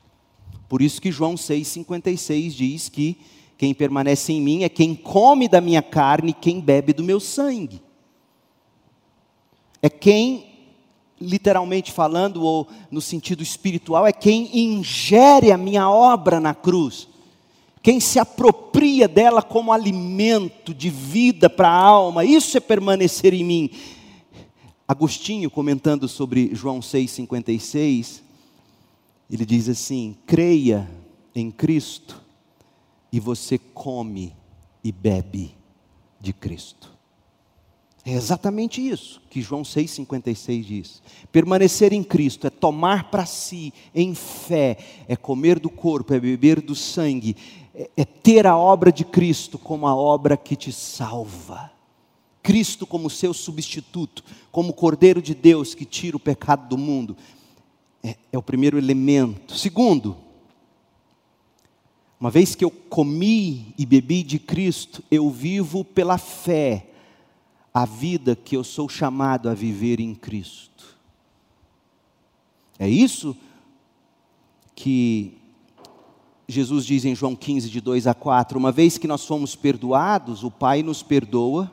Por 0.69 0.81
isso 0.81 1.01
que 1.01 1.11
João 1.11 1.35
6,56 1.35 2.49
diz 2.51 2.89
que 2.89 3.17
quem 3.57 3.73
permanece 3.73 4.31
em 4.31 4.41
mim 4.41 4.63
é 4.63 4.69
quem 4.69 4.93
come 4.93 5.47
da 5.47 5.59
minha 5.59 5.81
carne, 5.81 6.33
quem 6.33 6.59
bebe 6.59 6.93
do 6.93 7.03
meu 7.03 7.19
sangue. 7.19 7.81
É 9.81 9.89
quem, 9.89 10.45
literalmente 11.19 11.91
falando, 11.91 12.43
ou 12.43 12.67
no 12.91 13.01
sentido 13.01 13.41
espiritual, 13.41 14.05
é 14.05 14.11
quem 14.11 14.57
ingere 14.57 15.51
a 15.51 15.57
minha 15.57 15.89
obra 15.89 16.39
na 16.39 16.53
cruz. 16.53 17.06
Quem 17.87 18.01
se 18.01 18.19
apropria 18.19 19.07
dela 19.07 19.41
como 19.41 19.71
alimento 19.71 20.73
de 20.73 20.89
vida 20.89 21.49
para 21.49 21.69
a 21.69 21.79
alma, 21.79 22.25
isso 22.25 22.57
é 22.57 22.59
permanecer 22.59 23.33
em 23.33 23.45
mim. 23.45 23.69
Agostinho, 24.85 25.49
comentando 25.49 26.05
sobre 26.05 26.53
João 26.53 26.81
6,56, 26.81 28.21
ele 29.31 29.45
diz 29.45 29.69
assim: 29.69 30.17
creia 30.25 30.85
em 31.33 31.49
Cristo 31.49 32.21
e 33.09 33.21
você 33.21 33.57
come 33.57 34.35
e 34.83 34.91
bebe 34.91 35.55
de 36.19 36.33
Cristo. 36.33 36.97
É 38.03 38.13
exatamente 38.13 38.79
isso 38.85 39.21
que 39.29 39.41
João 39.41 39.63
6,56 39.63 40.63
diz. 40.63 41.01
Permanecer 41.29 41.91
em 41.91 42.01
Cristo 42.01 42.47
é 42.47 42.49
tomar 42.49 43.11
para 43.11 43.25
si 43.25 43.73
em 43.93 44.15
fé, 44.15 44.77
é 45.09 45.15
comer 45.17 45.59
do 45.59 45.69
corpo, 45.69 46.13
é 46.13 46.19
beber 46.19 46.61
do 46.61 46.73
sangue, 46.73 47.35
é, 47.77 47.89
é 47.95 48.03
ter 48.03 48.47
a 48.47 48.57
obra 48.57 48.91
de 48.91 49.05
Cristo 49.05 49.59
como 49.59 49.87
a 49.87 49.95
obra 49.95 50.35
que 50.35 50.55
te 50.55 50.71
salva. 50.71 51.71
Cristo 52.41 52.87
como 52.87 53.09
seu 53.09 53.33
substituto, 53.33 54.23
como 54.51 54.73
Cordeiro 54.73 55.21
de 55.21 55.35
Deus 55.35 55.75
que 55.75 55.85
tira 55.85 56.17
o 56.17 56.19
pecado 56.19 56.67
do 56.67 56.77
mundo 56.77 57.15
é, 58.03 58.15
é 58.31 58.37
o 58.37 58.41
primeiro 58.41 58.77
elemento. 58.77 59.55
Segundo, 59.55 60.17
uma 62.19 62.31
vez 62.31 62.55
que 62.55 62.65
eu 62.65 62.71
comi 62.71 63.75
e 63.77 63.85
bebi 63.85 64.23
de 64.23 64.39
Cristo, 64.39 65.03
eu 65.11 65.29
vivo 65.29 65.83
pela 65.83 66.17
fé 66.17 66.87
a 67.73 67.85
vida 67.85 68.35
que 68.35 68.57
eu 68.57 68.63
sou 68.63 68.89
chamado 68.89 69.49
a 69.49 69.53
viver 69.53 69.99
em 69.99 70.15
Cristo. 70.15 70.97
É 72.79 72.89
isso 72.89 73.35
que 74.75 75.37
Jesus 76.47 76.85
diz 76.85 77.03
em 77.03 77.13
João 77.13 77.35
15, 77.35 77.69
de 77.69 77.81
2 77.81 78.07
a 78.07 78.13
4: 78.13 78.57
uma 78.57 78.71
vez 78.71 78.97
que 78.97 79.07
nós 79.07 79.25
fomos 79.25 79.55
perdoados, 79.55 80.43
o 80.43 80.51
Pai 80.51 80.81
nos 80.81 81.03
perdoa 81.03 81.71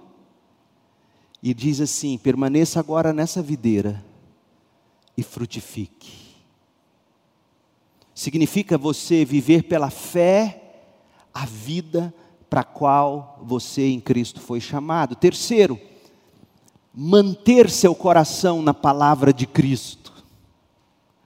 e 1.43 1.55
diz 1.55 1.81
assim: 1.81 2.19
permaneça 2.19 2.81
agora 2.81 3.13
nessa 3.13 3.41
videira 3.41 4.05
e 5.17 5.23
frutifique 5.23 6.25
significa 8.15 8.79
você 8.79 9.25
viver 9.25 9.65
pela 9.65 9.91
fé 9.91 10.63
a 11.33 11.45
vida 11.45 12.15
para 12.49 12.61
a 12.61 12.65
qual 12.65 13.41
você 13.43 13.89
em 13.89 14.01
Cristo 14.01 14.41
foi 14.41 14.61
chamado. 14.61 15.17
Terceiro, 15.17 15.79
manter 16.95 17.69
seu 17.69 17.95
coração 17.95 18.63
na 18.63 18.73
palavra 18.73 19.33
de 19.33 19.47
Cristo. 19.47 20.04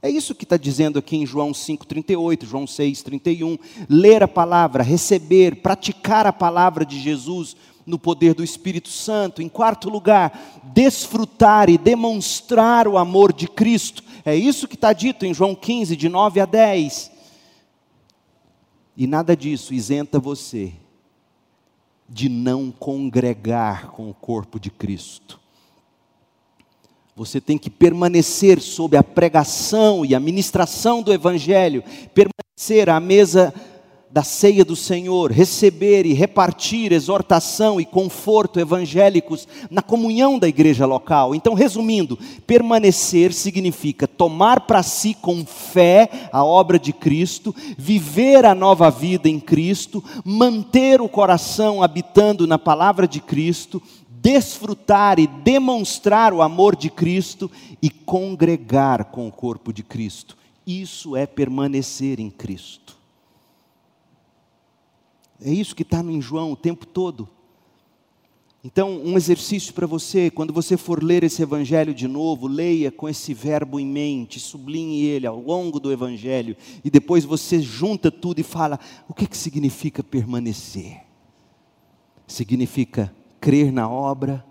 É 0.00 0.08
isso 0.08 0.34
que 0.34 0.44
está 0.44 0.56
dizendo 0.56 0.98
aqui 0.98 1.16
em 1.16 1.26
João 1.26 1.52
5,38, 1.52 2.46
João 2.46 2.64
6,31. 2.64 3.58
Ler 3.88 4.22
a 4.22 4.28
palavra, 4.28 4.82
receber, 4.82 5.56
praticar 5.56 6.26
a 6.26 6.32
palavra 6.32 6.84
de 6.84 7.00
Jesus 7.00 7.56
no 7.84 7.98
poder 7.98 8.34
do 8.34 8.44
Espírito 8.44 8.88
Santo. 8.88 9.42
Em 9.42 9.48
quarto 9.48 9.90
lugar, 9.90 10.62
desfrutar 10.72 11.68
e 11.68 11.76
demonstrar 11.76 12.86
o 12.86 12.98
amor 12.98 13.32
de 13.32 13.48
Cristo 13.48 14.02
é 14.28 14.36
isso 14.36 14.68
que 14.68 14.74
está 14.74 14.92
dito 14.92 15.24
em 15.24 15.32
João 15.32 15.54
15, 15.54 15.96
de 15.96 16.06
9 16.06 16.38
a 16.38 16.44
10. 16.44 17.10
E 18.94 19.06
nada 19.06 19.34
disso 19.34 19.72
isenta 19.72 20.18
você 20.18 20.74
de 22.06 22.28
não 22.28 22.70
congregar 22.70 23.88
com 23.88 24.10
o 24.10 24.12
corpo 24.14 24.60
de 24.60 24.70
Cristo. 24.70 25.37
Você 27.18 27.40
tem 27.40 27.58
que 27.58 27.68
permanecer 27.68 28.60
sob 28.60 28.96
a 28.96 29.02
pregação 29.02 30.06
e 30.06 30.14
a 30.14 30.20
ministração 30.20 31.02
do 31.02 31.12
Evangelho, 31.12 31.82
permanecer 32.14 32.88
à 32.88 33.00
mesa 33.00 33.52
da 34.08 34.22
ceia 34.22 34.64
do 34.64 34.76
Senhor, 34.76 35.32
receber 35.32 36.06
e 36.06 36.12
repartir 36.12 36.92
exortação 36.92 37.80
e 37.80 37.84
conforto 37.84 38.58
evangélicos 38.58 39.46
na 39.68 39.82
comunhão 39.82 40.38
da 40.38 40.48
igreja 40.48 40.86
local. 40.86 41.34
Então, 41.34 41.54
resumindo, 41.54 42.18
permanecer 42.46 43.32
significa 43.32 44.06
tomar 44.06 44.60
para 44.60 44.82
si 44.82 45.12
com 45.12 45.44
fé 45.44 46.08
a 46.32 46.44
obra 46.44 46.78
de 46.78 46.92
Cristo, 46.92 47.54
viver 47.76 48.46
a 48.46 48.54
nova 48.54 48.90
vida 48.90 49.28
em 49.28 49.40
Cristo, 49.40 50.02
manter 50.24 51.00
o 51.00 51.08
coração 51.08 51.82
habitando 51.82 52.46
na 52.46 52.58
palavra 52.58 53.06
de 53.06 53.20
Cristo, 53.20 53.82
desfrutar 54.20 55.18
e 55.18 55.26
demonstrar 55.26 56.32
o 56.32 56.42
amor 56.42 56.74
de 56.76 56.90
Cristo 56.90 57.50
e 57.80 57.90
congregar 57.90 59.06
com 59.06 59.28
o 59.28 59.32
corpo 59.32 59.72
de 59.72 59.82
Cristo. 59.82 60.36
Isso 60.66 61.16
é 61.16 61.26
permanecer 61.26 62.20
em 62.20 62.30
Cristo. 62.30 62.96
É 65.40 65.50
isso 65.50 65.74
que 65.74 65.82
está 65.82 66.00
em 66.00 66.20
João 66.20 66.52
o 66.52 66.56
tempo 66.56 66.84
todo. 66.84 67.28
Então, 68.62 69.00
um 69.04 69.16
exercício 69.16 69.72
para 69.72 69.86
você, 69.86 70.30
quando 70.30 70.52
você 70.52 70.76
for 70.76 71.02
ler 71.02 71.22
esse 71.22 71.40
evangelho 71.40 71.94
de 71.94 72.08
novo, 72.08 72.48
leia 72.48 72.90
com 72.90 73.08
esse 73.08 73.32
verbo 73.32 73.78
em 73.78 73.86
mente, 73.86 74.40
sublinhe 74.40 75.04
ele 75.04 75.28
ao 75.28 75.40
longo 75.40 75.78
do 75.78 75.92
evangelho, 75.92 76.56
e 76.84 76.90
depois 76.90 77.24
você 77.24 77.60
junta 77.60 78.10
tudo 78.10 78.40
e 78.40 78.42
fala: 78.42 78.80
o 79.08 79.14
que, 79.14 79.28
que 79.28 79.36
significa 79.36 80.02
permanecer? 80.02 81.02
Significa 82.26 83.14
crer 83.40 83.72
na 83.72 83.88
obra, 83.88 84.44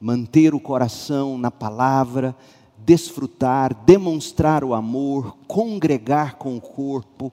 manter 0.00 0.54
o 0.54 0.60
coração 0.60 1.36
na 1.36 1.50
palavra, 1.50 2.34
desfrutar, 2.78 3.74
demonstrar 3.74 4.64
o 4.64 4.74
amor, 4.74 5.36
congregar 5.46 6.36
com 6.36 6.56
o 6.56 6.60
corpo, 6.60 7.32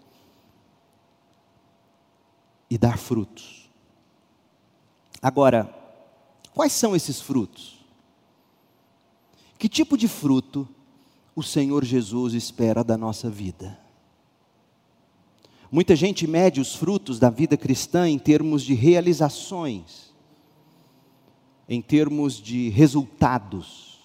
e 2.69 2.77
dar 2.77 2.97
frutos. 2.97 3.69
Agora, 5.21 5.73
quais 6.53 6.73
são 6.73 6.95
esses 6.95 7.19
frutos? 7.19 7.77
Que 9.57 9.67
tipo 9.67 9.97
de 9.97 10.07
fruto 10.07 10.67
o 11.35 11.41
Senhor 11.41 11.83
Jesus 11.83 12.33
espera 12.33 12.83
da 12.83 12.97
nossa 12.97 13.29
vida? 13.29 13.79
Muita 15.71 15.95
gente 15.95 16.25
mede 16.27 16.61
os 16.61 16.75
frutos 16.75 17.19
da 17.19 17.29
vida 17.29 17.57
cristã 17.57 18.07
em 18.07 18.19
termos 18.19 18.63
de 18.63 18.73
realizações, 18.73 20.06
em 21.67 21.81
termos 21.81 22.41
de 22.41 22.69
resultados, 22.69 23.99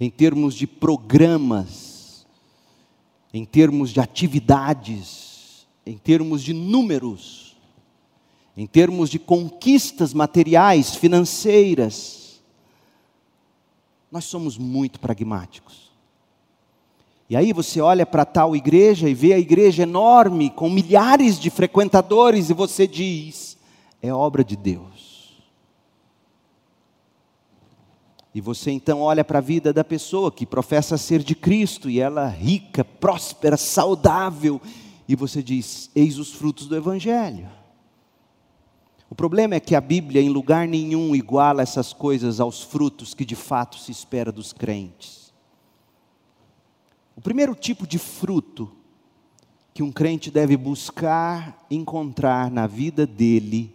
em 0.00 0.10
termos 0.10 0.54
de 0.54 0.66
programas, 0.66 2.26
em 3.32 3.44
termos 3.44 3.90
de 3.90 4.00
atividades, 4.00 5.66
em 5.86 5.96
termos 5.96 6.42
de 6.42 6.52
números 6.52 7.44
em 8.56 8.66
termos 8.66 9.10
de 9.10 9.18
conquistas 9.18 10.14
materiais, 10.14 10.94
financeiras, 10.94 12.40
nós 14.10 14.24
somos 14.24 14.56
muito 14.56 15.00
pragmáticos. 15.00 15.92
E 17.28 17.34
aí 17.34 17.52
você 17.52 17.80
olha 17.80 18.06
para 18.06 18.24
tal 18.24 18.54
igreja 18.54 19.08
e 19.08 19.14
vê 19.14 19.32
a 19.32 19.38
igreja 19.38 19.82
enorme, 19.82 20.50
com 20.50 20.70
milhares 20.70 21.38
de 21.40 21.50
frequentadores, 21.50 22.48
e 22.48 22.54
você 22.54 22.86
diz: 22.86 23.56
é 24.00 24.12
obra 24.12 24.44
de 24.44 24.56
Deus. 24.56 24.93
E 28.34 28.40
você 28.40 28.72
então 28.72 29.00
olha 29.00 29.24
para 29.24 29.38
a 29.38 29.42
vida 29.42 29.72
da 29.72 29.84
pessoa 29.84 30.32
que 30.32 30.44
professa 30.44 30.98
ser 30.98 31.22
de 31.22 31.36
Cristo, 31.36 31.88
e 31.88 32.00
ela 32.00 32.26
rica, 32.26 32.84
próspera, 32.84 33.56
saudável, 33.56 34.60
e 35.06 35.14
você 35.14 35.40
diz: 35.40 35.88
Eis 35.94 36.18
os 36.18 36.32
frutos 36.32 36.66
do 36.66 36.74
Evangelho. 36.74 37.48
O 39.08 39.14
problema 39.14 39.54
é 39.54 39.60
que 39.60 39.76
a 39.76 39.80
Bíblia, 39.80 40.20
em 40.20 40.28
lugar 40.28 40.66
nenhum, 40.66 41.14
iguala 41.14 41.62
essas 41.62 41.92
coisas 41.92 42.40
aos 42.40 42.62
frutos 42.62 43.14
que 43.14 43.24
de 43.24 43.36
fato 43.36 43.78
se 43.78 43.92
espera 43.92 44.32
dos 44.32 44.52
crentes. 44.52 45.32
O 47.14 47.20
primeiro 47.20 47.54
tipo 47.54 47.86
de 47.86 47.98
fruto 47.98 48.72
que 49.72 49.84
um 49.84 49.92
crente 49.92 50.32
deve 50.32 50.56
buscar 50.56 51.64
encontrar 51.70 52.50
na 52.50 52.66
vida 52.66 53.06
dele 53.06 53.72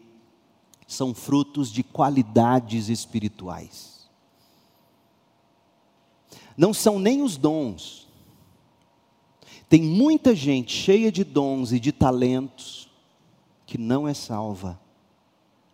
são 0.86 1.14
frutos 1.14 1.72
de 1.72 1.84
qualidades 1.84 2.90
espirituais. 2.90 3.89
Não 6.60 6.74
são 6.74 7.00
nem 7.00 7.22
os 7.22 7.38
dons. 7.38 8.06
Tem 9.70 9.82
muita 9.82 10.36
gente 10.36 10.74
cheia 10.74 11.10
de 11.10 11.24
dons 11.24 11.72
e 11.72 11.80
de 11.80 11.94
talentos 11.94 12.90
que 13.66 13.78
não 13.78 14.06
é 14.06 14.14
salva. 14.14 14.78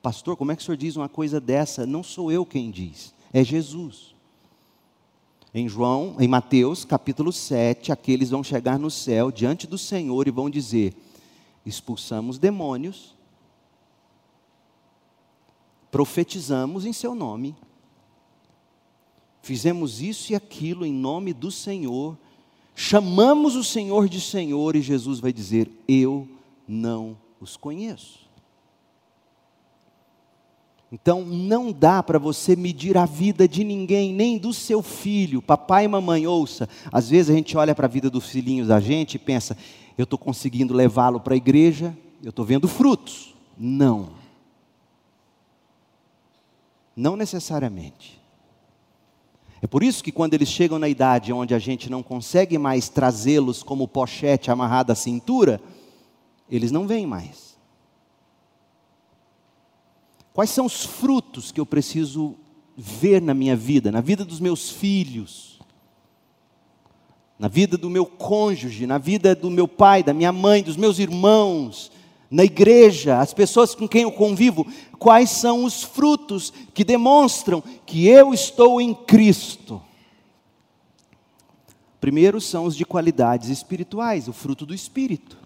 Pastor, 0.04 0.38
como 0.38 0.52
é 0.52 0.56
que 0.56 0.62
o 0.62 0.66
senhor 0.66 0.78
diz 0.78 0.96
uma 0.96 1.10
coisa 1.10 1.42
dessa? 1.42 1.88
Não 1.88 2.04
sou 2.04 2.32
eu 2.32 2.46
quem 2.46 2.70
diz, 2.70 3.16
é 3.34 3.44
Jesus. 3.44 4.14
Em 5.56 5.68
João, 5.68 6.18
em 6.20 6.28
Mateus, 6.28 6.86
capítulo 6.86 7.34
7, 7.34 7.92
aqueles 7.92 8.30
vão 8.30 8.44
chegar 8.44 8.78
no 8.78 8.92
céu 8.92 9.32
diante 9.32 9.66
do 9.66 9.80
Senhor 9.80 10.28
e 10.28 10.32
vão 10.32 10.52
dizer: 10.52 10.94
expulsamos 11.66 12.38
demônios, 12.38 13.16
profetizamos 15.90 16.86
em 16.86 16.94
seu 16.94 17.16
nome, 17.16 17.56
fizemos 19.46 20.02
isso 20.02 20.32
e 20.32 20.36
aquilo 20.36 20.84
em 20.84 20.91
nome 20.91 21.32
do 21.32 21.52
Senhor, 21.52 22.18
chamamos 22.74 23.56
o 23.56 23.64
Senhor 23.64 24.10
de 24.10 24.20
Senhor, 24.20 24.76
e 24.76 24.82
Jesus 24.82 25.20
vai 25.20 25.32
dizer: 25.32 25.70
Eu 25.88 26.28
não 26.68 27.16
os 27.39 27.56
conheço. 27.56 28.26
Então 30.91 31.24
não 31.24 31.72
dá 31.72 32.02
para 32.02 32.18
você 32.18 32.56
medir 32.56 32.98
a 32.98 33.06
vida 33.06 33.48
de 33.48 33.64
ninguém, 33.64 34.12
nem 34.14 34.38
do 34.39 34.52
seu 34.52 34.82
filho. 34.82 35.43
Papai 35.43 35.86
e 35.86 35.88
mamãe, 35.88 36.26
ouça. 36.26 36.68
Às 36.91 37.10
vezes 37.10 37.30
a 37.30 37.36
gente 37.36 37.56
olha 37.56 37.76
para 37.76 37.86
a 37.86 37.89
vida 37.89 38.10
dos 38.10 38.28
filhinhos 38.28 38.70
da 38.70 38.80
gente 38.80 39.16
e 39.16 39.20
pensa: 39.20 39.56
eu 39.96 40.06
estou 40.06 40.18
conseguindo 40.18 40.74
levá-lo 40.74 41.20
para 41.20 41.36
a 41.36 41.38
igreja, 41.38 41.96
eu 42.24 42.32
estou 42.32 42.43
vendo 42.43 42.68
frutos. 42.68 43.36
Não. 43.56 44.10
Não 46.96 47.16
necessariamente. 47.16 48.24
É 49.66 49.68
por 49.68 49.82
isso 49.82 50.03
que 50.03 50.11
quando 50.11 50.36
eles 50.36 50.47
chegam 50.47 50.78
na 50.78 50.88
idade 50.88 51.34
onde 51.34 51.55
a 51.55 51.57
gente 51.57 51.89
não 51.89 52.03
consegue 52.03 52.55
mais 52.55 52.88
trazê-los 52.88 53.63
como 53.63 53.88
pochete 53.88 54.51
amarrado 54.51 54.91
à 54.91 54.95
cintura, 54.95 55.59
eles 56.47 56.72
não 56.72 56.86
vêm 56.86 57.07
mais. 57.07 57.57
Quais 60.32 60.51
são 60.51 60.68
os 60.68 60.86
frutos 60.86 61.51
que 61.51 61.59
eu 61.59 61.66
preciso 61.66 62.36
ver 62.78 63.20
na 63.20 63.34
minha 63.34 63.55
vida, 63.55 63.91
na 63.91 64.01
vida 64.01 64.24
dos 64.24 64.39
meus 64.39 64.70
filhos, 64.70 65.59
na 67.39 67.47
vida 67.47 67.76
do 67.76 67.89
meu 67.89 68.05
cônjuge, 68.05 68.86
na 68.86 68.99
vida 68.99 69.34
do 69.34 69.49
meu 69.49 69.68
pai, 69.68 70.03
da 70.03 70.13
minha 70.13 70.32
mãe, 70.32 70.61
dos 70.61 70.78
meus 70.78 70.99
irmãos, 70.99 71.91
na 72.30 72.43
igreja, 72.43 73.19
as 73.19 73.34
pessoas 73.34 73.76
com 73.76 73.88
quem 73.88 74.03
eu 74.03 74.11
convivo, 74.11 74.65
quais 74.97 75.30
são 75.30 75.63
os 75.63 75.84
frutos 75.84 76.51
que 76.73 76.84
demonstram 76.84 77.63
que 77.86 78.07
eu 78.07 78.34
estou 78.34 78.82
em 78.82 78.93
Cristo? 78.93 79.82
Primeiro 81.99 82.39
são 82.39 82.65
os 82.65 82.76
de 82.76 82.86
qualidades 82.86 83.49
espirituais, 83.49 84.28
o 84.28 84.34
fruto 84.34 84.65
do 84.65 84.73
Espírito. 84.73 85.38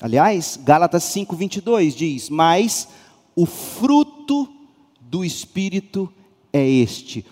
Aliás, 0.00 0.58
Gálatas 0.62 1.04
5:22 1.04 1.94
diz: 1.94 2.28
"Mas 2.28 2.88
o 3.36 3.46
fruto 3.46 4.48
do 5.00 5.24
espírito 5.24 6.12
é 6.52 6.66
este. 6.66 7.24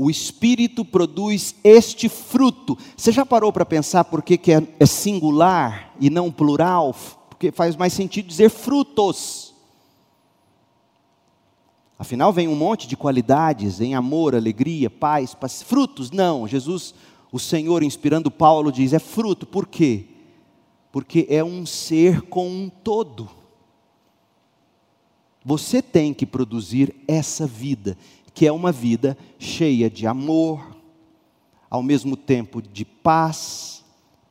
O 0.00 0.08
espírito 0.08 0.84
produz 0.84 1.56
este 1.64 2.08
fruto. 2.08 2.78
Você 2.96 3.10
já 3.10 3.26
parou 3.26 3.52
para 3.52 3.66
pensar 3.66 4.04
por 4.04 4.22
que, 4.22 4.38
que 4.38 4.52
é, 4.52 4.62
é 4.78 4.86
singular 4.86 5.92
e 5.98 6.08
não 6.08 6.30
plural? 6.30 6.94
Porque 7.28 7.50
faz 7.50 7.74
mais 7.74 7.92
sentido 7.92 8.28
dizer 8.28 8.48
frutos. 8.48 9.52
Afinal, 11.98 12.32
vem 12.32 12.46
um 12.46 12.54
monte 12.54 12.86
de 12.86 12.96
qualidades 12.96 13.80
em 13.80 13.96
amor, 13.96 14.36
alegria, 14.36 14.88
paz, 14.88 15.34
paz, 15.34 15.62
frutos. 15.62 16.12
Não, 16.12 16.46
Jesus, 16.46 16.94
o 17.32 17.40
Senhor, 17.40 17.82
inspirando 17.82 18.30
Paulo, 18.30 18.70
diz: 18.70 18.92
é 18.92 19.00
fruto. 19.00 19.44
Por 19.44 19.66
quê? 19.66 20.06
porque 20.90 21.26
é 21.28 21.44
um 21.44 21.66
ser 21.66 22.22
com 22.22 22.48
um 22.48 22.68
todo. 22.68 23.28
Você 25.44 25.80
tem 25.80 26.12
que 26.12 26.26
produzir 26.26 26.94
essa 27.06 27.46
vida, 27.46 27.96
que 28.38 28.46
é 28.46 28.52
uma 28.52 28.70
vida 28.70 29.18
cheia 29.36 29.90
de 29.90 30.06
amor, 30.06 30.76
ao 31.68 31.82
mesmo 31.82 32.16
tempo 32.16 32.62
de 32.62 32.84
paz, 32.84 33.84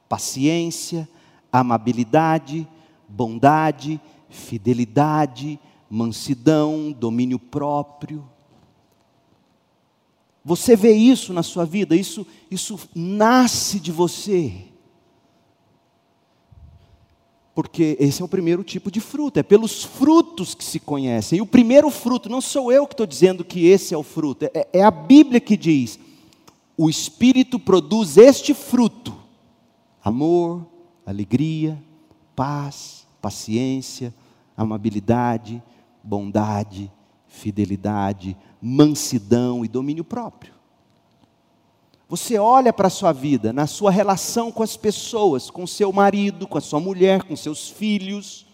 paciência, 0.07 1.09
amabilidade, 1.51 2.65
bondade, 3.05 3.99
fidelidade, 4.29 5.59
mansidão, 5.89 6.95
domínio 6.97 7.37
próprio. 7.37 8.25
Você 10.41 10.73
vê 10.73 10.93
isso 10.93 11.33
na 11.33 11.43
sua 11.43 11.65
vida, 11.65 11.93
isso, 11.93 12.25
isso 12.49 12.79
nasce 12.95 13.77
de 13.77 13.91
você 13.91 14.66
porque 17.57 17.97
esse 17.99 18.21
é 18.21 18.25
o 18.25 18.27
primeiro 18.27 18.63
tipo 18.63 18.91
de 18.91 18.99
fruto, 18.99 19.39
é 19.39 19.41
pelos 19.41 19.83
frutos 19.83 20.53
que 20.53 20.63
se 20.63 20.79
conhecem. 20.79 21.39
E 21.39 21.41
o 21.41 21.45
primeiro 21.47 21.89
fruto, 21.89 22.29
não 22.29 22.39
sou 22.39 22.71
eu 22.71 22.85
que 22.85 22.93
estou 22.93 23.07
dizendo 23.07 23.43
que 23.43 23.65
esse 23.65 23.95
é 23.95 23.97
o 23.97 24.03
fruto, 24.03 24.45
é, 24.45 24.67
é 24.71 24.83
a 24.83 24.91
Bíblia 24.91 25.39
que 25.39 25.57
diz: 25.57 25.97
o 26.77 26.87
Espírito 26.87 27.57
produz 27.57 28.15
este 28.15 28.53
fruto: 28.53 29.11
amor, 30.03 30.67
alegria, 31.03 31.81
paz, 32.35 33.07
paciência, 33.19 34.13
amabilidade, 34.55 35.59
bondade, 36.03 36.91
fidelidade, 37.27 38.37
mansidão 38.61 39.65
e 39.65 39.67
domínio 39.67 40.03
próprio. 40.03 40.53
Você 42.09 42.37
olha 42.37 42.71
para 42.71 42.87
a 42.87 42.91
sua 42.91 43.11
vida, 43.11 43.51
na 43.51 43.67
sua 43.67 43.91
relação 43.91 44.51
com 44.51 44.63
as 44.63 44.77
pessoas, 44.77 45.49
com 45.49 45.67
seu 45.67 45.91
marido, 45.91 46.47
com 46.47 46.57
a 46.57 46.61
sua 46.61 46.79
mulher, 46.79 47.23
com 47.23 47.35
seus 47.35 47.69
filhos, 47.69 48.45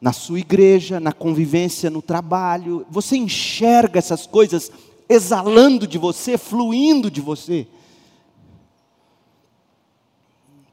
na 0.00 0.12
sua 0.12 0.38
igreja, 0.38 0.98
na 0.98 1.12
convivência 1.12 1.90
no 1.90 2.00
trabalho, 2.00 2.86
você 2.90 3.16
enxerga 3.16 3.98
essas 3.98 4.26
coisas 4.26 4.70
exalando 5.08 5.86
de 5.86 5.98
você, 5.98 6.38
fluindo 6.38 7.10
de 7.10 7.20
você. 7.20 7.66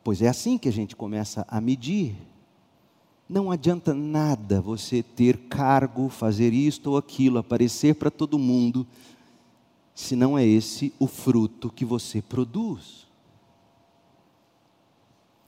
Pois 0.04 0.22
é 0.22 0.28
assim 0.28 0.58
que 0.58 0.68
a 0.68 0.72
gente 0.72 0.96
começa 0.96 1.46
a 1.48 1.62
medir. 1.62 2.16
Não 3.28 3.50
adianta 3.50 3.94
nada 3.94 4.62
você 4.62 5.02
ter 5.02 5.38
cargo, 5.50 6.10
fazer 6.10 6.54
isto 6.54 6.92
ou 6.92 6.98
aquilo, 6.98 7.40
aparecer 7.40 7.96
para 7.96 8.12
todo 8.12 8.38
mundo, 8.38 8.86
se 9.94 10.16
não 10.16 10.38
é 10.38 10.46
esse 10.46 10.94
o 11.00 11.08
fruto 11.08 11.70
que 11.70 11.86
você 11.86 12.22
produz. 12.22 13.04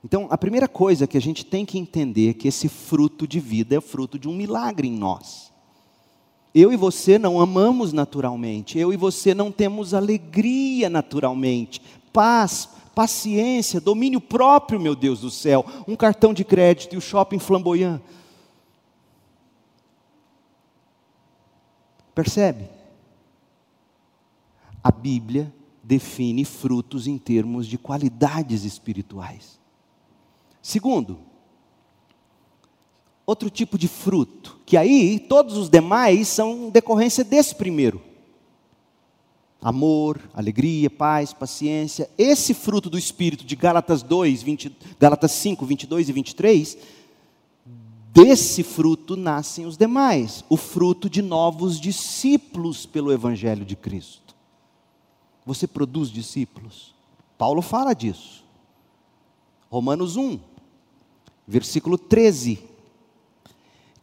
Então, 0.04 0.28
a 0.30 0.38
primeira 0.38 0.68
coisa 0.68 1.08
que 1.08 1.18
a 1.18 1.22
gente 1.22 1.44
tem 1.44 1.66
que 1.66 1.80
entender 1.80 2.30
é 2.30 2.34
que 2.34 2.48
esse 2.48 2.70
fruto 2.70 3.28
de 3.28 3.40
vida 3.40 3.76
é 3.76 3.82
fruto 3.82 4.20
de 4.20 4.30
um 4.30 4.36
milagre 4.36 4.88
em 4.88 4.96
nós. 4.96 5.52
Eu 6.54 6.72
e 6.72 6.78
você 6.78 7.18
não 7.18 7.42
amamos 7.42 7.92
naturalmente, 7.92 8.78
eu 8.78 8.94
e 8.94 8.98
você 8.98 9.34
não 9.34 9.52
temos 9.52 9.94
alegria 9.96 10.90
naturalmente, 10.90 11.82
paz, 12.14 12.70
paciência, 12.94 13.82
domínio 13.82 14.22
próprio, 14.22 14.80
meu 14.80 14.96
Deus 14.96 15.22
do 15.22 15.32
céu, 15.32 15.66
um 15.88 15.96
cartão 15.96 16.34
de 16.34 16.46
crédito 16.46 16.94
e 16.94 16.98
o 16.98 17.02
shopping 17.02 17.40
flamboyant. 17.40 18.00
Percebe? 22.14 22.75
A 24.86 24.92
Bíblia 24.92 25.52
define 25.84 26.46
frutos 26.46 27.08
em 27.08 27.18
termos 27.18 27.66
de 27.66 27.76
qualidades 27.76 28.64
espirituais. 28.64 29.60
Segundo, 30.62 31.18
outro 33.26 33.50
tipo 33.50 33.80
de 33.80 33.88
fruto, 33.88 34.60
que 34.64 34.78
aí 34.78 35.18
todos 35.18 35.58
os 35.58 35.72
demais 35.72 36.28
são 36.28 36.70
decorrência 36.70 37.24
desse 37.24 37.56
primeiro. 37.56 38.00
Amor, 39.60 40.22
alegria, 40.36 40.88
paz, 40.88 41.34
paciência. 41.34 42.08
Esse 42.16 42.54
fruto 42.54 42.88
do 42.88 43.00
Espírito 43.00 43.44
de 43.44 43.56
Gálatas 43.56 44.04
2, 44.04 44.44
20, 44.44 44.78
Gálatas 45.00 45.32
5, 45.32 45.66
22 45.66 46.10
e 46.10 46.12
23, 46.12 46.78
desse 48.14 48.62
fruto 48.62 49.16
nascem 49.16 49.66
os 49.66 49.78
demais. 49.78 50.46
O 50.48 50.56
fruto 50.56 51.10
de 51.10 51.24
novos 51.24 51.82
discípulos 51.82 52.86
pelo 52.86 53.12
Evangelho 53.12 53.66
de 53.66 53.76
Cristo 53.76 54.25
você 55.46 55.68
produz 55.68 56.10
discípulos. 56.10 56.96
Paulo 57.38 57.62
fala 57.62 57.94
disso. 57.94 58.44
Romanos 59.70 60.16
1, 60.16 60.40
versículo 61.48 61.98
13. 61.98 62.60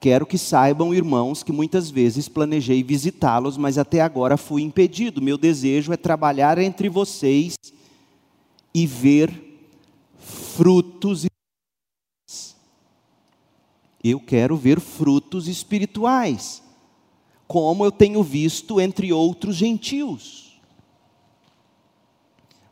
Quero 0.01 0.26
que 0.26 0.36
saibam, 0.36 0.95
irmãos, 0.95 1.43
que 1.43 1.53
muitas 1.53 1.90
vezes 1.90 2.28
planejei 2.28 2.82
visitá-los, 2.82 3.57
mas 3.57 3.78
até 3.78 4.01
agora 4.01 4.36
fui 4.36 4.62
impedido. 4.62 5.22
Meu 5.22 5.38
desejo 5.38 5.93
é 5.93 5.97
trabalhar 5.97 6.59
entre 6.59 6.88
vocês 6.88 7.55
e 8.74 8.86
ver 8.86 9.32
frutos 10.18 11.26
eu 14.05 14.18
quero 14.18 14.57
ver 14.57 14.80
frutos 14.80 15.47
espirituais, 15.47 16.61
como 17.47 17.84
eu 17.84 17.93
tenho 17.93 18.20
visto 18.22 18.80
entre 18.80 19.12
outros 19.12 19.55
gentios. 19.55 20.51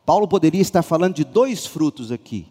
Paulo 0.05 0.27
poderia 0.27 0.61
estar 0.61 0.81
falando 0.81 1.15
de 1.15 1.23
dois 1.23 1.65
frutos 1.65 2.11
aqui: 2.11 2.47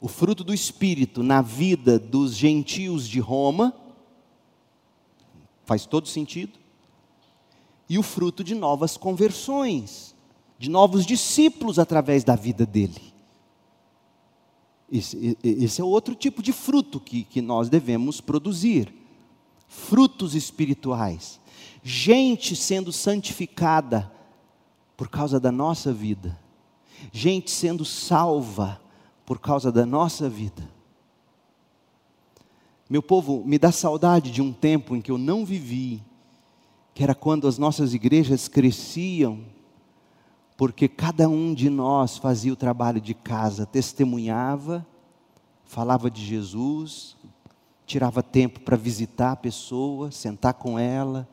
o 0.00 0.08
fruto 0.08 0.42
do 0.42 0.52
espírito 0.52 1.22
na 1.22 1.40
vida 1.40 1.98
dos 1.98 2.34
gentios 2.34 3.08
de 3.08 3.20
Roma, 3.20 3.74
faz 5.64 5.86
todo 5.86 6.08
sentido, 6.08 6.58
e 7.88 7.98
o 7.98 8.02
fruto 8.02 8.42
de 8.42 8.54
novas 8.54 8.96
conversões, 8.96 10.14
de 10.58 10.68
novos 10.68 11.06
discípulos 11.06 11.78
através 11.78 12.24
da 12.24 12.34
vida 12.34 12.66
dele. 12.66 13.12
Esse, 14.90 15.38
esse 15.42 15.80
é 15.80 15.84
outro 15.84 16.14
tipo 16.14 16.42
de 16.42 16.52
fruto 16.52 17.00
que, 17.00 17.24
que 17.24 17.40
nós 17.40 17.70
devemos 17.70 18.20
produzir. 18.20 18.92
Frutos 19.66 20.34
espirituais. 20.34 21.40
Gente 21.82 22.54
sendo 22.54 22.92
santificada 22.92 24.11
por 24.96 25.08
causa 25.08 25.38
da 25.38 25.52
nossa 25.52 25.92
vida. 25.92 26.38
Gente 27.10 27.50
sendo 27.50 27.84
salva 27.84 28.80
por 29.24 29.38
causa 29.38 29.72
da 29.72 29.84
nossa 29.84 30.28
vida. 30.28 30.68
Meu 32.88 33.02
povo, 33.02 33.42
me 33.44 33.58
dá 33.58 33.72
saudade 33.72 34.30
de 34.30 34.42
um 34.42 34.52
tempo 34.52 34.94
em 34.94 35.00
que 35.00 35.10
eu 35.10 35.18
não 35.18 35.44
vivi, 35.44 36.02
que 36.94 37.02
era 37.02 37.14
quando 37.14 37.48
as 37.48 37.58
nossas 37.58 37.94
igrejas 37.94 38.48
cresciam 38.48 39.44
porque 40.62 40.86
cada 40.86 41.28
um 41.28 41.52
de 41.52 41.68
nós 41.68 42.18
fazia 42.18 42.52
o 42.52 42.56
trabalho 42.56 43.00
de 43.00 43.14
casa, 43.14 43.66
testemunhava, 43.66 44.86
falava 45.64 46.08
de 46.08 46.24
Jesus, 46.24 47.16
tirava 47.84 48.22
tempo 48.22 48.60
para 48.60 48.76
visitar 48.76 49.32
a 49.32 49.36
pessoa, 49.36 50.12
sentar 50.12 50.54
com 50.54 50.78
ela, 50.78 51.28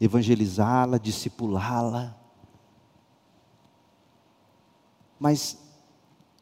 evangelizá-la, 0.00 0.98
discipulá-la. 0.98 2.16
Mas 5.18 5.58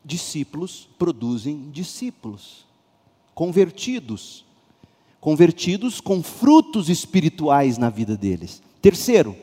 discípulos 0.04 0.88
produzem 0.98 1.70
discípulos, 1.70 2.66
convertidos, 3.34 4.44
convertidos 5.20 6.00
com 6.00 6.22
frutos 6.22 6.88
espirituais 6.88 7.78
na 7.78 7.88
vida 7.88 8.16
deles. 8.16 8.62
Terceiro, 8.80 9.36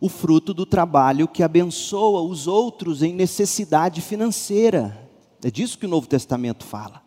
o 0.00 0.08
fruto 0.08 0.52
do 0.52 0.66
trabalho 0.66 1.28
que 1.28 1.42
abençoa 1.42 2.20
os 2.20 2.46
outros 2.46 3.02
em 3.02 3.14
necessidade 3.14 4.00
financeira. 4.00 5.08
É 5.42 5.50
disso 5.50 5.78
que 5.78 5.86
o 5.86 5.88
Novo 5.88 6.06
Testamento 6.06 6.64
fala. 6.64 7.02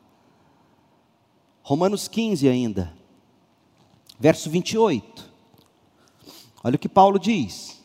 Romanos 1.61 2.07
15 2.07 2.47
ainda, 2.47 2.93
verso 4.19 4.49
28. 4.49 5.29
Olha 6.63 6.75
o 6.75 6.79
que 6.79 6.89
Paulo 6.89 7.19
diz. 7.19 7.76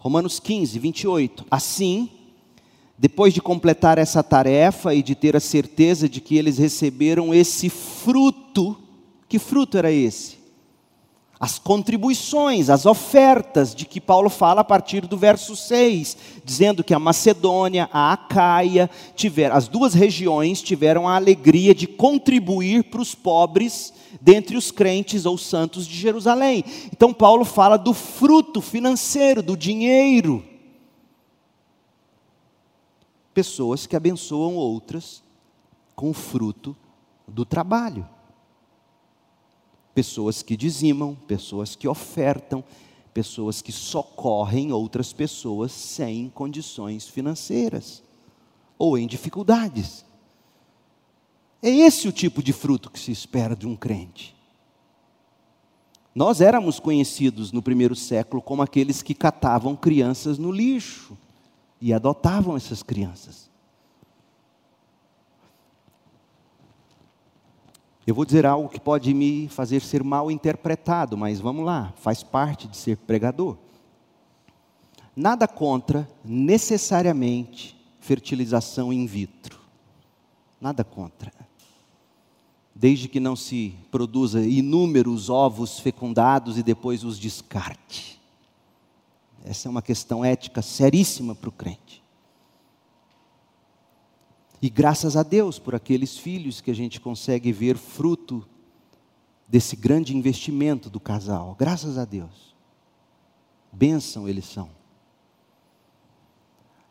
Romanos 0.00 0.40
15, 0.40 0.78
28. 0.78 1.46
Assim, 1.50 2.08
depois 2.98 3.34
de 3.34 3.42
completar 3.42 3.98
essa 3.98 4.22
tarefa 4.22 4.94
e 4.94 5.02
de 5.02 5.14
ter 5.14 5.36
a 5.36 5.40
certeza 5.40 6.08
de 6.08 6.22
que 6.22 6.36
eles 6.38 6.56
receberam 6.56 7.34
esse 7.34 7.68
fruto, 7.68 8.78
que 9.28 9.38
fruto 9.38 9.76
era 9.76 9.92
esse? 9.92 10.39
As 11.40 11.58
contribuições, 11.58 12.68
as 12.68 12.84
ofertas 12.84 13.74
de 13.74 13.86
que 13.86 13.98
Paulo 13.98 14.28
fala 14.28 14.60
a 14.60 14.64
partir 14.64 15.06
do 15.06 15.16
verso 15.16 15.56
6, 15.56 16.14
dizendo 16.44 16.84
que 16.84 16.92
a 16.92 16.98
Macedônia, 16.98 17.88
a 17.90 18.12
Acaia, 18.12 18.90
tiveram, 19.16 19.56
as 19.56 19.66
duas 19.66 19.94
regiões 19.94 20.60
tiveram 20.60 21.08
a 21.08 21.16
alegria 21.16 21.74
de 21.74 21.86
contribuir 21.86 22.84
para 22.84 23.00
os 23.00 23.14
pobres 23.14 23.90
dentre 24.20 24.54
os 24.54 24.70
crentes 24.70 25.24
ou 25.24 25.38
santos 25.38 25.86
de 25.86 25.96
Jerusalém. 25.96 26.62
Então 26.92 27.14
Paulo 27.14 27.46
fala 27.46 27.78
do 27.78 27.94
fruto 27.94 28.60
financeiro, 28.60 29.42
do 29.42 29.56
dinheiro. 29.56 30.44
Pessoas 33.32 33.86
que 33.86 33.96
abençoam 33.96 34.56
outras 34.56 35.22
com 35.96 36.10
o 36.10 36.14
fruto 36.14 36.76
do 37.26 37.46
trabalho 37.46 38.06
pessoas 39.94 40.42
que 40.42 40.56
dizimam, 40.56 41.14
pessoas 41.26 41.74
que 41.76 41.88
ofertam, 41.88 42.64
pessoas 43.12 43.60
que 43.60 43.72
socorrem 43.72 44.72
outras 44.72 45.12
pessoas 45.12 45.72
sem 45.72 46.28
condições 46.30 47.08
financeiras 47.08 48.02
ou 48.78 48.96
em 48.96 49.06
dificuldades. 49.06 50.04
É 51.62 51.68
esse 51.68 52.08
o 52.08 52.12
tipo 52.12 52.42
de 52.42 52.52
fruto 52.52 52.90
que 52.90 52.98
se 52.98 53.12
espera 53.12 53.54
de 53.54 53.66
um 53.66 53.76
crente. 53.76 54.34
Nós 56.14 56.40
éramos 56.40 56.80
conhecidos 56.80 57.52
no 57.52 57.62
primeiro 57.62 57.94
século 57.94 58.40
como 58.40 58.62
aqueles 58.62 59.02
que 59.02 59.14
catavam 59.14 59.76
crianças 59.76 60.38
no 60.38 60.50
lixo 60.50 61.16
e 61.80 61.92
adotavam 61.92 62.56
essas 62.56 62.82
crianças. 62.82 63.49
Eu 68.10 68.14
vou 68.16 68.24
dizer 68.24 68.44
algo 68.44 68.68
que 68.68 68.80
pode 68.80 69.14
me 69.14 69.46
fazer 69.46 69.80
ser 69.80 70.02
mal 70.02 70.32
interpretado, 70.32 71.16
mas 71.16 71.38
vamos 71.38 71.64
lá, 71.64 71.94
faz 71.98 72.24
parte 72.24 72.66
de 72.66 72.76
ser 72.76 72.96
pregador. 72.96 73.56
Nada 75.14 75.46
contra, 75.46 76.10
necessariamente, 76.24 77.80
fertilização 78.00 78.92
in 78.92 79.06
vitro. 79.06 79.60
Nada 80.60 80.82
contra. 80.82 81.32
Desde 82.74 83.06
que 83.06 83.20
não 83.20 83.36
se 83.36 83.76
produza 83.92 84.44
inúmeros 84.44 85.30
ovos 85.30 85.78
fecundados 85.78 86.58
e 86.58 86.64
depois 86.64 87.04
os 87.04 87.16
descarte. 87.16 88.20
Essa 89.44 89.68
é 89.68 89.70
uma 89.70 89.82
questão 89.82 90.24
ética 90.24 90.62
seríssima 90.62 91.32
para 91.32 91.48
o 91.48 91.52
crente. 91.52 92.02
E 94.62 94.68
graças 94.68 95.16
a 95.16 95.22
Deus 95.22 95.58
por 95.58 95.74
aqueles 95.74 96.18
filhos 96.18 96.60
que 96.60 96.70
a 96.70 96.74
gente 96.74 97.00
consegue 97.00 97.50
ver 97.50 97.76
fruto 97.76 98.46
desse 99.48 99.74
grande 99.74 100.16
investimento 100.16 100.90
do 100.90 101.00
casal. 101.00 101.56
Graças 101.58 101.96
a 101.96 102.04
Deus. 102.04 102.54
Bênção 103.72 104.28
eles 104.28 104.44
são. 104.44 104.68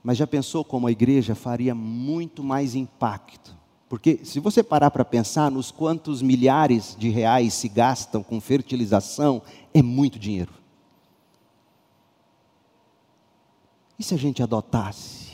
Mas 0.03 0.17
já 0.17 0.25
pensou 0.25 0.63
como 0.63 0.87
a 0.87 0.91
igreja 0.91 1.35
faria 1.35 1.75
muito 1.75 2.43
mais 2.43 2.73
impacto? 2.73 3.55
Porque 3.87 4.19
se 4.23 4.39
você 4.39 4.63
parar 4.63 4.91
para 4.91 5.05
pensar 5.05 5.51
nos 5.51 5.71
quantos 5.71 6.21
milhares 6.21 6.95
de 6.97 7.09
reais 7.09 7.53
se 7.53 7.67
gastam 7.67 8.23
com 8.23 8.39
fertilização, 8.39 9.41
é 9.73 9.81
muito 9.81 10.17
dinheiro. 10.17 10.53
E 13.97 14.03
se 14.03 14.13
a 14.13 14.17
gente 14.17 14.41
adotasse 14.41 15.28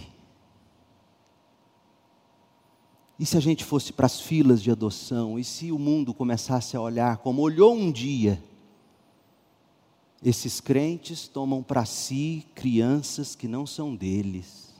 E 3.18 3.26
se 3.26 3.38
a 3.38 3.39
gente 3.39 3.63
fosse 3.63 3.93
para 3.93 4.05
as 4.05 4.20
filas 4.20 4.61
de 4.61 4.70
adoção? 4.70 5.39
E 5.39 5.43
se 5.43 5.72
o 5.72 5.80
mundo 5.80 6.13
começasse 6.13 6.76
a 6.76 6.82
olhar 6.82 7.18
como 7.18 7.41
olhou 7.41 7.74
um 7.74 7.91
dia? 7.91 8.43
Esses 10.24 10.59
crentes 10.59 11.28
tomam 11.28 11.63
para 11.63 11.86
si 11.86 12.45
crianças 12.53 13.36
que 13.36 13.47
não 13.47 13.66
são 13.66 13.95
deles. 13.95 14.74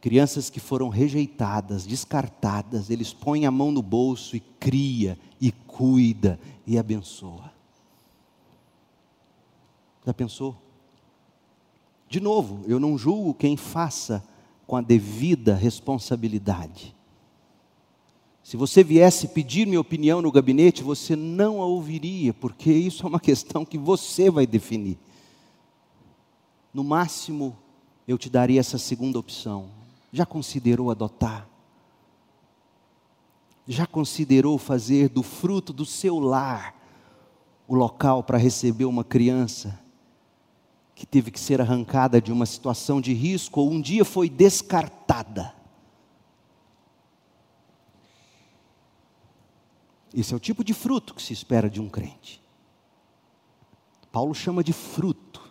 Crianças 0.00 0.48
que 0.48 0.58
foram 0.58 0.88
rejeitadas, 0.88 1.84
descartadas, 1.84 2.88
eles 2.88 3.12
põem 3.12 3.44
a 3.44 3.50
mão 3.50 3.70
no 3.70 3.82
bolso 3.82 4.34
e 4.34 4.40
cria, 4.40 5.18
e 5.38 5.52
cuida, 5.52 6.40
e 6.66 6.78
abençoa. 6.78 7.52
Já 10.06 10.14
pensou? 10.14 10.56
De 12.08 12.18
novo, 12.18 12.64
eu 12.66 12.80
não 12.80 12.96
julgo 12.96 13.34
quem 13.34 13.56
faça 13.58 14.24
com 14.70 14.76
a 14.76 14.80
devida 14.80 15.52
responsabilidade. 15.52 16.94
Se 18.40 18.56
você 18.56 18.84
viesse 18.84 19.26
pedir 19.26 19.66
minha 19.66 19.80
opinião 19.80 20.22
no 20.22 20.30
gabinete, 20.30 20.84
você 20.84 21.16
não 21.16 21.60
a 21.60 21.64
ouviria, 21.64 22.32
porque 22.32 22.70
isso 22.70 23.04
é 23.04 23.08
uma 23.08 23.18
questão 23.18 23.64
que 23.64 23.76
você 23.76 24.30
vai 24.30 24.46
definir. 24.46 24.96
No 26.72 26.84
máximo, 26.84 27.56
eu 28.06 28.16
te 28.16 28.30
daria 28.30 28.60
essa 28.60 28.78
segunda 28.78 29.18
opção. 29.18 29.70
Já 30.12 30.24
considerou 30.24 30.88
adotar? 30.88 31.48
Já 33.66 33.88
considerou 33.88 34.56
fazer 34.56 35.08
do 35.08 35.24
fruto 35.24 35.72
do 35.72 35.84
seu 35.84 36.20
lar 36.20 36.76
o 37.66 37.74
local 37.74 38.22
para 38.22 38.38
receber 38.38 38.84
uma 38.84 39.02
criança 39.02 39.76
que 41.00 41.06
teve 41.06 41.30
que 41.30 41.40
ser 41.40 41.62
arrancada 41.62 42.20
de 42.20 42.30
uma 42.30 42.44
situação 42.44 43.00
de 43.00 43.14
risco 43.14 43.58
ou 43.58 43.70
um 43.70 43.80
dia 43.80 44.04
foi 44.04 44.28
descartada. 44.28 45.54
Esse 50.12 50.34
é 50.34 50.36
o 50.36 50.38
tipo 50.38 50.62
de 50.62 50.74
fruto 50.74 51.14
que 51.14 51.22
se 51.22 51.32
espera 51.32 51.70
de 51.70 51.80
um 51.80 51.88
crente. 51.88 52.42
Paulo 54.12 54.34
chama 54.34 54.62
de 54.62 54.74
fruto 54.74 55.50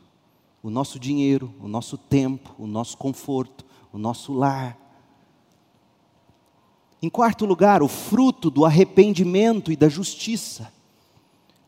o 0.62 0.70
nosso 0.70 1.00
dinheiro, 1.00 1.52
o 1.60 1.68
nosso 1.68 1.98
tempo, 1.98 2.54
o 2.60 2.68
nosso 2.68 2.96
conforto, 2.96 3.66
o 3.92 3.98
nosso 3.98 4.32
lar. 4.32 4.78
Em 7.02 7.10
quarto 7.10 7.44
lugar, 7.48 7.82
o 7.82 7.88
fruto 7.88 8.52
do 8.52 8.66
arrependimento 8.66 9.72
e 9.72 9.76
da 9.76 9.90
justiça. 9.90 10.72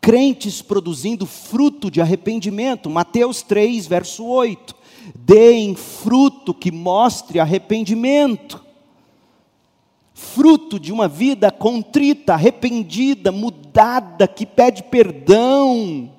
Crentes 0.01 0.63
produzindo 0.63 1.27
fruto 1.27 1.91
de 1.91 2.01
arrependimento. 2.01 2.89
Mateus 2.89 3.43
3, 3.43 3.85
verso 3.85 4.25
8. 4.25 4.75
Deem 5.15 5.75
fruto 5.75 6.55
que 6.55 6.71
mostre 6.71 7.39
arrependimento. 7.39 8.65
Fruto 10.13 10.79
de 10.79 10.91
uma 10.91 11.07
vida 11.07 11.51
contrita, 11.51 12.33
arrependida, 12.33 13.31
mudada, 13.31 14.27
que 14.27 14.45
pede 14.45 14.83
perdão. 14.83 16.11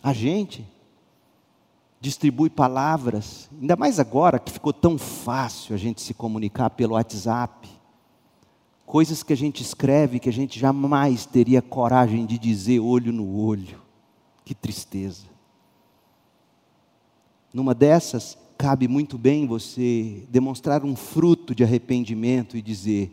A 0.00 0.12
gente 0.12 0.64
distribui 2.00 2.50
palavras, 2.50 3.48
ainda 3.60 3.76
mais 3.76 4.00
agora 4.00 4.40
que 4.40 4.50
ficou 4.50 4.72
tão 4.72 4.98
fácil 4.98 5.74
a 5.74 5.78
gente 5.78 6.00
se 6.02 6.12
comunicar 6.12 6.70
pelo 6.70 6.94
WhatsApp. 6.94 7.68
Coisas 8.92 9.22
que 9.22 9.32
a 9.32 9.36
gente 9.36 9.62
escreve 9.62 10.18
que 10.18 10.28
a 10.28 10.32
gente 10.32 10.60
jamais 10.60 11.24
teria 11.24 11.62
coragem 11.62 12.26
de 12.26 12.36
dizer 12.36 12.78
olho 12.78 13.10
no 13.10 13.38
olho. 13.38 13.80
Que 14.44 14.54
tristeza. 14.54 15.24
Numa 17.54 17.74
dessas, 17.74 18.36
cabe 18.58 18.86
muito 18.86 19.16
bem 19.16 19.46
você 19.46 20.26
demonstrar 20.28 20.84
um 20.84 20.94
fruto 20.94 21.54
de 21.54 21.64
arrependimento 21.64 22.54
e 22.54 22.60
dizer: 22.60 23.10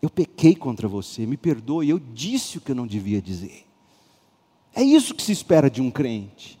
Eu 0.00 0.08
pequei 0.08 0.54
contra 0.54 0.86
você, 0.86 1.26
me 1.26 1.36
perdoe, 1.36 1.90
eu 1.90 1.98
disse 1.98 2.58
o 2.58 2.60
que 2.60 2.70
eu 2.70 2.76
não 2.76 2.86
devia 2.86 3.20
dizer. 3.20 3.66
É 4.72 4.84
isso 4.84 5.16
que 5.16 5.22
se 5.24 5.32
espera 5.32 5.68
de 5.68 5.82
um 5.82 5.90
crente. 5.90 6.57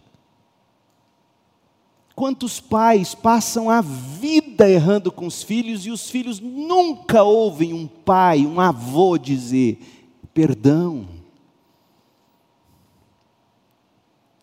Quantos 2.18 2.58
pais 2.58 3.14
passam 3.14 3.70
a 3.70 3.80
vida 3.80 4.68
errando 4.68 5.12
com 5.12 5.24
os 5.24 5.40
filhos 5.40 5.86
e 5.86 5.90
os 5.92 6.10
filhos 6.10 6.40
nunca 6.40 7.22
ouvem 7.22 7.72
um 7.72 7.86
pai, 7.86 8.44
um 8.44 8.58
avô 8.58 9.16
dizer 9.16 9.78
perdão? 10.34 11.06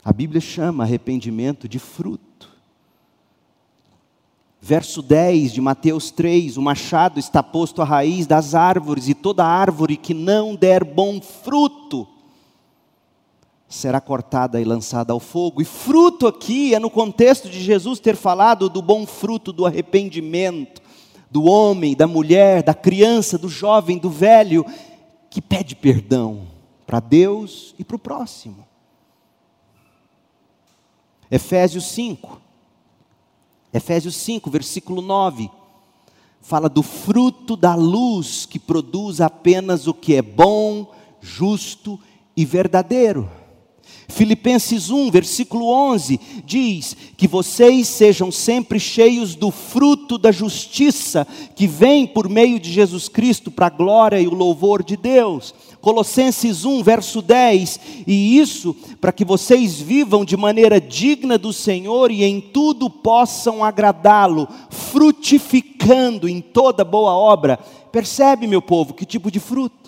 A 0.02 0.14
Bíblia 0.14 0.40
chama 0.40 0.86
arrependimento 0.86 1.68
de 1.68 1.78
fruto. 1.78 2.50
Verso 4.62 5.02
10 5.02 5.52
de 5.52 5.60
Mateus 5.60 6.12
3: 6.12 6.56
O 6.56 6.62
machado 6.62 7.20
está 7.20 7.44
posto 7.44 7.82
à 7.82 7.86
raiz 7.86 8.26
das 8.26 8.56
árvores, 8.56 9.10
e 9.10 9.14
toda 9.14 9.44
árvore 9.46 9.98
que 9.98 10.14
não 10.14 10.56
der 10.56 10.82
bom 10.86 11.20
fruto, 11.20 12.08
será 13.68 14.00
cortada 14.00 14.62
e 14.62 14.64
lançada 14.64 15.14
ao 15.14 15.20
fogo. 15.20 15.62
E 15.62 15.66
fruto 15.66 16.28
aqui 16.28 16.74
é 16.74 16.80
no 16.80 16.90
contexto 16.90 17.50
de 17.50 17.62
Jesus 17.62 18.00
ter 18.00 18.16
falado 18.16 18.70
do 18.70 18.82
bom 18.82 19.06
fruto 19.06 19.52
do 19.52 19.66
arrependimento, 19.66 20.82
do 21.30 21.44
homem, 21.44 21.96
da 21.96 22.08
mulher, 22.08 22.64
da 22.64 22.74
criança, 22.74 23.38
do 23.38 23.50
jovem, 23.50 23.98
do 23.98 24.10
velho, 24.10 24.66
que 25.30 25.42
pede 25.42 25.76
perdão 25.76 26.48
para 26.86 27.00
Deus 27.00 27.76
e 27.78 27.84
para 27.84 27.96
o 27.96 28.00
próximo. 28.00 28.66
Efésios 31.30 31.86
5, 31.88 32.40
Efésios 33.74 34.16
5, 34.16 34.50
versículo 34.50 35.02
9, 35.02 35.50
fala 36.40 36.70
do 36.70 36.84
fruto 36.84 37.58
da 37.58 37.74
luz 37.74 38.46
que 38.46 38.60
produz 38.60 39.20
apenas 39.20 39.88
o 39.88 39.94
que 39.94 40.16
é 40.16 40.22
bom, 40.22 40.94
justo 41.20 42.00
e 42.38 42.46
verdadeiro. 42.46 43.30
Filipenses 44.08 44.90
1, 44.90 45.12
versículo 45.12 45.68
11, 45.68 46.20
diz: 46.46 46.96
Que 47.18 47.28
vocês 47.28 47.88
sejam 47.88 48.32
sempre 48.32 48.80
cheios 48.80 49.36
do 49.36 49.52
fruto 49.52 50.18
da 50.18 50.32
justiça 50.32 51.28
que 51.56 51.68
vem 51.68 52.06
por 52.06 52.30
meio 52.30 52.60
de 52.60 52.72
Jesus 52.72 53.10
Cristo 53.10 53.50
para 53.50 53.68
a 53.68 53.70
glória 53.70 54.20
e 54.20 54.28
o 54.28 54.34
louvor 54.34 54.84
de 54.84 54.96
Deus. 54.96 55.54
Colossenses 55.82 56.66
1, 56.66 56.82
verso 56.82 57.22
10: 57.22 57.80
E 58.08 58.40
isso 58.40 58.76
para 59.00 59.12
que 59.12 59.26
vocês 59.26 59.80
vivam 59.80 60.26
de 60.26 60.36
maneira 60.36 60.82
digna 60.82 61.38
do 61.38 61.54
Senhor 61.54 62.10
e 62.10 62.24
em 62.24 62.42
tudo 62.42 62.90
possam 62.90 63.64
agradá-lo, 63.64 64.48
frutificando 64.70 66.28
em 66.28 66.42
toda 66.42 66.84
boa 66.84 67.14
obra. 67.14 67.60
Percebe, 67.92 68.48
meu 68.48 68.62
povo, 68.62 68.94
que 68.94 69.06
tipo 69.06 69.30
de 69.30 69.40
fruto? 69.40 69.85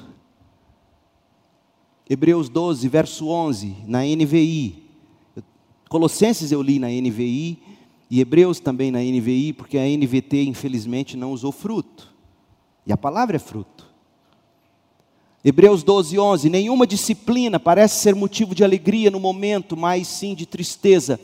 Hebreus 2.09 2.47
12, 2.47 2.87
verso 2.87 3.27
11, 3.27 3.75
na 3.85 4.03
NVI. 4.03 4.83
Colossenses 5.89 6.51
eu 6.51 6.61
li 6.61 6.79
na 6.79 6.87
NVI 6.87 7.59
e 8.09 8.21
Hebreus 8.21 8.59
também 8.59 8.91
na 8.91 8.99
NVI, 8.99 9.53
porque 9.53 9.77
a 9.77 9.85
NVT 9.85 10.43
infelizmente 10.45 11.17
não 11.17 11.33
usou 11.33 11.51
fruto. 11.51 12.13
E 12.85 12.93
a 12.93 12.97
palavra 12.97 13.35
é 13.35 13.39
fruto. 13.39 13.85
Hebreus 15.43 15.83
12, 15.83 16.17
11. 16.17 16.49
Nenhuma 16.49 16.87
disciplina 16.87 17.59
parece 17.59 18.01
ser 18.01 18.15
motivo 18.15 18.55
de 18.55 18.63
alegria 18.63 19.11
no 19.11 19.19
momento, 19.19 19.75
mas 19.75 20.07
sim 20.07 20.33
de 20.33 20.45
tristeza. 20.45 21.19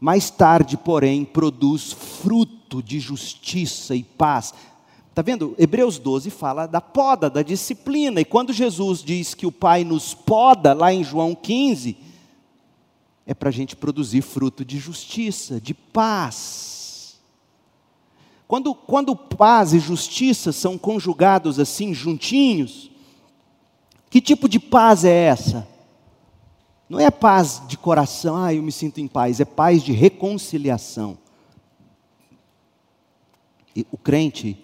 Mais 0.00 0.30
tarde, 0.30 0.76
porém, 0.76 1.24
produz 1.24 1.92
fruto 1.92 2.82
de 2.82 3.00
justiça 3.00 3.96
e 3.96 4.04
paz 4.04 4.54
Está 5.14 5.22
vendo? 5.22 5.54
Hebreus 5.56 5.96
12 5.96 6.28
fala 6.28 6.66
da 6.66 6.80
poda, 6.80 7.30
da 7.30 7.40
disciplina. 7.40 8.20
E 8.20 8.24
quando 8.24 8.52
Jesus 8.52 9.00
diz 9.00 9.32
que 9.32 9.46
o 9.46 9.52
Pai 9.52 9.84
nos 9.84 10.12
poda, 10.12 10.72
lá 10.72 10.92
em 10.92 11.04
João 11.04 11.36
15, 11.36 11.96
é 13.24 13.32
para 13.32 13.48
a 13.48 13.52
gente 13.52 13.76
produzir 13.76 14.22
fruto 14.22 14.64
de 14.64 14.76
justiça, 14.76 15.60
de 15.60 15.72
paz. 15.72 17.20
Quando, 18.48 18.74
quando 18.74 19.14
paz 19.14 19.72
e 19.72 19.78
justiça 19.78 20.50
são 20.50 20.76
conjugados 20.76 21.60
assim, 21.60 21.94
juntinhos, 21.94 22.90
que 24.10 24.20
tipo 24.20 24.48
de 24.48 24.58
paz 24.58 25.04
é 25.04 25.26
essa? 25.26 25.68
Não 26.88 26.98
é 26.98 27.08
paz 27.08 27.62
de 27.68 27.78
coração, 27.78 28.36
ah, 28.36 28.52
eu 28.52 28.64
me 28.64 28.72
sinto 28.72 29.00
em 29.00 29.06
paz, 29.06 29.38
é 29.38 29.44
paz 29.44 29.80
de 29.80 29.92
reconciliação. 29.92 31.16
E 33.76 33.86
o 33.92 33.96
crente 33.96 34.63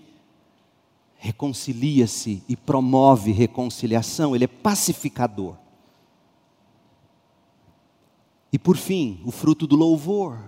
reconcilia-se 1.20 2.42
e 2.48 2.56
promove 2.56 3.30
reconciliação, 3.30 4.34
ele 4.34 4.44
é 4.44 4.48
pacificador. 4.48 5.54
E 8.50 8.58
por 8.58 8.76
fim, 8.76 9.20
o 9.24 9.30
fruto 9.30 9.66
do 9.66 9.76
louvor. 9.76 10.38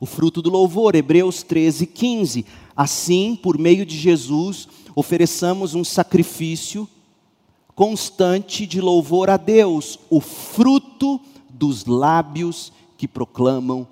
O 0.00 0.06
fruto 0.06 0.40
do 0.40 0.48
louvor, 0.48 0.94
Hebreus 0.94 1.42
13, 1.42 1.84
15. 1.84 2.46
Assim, 2.76 3.34
por 3.34 3.58
meio 3.58 3.84
de 3.84 3.98
Jesus, 3.98 4.68
ofereçamos 4.94 5.74
um 5.74 5.82
sacrifício 5.82 6.88
constante 7.74 8.66
de 8.66 8.80
louvor 8.80 9.28
a 9.30 9.36
Deus, 9.36 9.98
o 10.08 10.20
fruto 10.20 11.20
dos 11.50 11.84
lábios 11.86 12.72
que 12.96 13.08
proclamam 13.08 13.86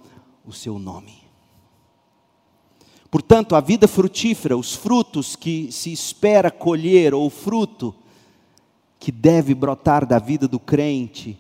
o 0.46 0.52
seu 0.52 0.78
nome. 0.78 1.15
Portanto, 3.16 3.56
a 3.56 3.62
vida 3.62 3.88
frutífera, 3.88 4.58
os 4.58 4.74
frutos 4.74 5.34
que 5.36 5.72
se 5.72 5.90
espera 5.90 6.50
colher, 6.50 7.14
ou 7.14 7.24
o 7.24 7.30
fruto 7.30 7.94
que 8.98 9.10
deve 9.10 9.54
brotar 9.54 10.04
da 10.04 10.18
vida 10.18 10.46
do 10.46 10.60
crente, 10.60 11.38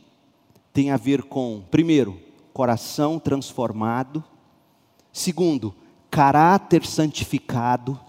tem 0.72 0.90
a 0.90 0.96
ver 0.96 1.24
com, 1.24 1.62
primeiro, 1.70 2.18
coração 2.54 3.18
transformado, 3.18 4.24
segundo, 5.12 5.74
caráter 6.10 6.82
santificado, 6.86 8.00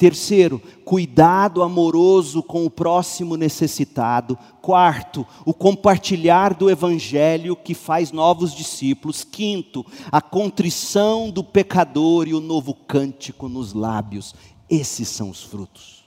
Terceiro, 0.00 0.62
cuidado 0.82 1.62
amoroso 1.62 2.42
com 2.42 2.64
o 2.64 2.70
próximo 2.70 3.36
necessitado. 3.36 4.34
Quarto, 4.62 5.26
o 5.44 5.52
compartilhar 5.52 6.54
do 6.54 6.70
evangelho 6.70 7.54
que 7.54 7.74
faz 7.74 8.10
novos 8.10 8.54
discípulos. 8.54 9.24
Quinto, 9.24 9.84
a 10.10 10.22
contrição 10.22 11.30
do 11.30 11.44
pecador 11.44 12.26
e 12.26 12.32
o 12.32 12.40
novo 12.40 12.72
cântico 12.72 13.46
nos 13.46 13.74
lábios. 13.74 14.34
Esses 14.70 15.06
são 15.06 15.28
os 15.28 15.42
frutos. 15.42 16.02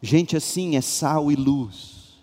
Gente 0.00 0.36
assim 0.36 0.76
é 0.76 0.80
sal 0.80 1.32
e 1.32 1.34
luz. 1.34 2.20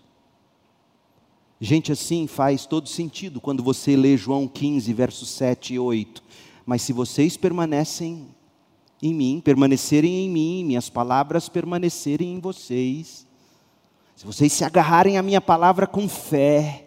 Gente 1.60 1.92
assim 1.92 2.26
faz 2.26 2.66
todo 2.66 2.88
sentido 2.88 3.42
quando 3.42 3.62
você 3.62 3.98
lê 3.98 4.16
João 4.16 4.48
15, 4.48 4.94
versos 4.94 5.28
7 5.28 5.74
e 5.74 5.80
8. 5.80 6.24
Mas 6.66 6.84
se 6.84 6.94
vocês 6.94 7.36
permanecem 7.36 8.30
em 9.02 9.14
mim, 9.14 9.42
permanecerem 9.44 10.26
em 10.26 10.30
mim, 10.30 10.64
minhas 10.64 10.90
palavras 10.90 11.48
permanecerem 11.48 12.34
em 12.34 12.40
vocês. 12.40 13.26
Se 14.16 14.26
vocês 14.26 14.52
se 14.52 14.66
agarrarem 14.66 15.18
à 15.18 15.22
minha 15.22 15.40
palavra 15.40 15.88
com 15.88 16.08
fé, 16.10 16.86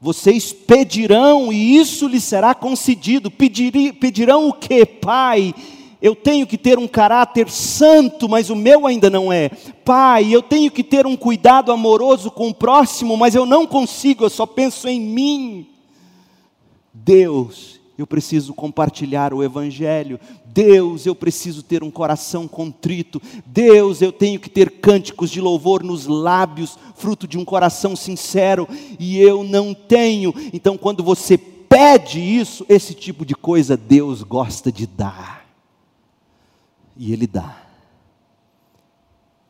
Vocês 0.00 0.50
pedirão 0.50 1.52
e 1.52 1.76
isso 1.76 2.08
lhes 2.08 2.24
será 2.24 2.54
concedido. 2.54 3.30
pedirão 3.30 4.48
o 4.48 4.54
que, 4.54 4.86
Pai? 4.86 5.54
Eu 6.00 6.16
tenho 6.16 6.46
que 6.46 6.56
ter 6.56 6.78
um 6.78 6.88
caráter 6.88 7.50
santo, 7.50 8.26
mas 8.26 8.48
o 8.48 8.56
meu 8.56 8.86
ainda 8.86 9.10
não 9.10 9.30
é. 9.30 9.50
Pai, 9.84 10.34
eu 10.34 10.40
tenho 10.40 10.70
que 10.70 10.82
ter 10.82 11.06
um 11.06 11.14
cuidado 11.14 11.70
amoroso 11.70 12.30
com 12.30 12.48
o 12.48 12.54
próximo, 12.54 13.14
mas 13.18 13.34
eu 13.34 13.44
não 13.44 13.66
consigo, 13.66 14.24
eu 14.24 14.30
só 14.30 14.46
penso 14.46 14.88
em 14.88 14.98
mim. 14.98 15.66
Deus, 16.94 17.78
eu 17.98 18.06
preciso 18.06 18.54
compartilhar 18.54 19.34
o 19.34 19.44
Evangelho. 19.44 20.18
Deus, 20.52 21.06
eu 21.06 21.14
preciso 21.14 21.62
ter 21.62 21.82
um 21.82 21.90
coração 21.90 22.48
contrito. 22.48 23.20
Deus, 23.46 24.02
eu 24.02 24.12
tenho 24.12 24.40
que 24.40 24.50
ter 24.50 24.80
cânticos 24.80 25.30
de 25.30 25.40
louvor 25.40 25.82
nos 25.82 26.06
lábios, 26.06 26.78
fruto 26.96 27.26
de 27.26 27.38
um 27.38 27.44
coração 27.44 27.94
sincero, 27.94 28.68
e 28.98 29.18
eu 29.18 29.44
não 29.44 29.72
tenho. 29.72 30.34
Então, 30.52 30.76
quando 30.76 31.02
você 31.02 31.38
pede 31.38 32.20
isso, 32.20 32.66
esse 32.68 32.94
tipo 32.94 33.24
de 33.24 33.34
coisa 33.34 33.76
Deus 33.76 34.22
gosta 34.22 34.72
de 34.72 34.86
dar. 34.86 35.46
E 36.96 37.12
Ele 37.12 37.26
dá. 37.26 37.62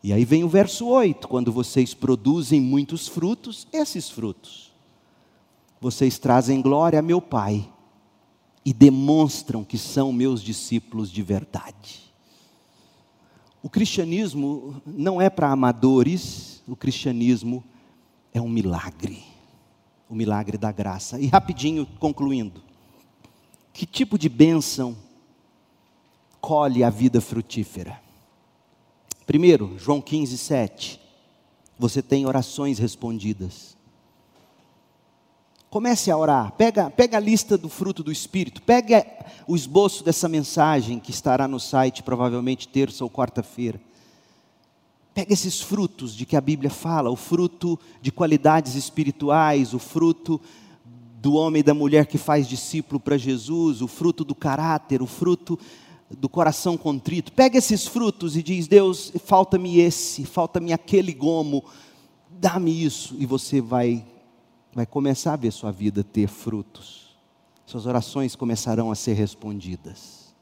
E 0.02 0.12
aí 0.12 0.24
vem 0.24 0.44
o 0.44 0.48
verso 0.48 0.86
8: 0.86 1.26
quando 1.28 1.52
vocês 1.52 1.94
produzem 1.94 2.60
muitos 2.60 3.08
frutos, 3.08 3.66
esses 3.72 4.08
frutos, 4.10 4.70
vocês 5.80 6.18
trazem 6.18 6.60
glória 6.60 6.98
a 6.98 7.02
meu 7.02 7.20
Pai 7.20 7.68
e 8.64 8.72
demonstram 8.72 9.64
que 9.64 9.78
são 9.78 10.12
meus 10.12 10.42
discípulos 10.42 11.10
de 11.10 11.22
verdade. 11.22 12.10
O 13.62 13.68
cristianismo 13.68 14.80
não 14.86 15.20
é 15.20 15.28
para 15.28 15.50
amadores, 15.50 16.62
o 16.66 16.74
cristianismo 16.74 17.62
é 18.32 18.40
um 18.40 18.48
milagre, 18.48 19.22
o 20.08 20.14
milagre 20.14 20.56
da 20.56 20.72
graça. 20.72 21.20
E 21.20 21.26
rapidinho 21.26 21.86
concluindo, 21.98 22.62
que 23.72 23.86
tipo 23.86 24.18
de 24.18 24.28
bênção 24.28 24.96
colhe 26.40 26.82
a 26.82 26.90
vida 26.90 27.20
frutífera? 27.20 28.00
Primeiro, 29.26 29.78
João 29.78 30.00
15, 30.00 30.36
7. 30.36 31.00
Você 31.78 32.02
tem 32.02 32.26
orações 32.26 32.78
respondidas. 32.78 33.76
Comece 35.70 36.10
a 36.10 36.18
orar. 36.18 36.50
Pega, 36.52 36.90
pega 36.90 37.16
a 37.16 37.20
lista 37.20 37.56
do 37.56 37.68
fruto 37.68 38.02
do 38.02 38.10
Espírito. 38.10 38.60
Pega 38.60 39.06
o 39.46 39.54
esboço 39.54 40.02
dessa 40.02 40.28
mensagem 40.28 40.98
que 40.98 41.12
estará 41.12 41.46
no 41.46 41.60
site, 41.60 42.02
provavelmente 42.02 42.66
terça 42.66 43.04
ou 43.04 43.10
quarta-feira. 43.10 43.80
Pega 45.14 45.32
esses 45.32 45.60
frutos 45.60 46.14
de 46.16 46.26
que 46.26 46.36
a 46.36 46.40
Bíblia 46.40 46.70
fala, 46.70 47.08
o 47.08 47.14
fruto 47.14 47.78
de 48.02 48.10
qualidades 48.10 48.74
espirituais, 48.74 49.72
o 49.72 49.78
fruto 49.78 50.40
do 51.20 51.34
homem 51.34 51.60
e 51.60 51.64
da 51.64 51.74
mulher 51.74 52.06
que 52.06 52.18
faz 52.18 52.48
discípulo 52.48 52.98
para 52.98 53.16
Jesus, 53.16 53.80
o 53.80 53.86
fruto 53.86 54.24
do 54.24 54.34
caráter, 54.34 55.02
o 55.02 55.06
fruto 55.06 55.56
do 56.10 56.28
coração 56.28 56.76
contrito. 56.76 57.32
Pega 57.32 57.58
esses 57.58 57.86
frutos 57.86 58.36
e 58.36 58.42
diz: 58.42 58.66
Deus, 58.66 59.12
falta-me 59.24 59.78
esse, 59.78 60.24
falta-me 60.24 60.72
aquele 60.72 61.12
gomo, 61.12 61.64
dá-me 62.28 62.84
isso, 62.84 63.14
e 63.18 63.26
você 63.26 63.60
vai 63.60 64.04
vai 64.72 64.86
começar 64.86 65.32
a 65.32 65.36
ver 65.36 65.52
sua 65.52 65.72
vida 65.72 66.04
ter 66.04 66.28
frutos. 66.28 67.16
Suas 67.66 67.86
orações 67.86 68.34
começarão 68.34 68.90
a 68.90 68.94
ser 68.94 69.14
respondidas. 69.14 70.34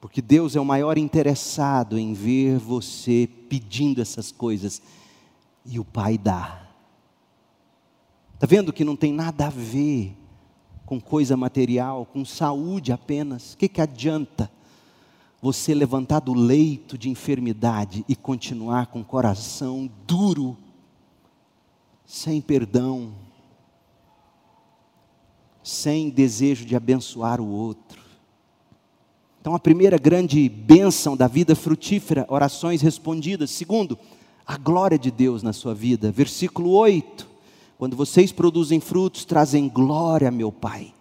Porque 0.00 0.22
Deus 0.22 0.54
é 0.54 0.60
o 0.60 0.64
maior 0.64 0.96
interessado 0.96 1.98
em 1.98 2.12
ver 2.12 2.58
você 2.58 3.28
pedindo 3.48 4.00
essas 4.00 4.30
coisas 4.30 4.80
e 5.64 5.78
o 5.78 5.84
Pai 5.84 6.16
dá. 6.16 6.68
Está 8.34 8.46
vendo 8.46 8.72
que 8.72 8.84
não 8.84 8.94
tem 8.94 9.12
nada 9.12 9.48
a 9.48 9.50
ver 9.50 10.16
com 10.86 11.00
coisa 11.00 11.36
material, 11.36 12.06
com 12.06 12.24
saúde 12.24 12.92
apenas? 12.92 13.52
O 13.52 13.58
que, 13.58 13.68
que 13.68 13.80
adianta 13.80 14.50
você 15.42 15.74
levantar 15.74 16.20
do 16.20 16.32
leito 16.32 16.96
de 16.96 17.10
enfermidade 17.10 18.04
e 18.08 18.14
continuar 18.14 18.86
com 18.86 19.00
o 19.00 19.04
coração 19.04 19.90
duro? 20.06 20.56
Sem 22.08 22.40
perdão, 22.40 23.12
sem 25.62 26.08
desejo 26.08 26.64
de 26.64 26.74
abençoar 26.74 27.38
o 27.38 27.46
outro. 27.46 28.00
Então, 29.38 29.54
a 29.54 29.58
primeira 29.58 29.98
grande 29.98 30.48
bênção 30.48 31.14
da 31.14 31.28
vida 31.28 31.54
frutífera, 31.54 32.24
orações 32.30 32.80
respondidas. 32.80 33.50
Segundo, 33.50 33.98
a 34.46 34.56
glória 34.56 34.98
de 34.98 35.10
Deus 35.10 35.42
na 35.42 35.52
sua 35.52 35.74
vida. 35.74 36.10
Versículo 36.10 36.70
8: 36.70 37.28
Quando 37.76 37.94
vocês 37.94 38.32
produzem 38.32 38.80
frutos, 38.80 39.26
trazem 39.26 39.68
glória 39.68 40.28
a 40.28 40.32
meu 40.32 40.50
Pai. 40.50 40.94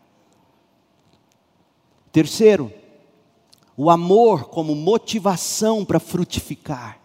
Terceiro, 2.11 2.71
o 3.77 3.89
amor 3.89 4.49
como 4.49 4.75
motivação 4.75 5.85
para 5.85 6.01
frutificar. 6.01 6.99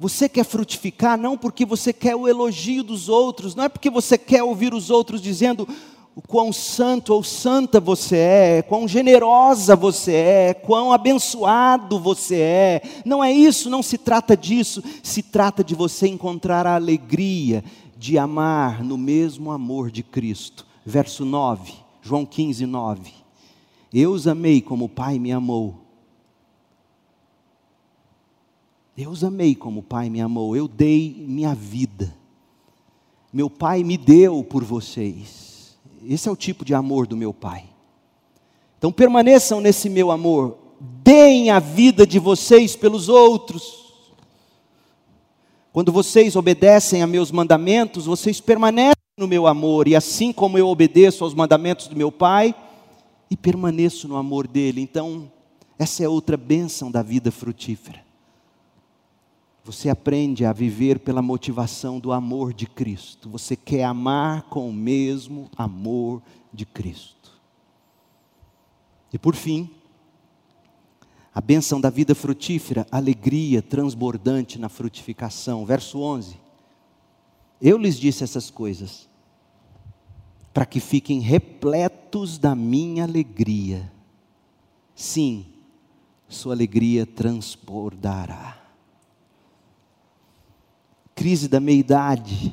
Você 0.00 0.30
quer 0.30 0.44
frutificar 0.44 1.18
não 1.18 1.36
porque 1.36 1.66
você 1.66 1.92
quer 1.92 2.16
o 2.16 2.26
elogio 2.26 2.82
dos 2.82 3.10
outros, 3.10 3.54
não 3.54 3.64
é 3.64 3.68
porque 3.68 3.90
você 3.90 4.16
quer 4.16 4.42
ouvir 4.42 4.72
os 4.72 4.88
outros 4.88 5.20
dizendo 5.20 5.68
o 6.16 6.22
quão 6.22 6.54
santo 6.54 7.12
ou 7.12 7.22
santa 7.22 7.78
você 7.78 8.16
é, 8.16 8.62
quão 8.62 8.88
generosa 8.88 9.76
você 9.76 10.14
é, 10.14 10.54
quão 10.54 10.90
abençoado 10.90 12.00
você 12.00 12.36
é. 12.36 12.82
Não 13.04 13.22
é 13.22 13.30
isso, 13.30 13.68
não 13.68 13.82
se 13.82 13.98
trata 13.98 14.34
disso. 14.34 14.82
Se 15.02 15.22
trata 15.22 15.62
de 15.62 15.74
você 15.74 16.08
encontrar 16.08 16.66
a 16.66 16.76
alegria 16.76 17.62
de 17.98 18.16
amar 18.16 18.82
no 18.82 18.96
mesmo 18.96 19.50
amor 19.50 19.90
de 19.90 20.02
Cristo. 20.02 20.66
Verso 20.82 21.26
9, 21.26 21.74
João 22.00 22.24
15, 22.24 22.64
9. 22.64 23.12
Eu 23.92 24.12
os 24.12 24.26
amei 24.26 24.62
como 24.62 24.86
o 24.86 24.88
Pai 24.88 25.18
me 25.18 25.30
amou 25.30 25.79
Eu 29.00 29.08
os 29.08 29.24
amei 29.24 29.54
como 29.54 29.80
o 29.80 29.82
Pai 29.82 30.10
me 30.10 30.20
amou, 30.20 30.54
eu 30.54 30.68
dei 30.68 31.24
minha 31.26 31.54
vida. 31.54 32.14
Meu 33.32 33.48
Pai 33.48 33.82
me 33.82 33.96
deu 33.96 34.44
por 34.44 34.62
vocês. 34.62 35.78
Esse 36.06 36.28
é 36.28 36.30
o 36.30 36.36
tipo 36.36 36.66
de 36.66 36.74
amor 36.74 37.06
do 37.06 37.16
meu 37.16 37.32
Pai. 37.32 37.64
Então 38.76 38.92
permaneçam 38.92 39.58
nesse 39.58 39.88
meu 39.88 40.10
amor, 40.10 40.58
deem 41.02 41.48
a 41.48 41.58
vida 41.58 42.06
de 42.06 42.18
vocês 42.18 42.76
pelos 42.76 43.08
outros. 43.08 43.94
Quando 45.72 45.90
vocês 45.90 46.36
obedecem 46.36 47.00
a 47.00 47.06
meus 47.06 47.30
mandamentos, 47.30 48.04
vocês 48.04 48.38
permanecem 48.38 49.00
no 49.16 49.26
meu 49.26 49.46
amor, 49.46 49.88
e 49.88 49.96
assim 49.96 50.30
como 50.30 50.58
eu 50.58 50.68
obedeço 50.68 51.24
aos 51.24 51.32
mandamentos 51.32 51.88
do 51.88 51.96
meu 51.96 52.12
Pai, 52.12 52.54
e 53.30 53.36
permaneço 53.36 54.06
no 54.06 54.16
amor 54.16 54.46
dele. 54.46 54.82
Então, 54.82 55.32
essa 55.78 56.04
é 56.04 56.08
outra 56.08 56.36
bênção 56.36 56.90
da 56.90 57.02
vida 57.02 57.30
frutífera. 57.30 58.09
Você 59.64 59.90
aprende 59.90 60.44
a 60.44 60.52
viver 60.52 61.00
pela 61.00 61.20
motivação 61.20 62.00
do 62.00 62.12
amor 62.12 62.54
de 62.54 62.66
Cristo. 62.66 63.28
Você 63.28 63.54
quer 63.54 63.84
amar 63.84 64.42
com 64.44 64.68
o 64.68 64.72
mesmo 64.72 65.50
amor 65.56 66.22
de 66.52 66.64
Cristo. 66.64 67.38
E 69.12 69.18
por 69.18 69.34
fim, 69.34 69.70
a 71.34 71.40
bênção 71.40 71.80
da 71.80 71.90
vida 71.90 72.14
frutífera, 72.14 72.86
alegria 72.90 73.60
transbordante 73.60 74.58
na 74.58 74.68
frutificação. 74.68 75.66
Verso 75.66 76.00
11. 76.00 76.36
Eu 77.60 77.76
lhes 77.76 77.98
disse 77.98 78.24
essas 78.24 78.50
coisas, 78.50 79.08
para 80.54 80.64
que 80.64 80.80
fiquem 80.80 81.20
repletos 81.20 82.38
da 82.38 82.54
minha 82.54 83.04
alegria. 83.04 83.92
Sim, 84.94 85.46
sua 86.28 86.54
alegria 86.54 87.04
transbordará 87.04 88.59
crise 91.20 91.48
da 91.48 91.60
meia-idade 91.60 92.50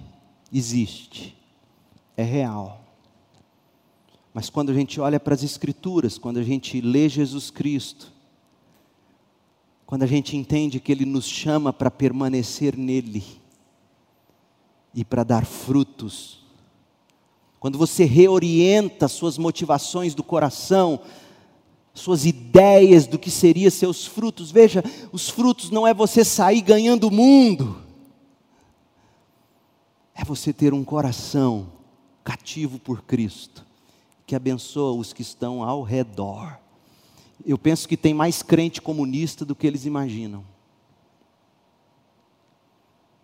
existe, 0.52 1.34
é 2.18 2.24
real. 2.24 2.82
Mas 4.34 4.50
quando 4.50 4.72
a 4.72 4.74
gente 4.74 5.00
olha 5.00 5.22
para 5.22 5.34
as 5.34 5.42
Escrituras, 5.42 6.18
quando 6.18 6.36
a 6.36 6.44
gente 6.44 6.82
lê 6.82 7.08
Jesus 7.08 7.50
Cristo, 7.50 8.12
quando 9.86 10.04
a 10.04 10.06
gente 10.06 10.36
entende 10.36 10.82
que 10.82 10.92
Ele 10.92 11.06
nos 11.06 11.26
chama 11.26 11.72
para 11.72 11.90
permanecer 11.90 12.76
nele 12.76 13.24
e 14.94 15.06
para 15.06 15.24
dar 15.24 15.46
frutos, 15.46 16.40
quando 17.62 17.78
você 17.78 18.04
reorienta 18.04 19.08
suas 19.08 19.38
motivações 19.38 20.14
do 20.14 20.24
coração, 20.24 21.00
suas 21.94 22.26
ideias 22.26 23.08
do 23.08 23.18
que 23.18 23.32
seriam 23.32 23.72
seus 23.72 24.06
frutos, 24.06 24.52
veja, 24.52 24.84
os 25.14 25.30
frutos 25.30 25.70
não 25.70 25.88
é 25.88 25.94
você 25.94 26.26
sair 26.26 26.60
ganhando 26.60 27.08
o 27.08 27.12
mundo, 27.12 27.87
é 30.18 30.26
você 30.26 30.52
ter 30.52 30.74
um 30.74 30.84
coração 30.84 31.68
cativo 32.24 32.80
por 32.80 33.04
Cristo, 33.04 33.64
que 34.26 34.36
abençoa 34.36 35.00
os 35.00 35.14
que 35.14 35.22
estão 35.22 35.64
ao 35.64 35.84
redor. 35.84 36.58
Eu 37.46 37.58
penso 37.58 37.88
que 37.88 37.96
tem 37.96 38.16
mais 38.16 38.42
crente 38.42 38.82
comunista 38.82 39.46
do 39.46 39.56
que 39.56 39.68
eles 39.68 39.86
imaginam. 39.86 40.44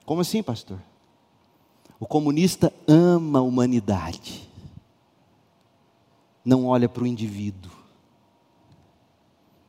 Como 0.06 0.22
assim, 0.22 0.44
pastor? 0.44 0.80
O 2.00 2.06
comunista 2.06 2.72
ama 2.88 3.40
a 3.40 3.42
humanidade, 3.42 4.48
não 6.46 6.68
olha 6.68 6.88
para 6.88 7.04
o 7.04 7.08
indivíduo. 7.08 7.72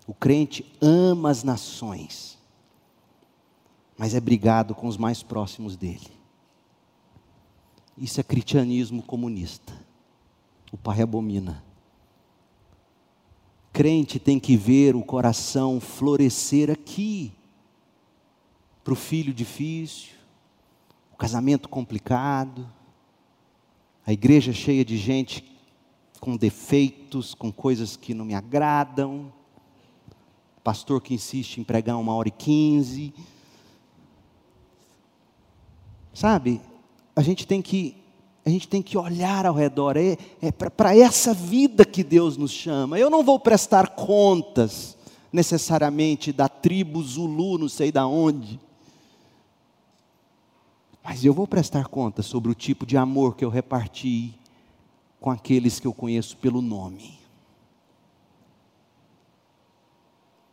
O 0.07 0.13
crente 0.13 0.71
ama 0.83 1.31
as 1.31 1.43
nações, 1.43 2.37
mas 3.97 4.15
é 4.15 4.21
brigado 4.21 4.75
com 4.75 4.87
os 4.87 4.99
mais 4.99 5.23
próximos 5.23 5.75
dele. 5.75 6.24
Isso 7.97 8.21
é 8.21 8.23
cristianismo 8.23 9.03
comunista. 9.03 9.73
O 10.73 10.77
pai 10.77 11.01
abomina. 11.01 11.63
Crente 13.73 14.19
tem 14.19 14.39
que 14.39 14.57
ver 14.57 14.95
o 14.95 15.03
coração 15.03 15.81
florescer 15.81 16.71
aqui, 16.71 17.33
para 18.83 18.93
o 18.93 18.97
filho 18.97 19.33
difícil, 19.33 20.13
o 21.13 21.17
casamento 21.17 21.69
complicado, 21.69 22.71
a 24.07 24.13
igreja 24.13 24.53
cheia 24.53 24.85
de 24.85 24.97
gente 24.99 25.45
com 26.21 26.37
defeitos, 26.37 27.35
com 27.35 27.51
coisas 27.51 27.97
que 27.97 28.13
não 28.13 28.25
me 28.25 28.35
agradam, 28.35 29.33
pastor 30.63 31.01
que 31.01 31.15
insiste 31.15 31.59
em 31.59 31.65
pregar 31.65 31.99
uma 31.99 32.15
hora 32.15 32.29
e 32.29 32.33
quinze. 32.33 33.15
Sabe, 36.13 36.61
a 37.17 37.23
gente 37.23 37.47
tem 37.47 37.63
que 37.63 37.97
a 38.47 38.51
gente 38.51 38.69
tem 38.69 38.83
que 38.83 38.99
olhar 38.99 39.47
ao 39.47 39.55
redor, 39.55 39.97
é, 39.97 40.19
é 40.43 40.53
para 40.53 40.95
essa 40.95 41.33
vida 41.33 41.83
que 41.83 42.05
Deus 42.05 42.37
nos 42.37 42.51
chama. 42.51 42.99
Eu 42.99 43.09
não 43.09 43.25
vou 43.25 43.41
prestar 43.41 43.91
contas 43.91 44.99
necessariamente 45.33 46.31
da 46.31 46.47
tribo 46.47 47.03
Zulu, 47.03 47.57
não 47.57 47.71
sei 47.71 47.91
da 47.91 48.07
onde. 48.07 48.61
Mas 51.03 51.25
eu 51.25 51.33
vou 51.33 51.47
prestar 51.47 51.89
contas 51.89 52.27
sobre 52.27 52.51
o 52.51 52.55
tipo 52.55 52.85
de 52.85 52.99
amor 52.99 53.35
que 53.35 53.45
eu 53.45 53.49
reparti 53.49 54.35
com 55.19 55.31
aqueles 55.31 55.81
que 55.81 55.87
eu 55.87 55.95
conheço 55.95 56.37
pelo 56.37 56.61
nome. 56.61 57.19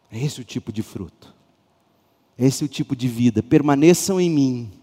É 0.10 0.18
esse 0.18 0.40
o 0.40 0.46
tipo 0.46 0.72
de 0.72 0.82
fruto. 0.82 1.36
É 2.38 2.46
esse 2.46 2.64
o 2.64 2.70
tipo 2.70 2.96
de 2.96 3.10
vida. 3.10 3.44
Permaneçam 3.44 4.20
em 4.20 4.30
mim 4.30 4.81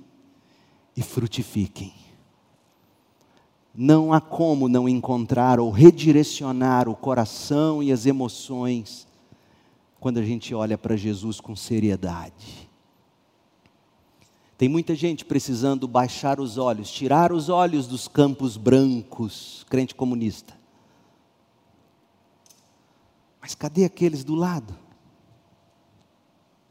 e 0.99 1.03
frutifiquem. 1.03 1.95
Não 3.73 4.13
há 4.13 4.21
como 4.21 4.69
não 4.69 4.89
encontrar 4.89 5.61
ou 5.61 5.71
redirecionar 5.71 6.89
o 6.89 6.97
coração 6.97 7.81
e 7.81 7.93
as 7.93 8.05
emoções 8.05 9.07
quando 10.01 10.19
a 10.19 10.25
gente 10.25 10.53
olha 10.53 10.77
para 10.77 10.97
Jesus 10.97 11.41
com 11.41 11.55
seriedade. 11.55 12.69
Tem 14.57 14.69
muita 14.69 14.97
gente 14.97 15.25
precisando 15.25 15.87
baixar 15.87 16.41
os 16.41 16.59
olhos, 16.59 16.91
tirar 16.91 17.31
os 17.31 17.49
olhos 17.49 17.87
dos 17.87 18.09
campos 18.09 18.57
brancos, 18.57 19.65
crente 19.71 19.95
comunista. 19.95 20.59
Mas 23.41 23.55
cadê 23.55 23.85
aqueles 23.85 24.25
do 24.25 24.35
lado? 24.35 24.75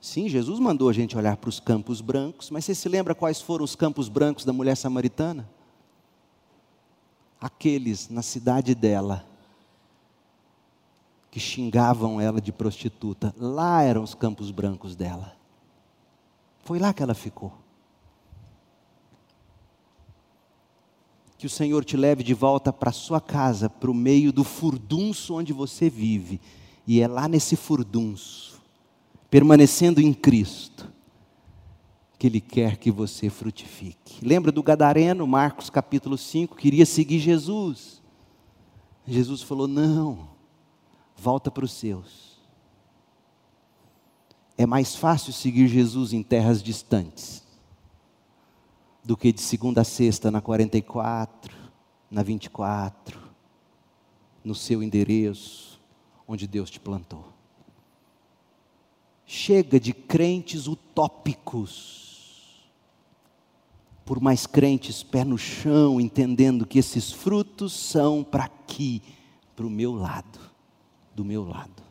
Sim, 0.08 0.30
Jesus 0.30 0.58
mandou 0.58 0.88
a 0.88 0.94
gente 0.94 1.18
olhar 1.18 1.36
para 1.36 1.50
os 1.50 1.60
campos 1.60 2.00
brancos, 2.00 2.50
mas 2.50 2.64
você 2.64 2.74
se 2.74 2.88
lembra 2.88 3.14
quais 3.14 3.42
foram 3.42 3.66
os 3.66 3.76
campos 3.76 4.08
brancos 4.08 4.46
da 4.46 4.54
mulher 4.54 4.78
samaritana? 4.78 5.50
Aqueles 7.42 8.08
na 8.08 8.22
cidade 8.22 8.74
dela 8.74 9.26
que 11.30 11.42
xingavam 11.42 12.22
ela 12.22 12.40
de 12.40 12.54
prostituta, 12.54 13.36
lá 13.38 13.84
eram 13.84 14.02
os 14.02 14.16
campos 14.16 14.50
brancos 14.50 14.96
dela. 14.96 15.36
Foi 16.64 16.80
lá 16.80 16.94
que 16.94 17.04
ela 17.04 17.14
ficou. 17.14 17.52
Que 21.38 21.48
o 21.48 21.50
Senhor 21.50 21.84
te 21.84 21.98
leve 21.98 22.24
de 22.24 22.34
volta 22.34 22.72
para 22.72 22.94
sua 22.94 23.20
casa, 23.20 23.70
para 23.70 23.92
o 23.92 23.94
meio 23.94 24.32
do 24.32 24.46
furdunço 24.46 25.36
onde 25.36 25.52
você 25.52 25.90
vive. 25.90 26.40
E 26.88 27.02
é 27.02 27.10
lá 27.10 27.28
nesse 27.28 27.58
furdunço 27.58 28.57
permanecendo 29.30 30.02
em 30.02 30.14
Cristo, 30.14 30.92
que 32.18 32.28
Ele 32.28 32.42
quer 32.42 32.78
que 32.78 32.90
você 32.90 33.30
frutifique. 33.30 34.26
Lembra 34.26 34.52
do 34.52 34.64
Gadareno, 34.64 35.28
Marcos 35.28 35.70
capítulo 35.70 36.18
5, 36.18 36.56
queria 36.56 36.86
seguir 36.86 37.20
Jesus. 37.20 38.02
Jesus 39.06 39.42
falou: 39.42 39.68
não, 39.68 40.30
volta 41.16 41.52
para 41.52 41.66
os 41.66 41.72
seus. 41.72 42.38
É 44.58 44.66
mais 44.66 44.96
fácil 44.96 45.32
seguir 45.32 45.68
Jesus 45.68 46.14
em 46.14 46.24
terras 46.24 46.64
distantes 46.64 47.46
do 49.04 49.16
que 49.16 49.32
de 49.32 49.40
segunda 49.40 49.82
a 49.82 49.86
sexta 49.86 50.30
na 50.30 50.42
44, 50.42 51.56
na 52.12 52.22
24, 52.22 53.18
no 54.44 54.54
seu 54.54 54.84
endereço, 54.84 55.80
onde 56.28 56.46
Deus 56.46 56.70
te 56.70 56.78
plantou. 56.78 57.37
Chega 59.30 59.78
de 59.78 59.92
crentes 59.92 60.68
utópicos, 60.68 62.66
por 64.06 64.22
mais 64.22 64.48
crentes 64.48 65.04
pé 65.04 65.26
no 65.26 65.38
chão, 65.38 66.00
entendendo 66.00 66.66
que 66.66 66.80
esses 66.80 67.12
frutos 67.12 67.74
são 67.74 68.24
para 68.24 68.46
aqui, 68.46 69.02
para 69.54 69.68
o 69.68 69.70
meu 69.70 69.94
lado, 69.94 70.40
do 71.14 71.26
meu 71.26 71.44
lado. 71.44 71.84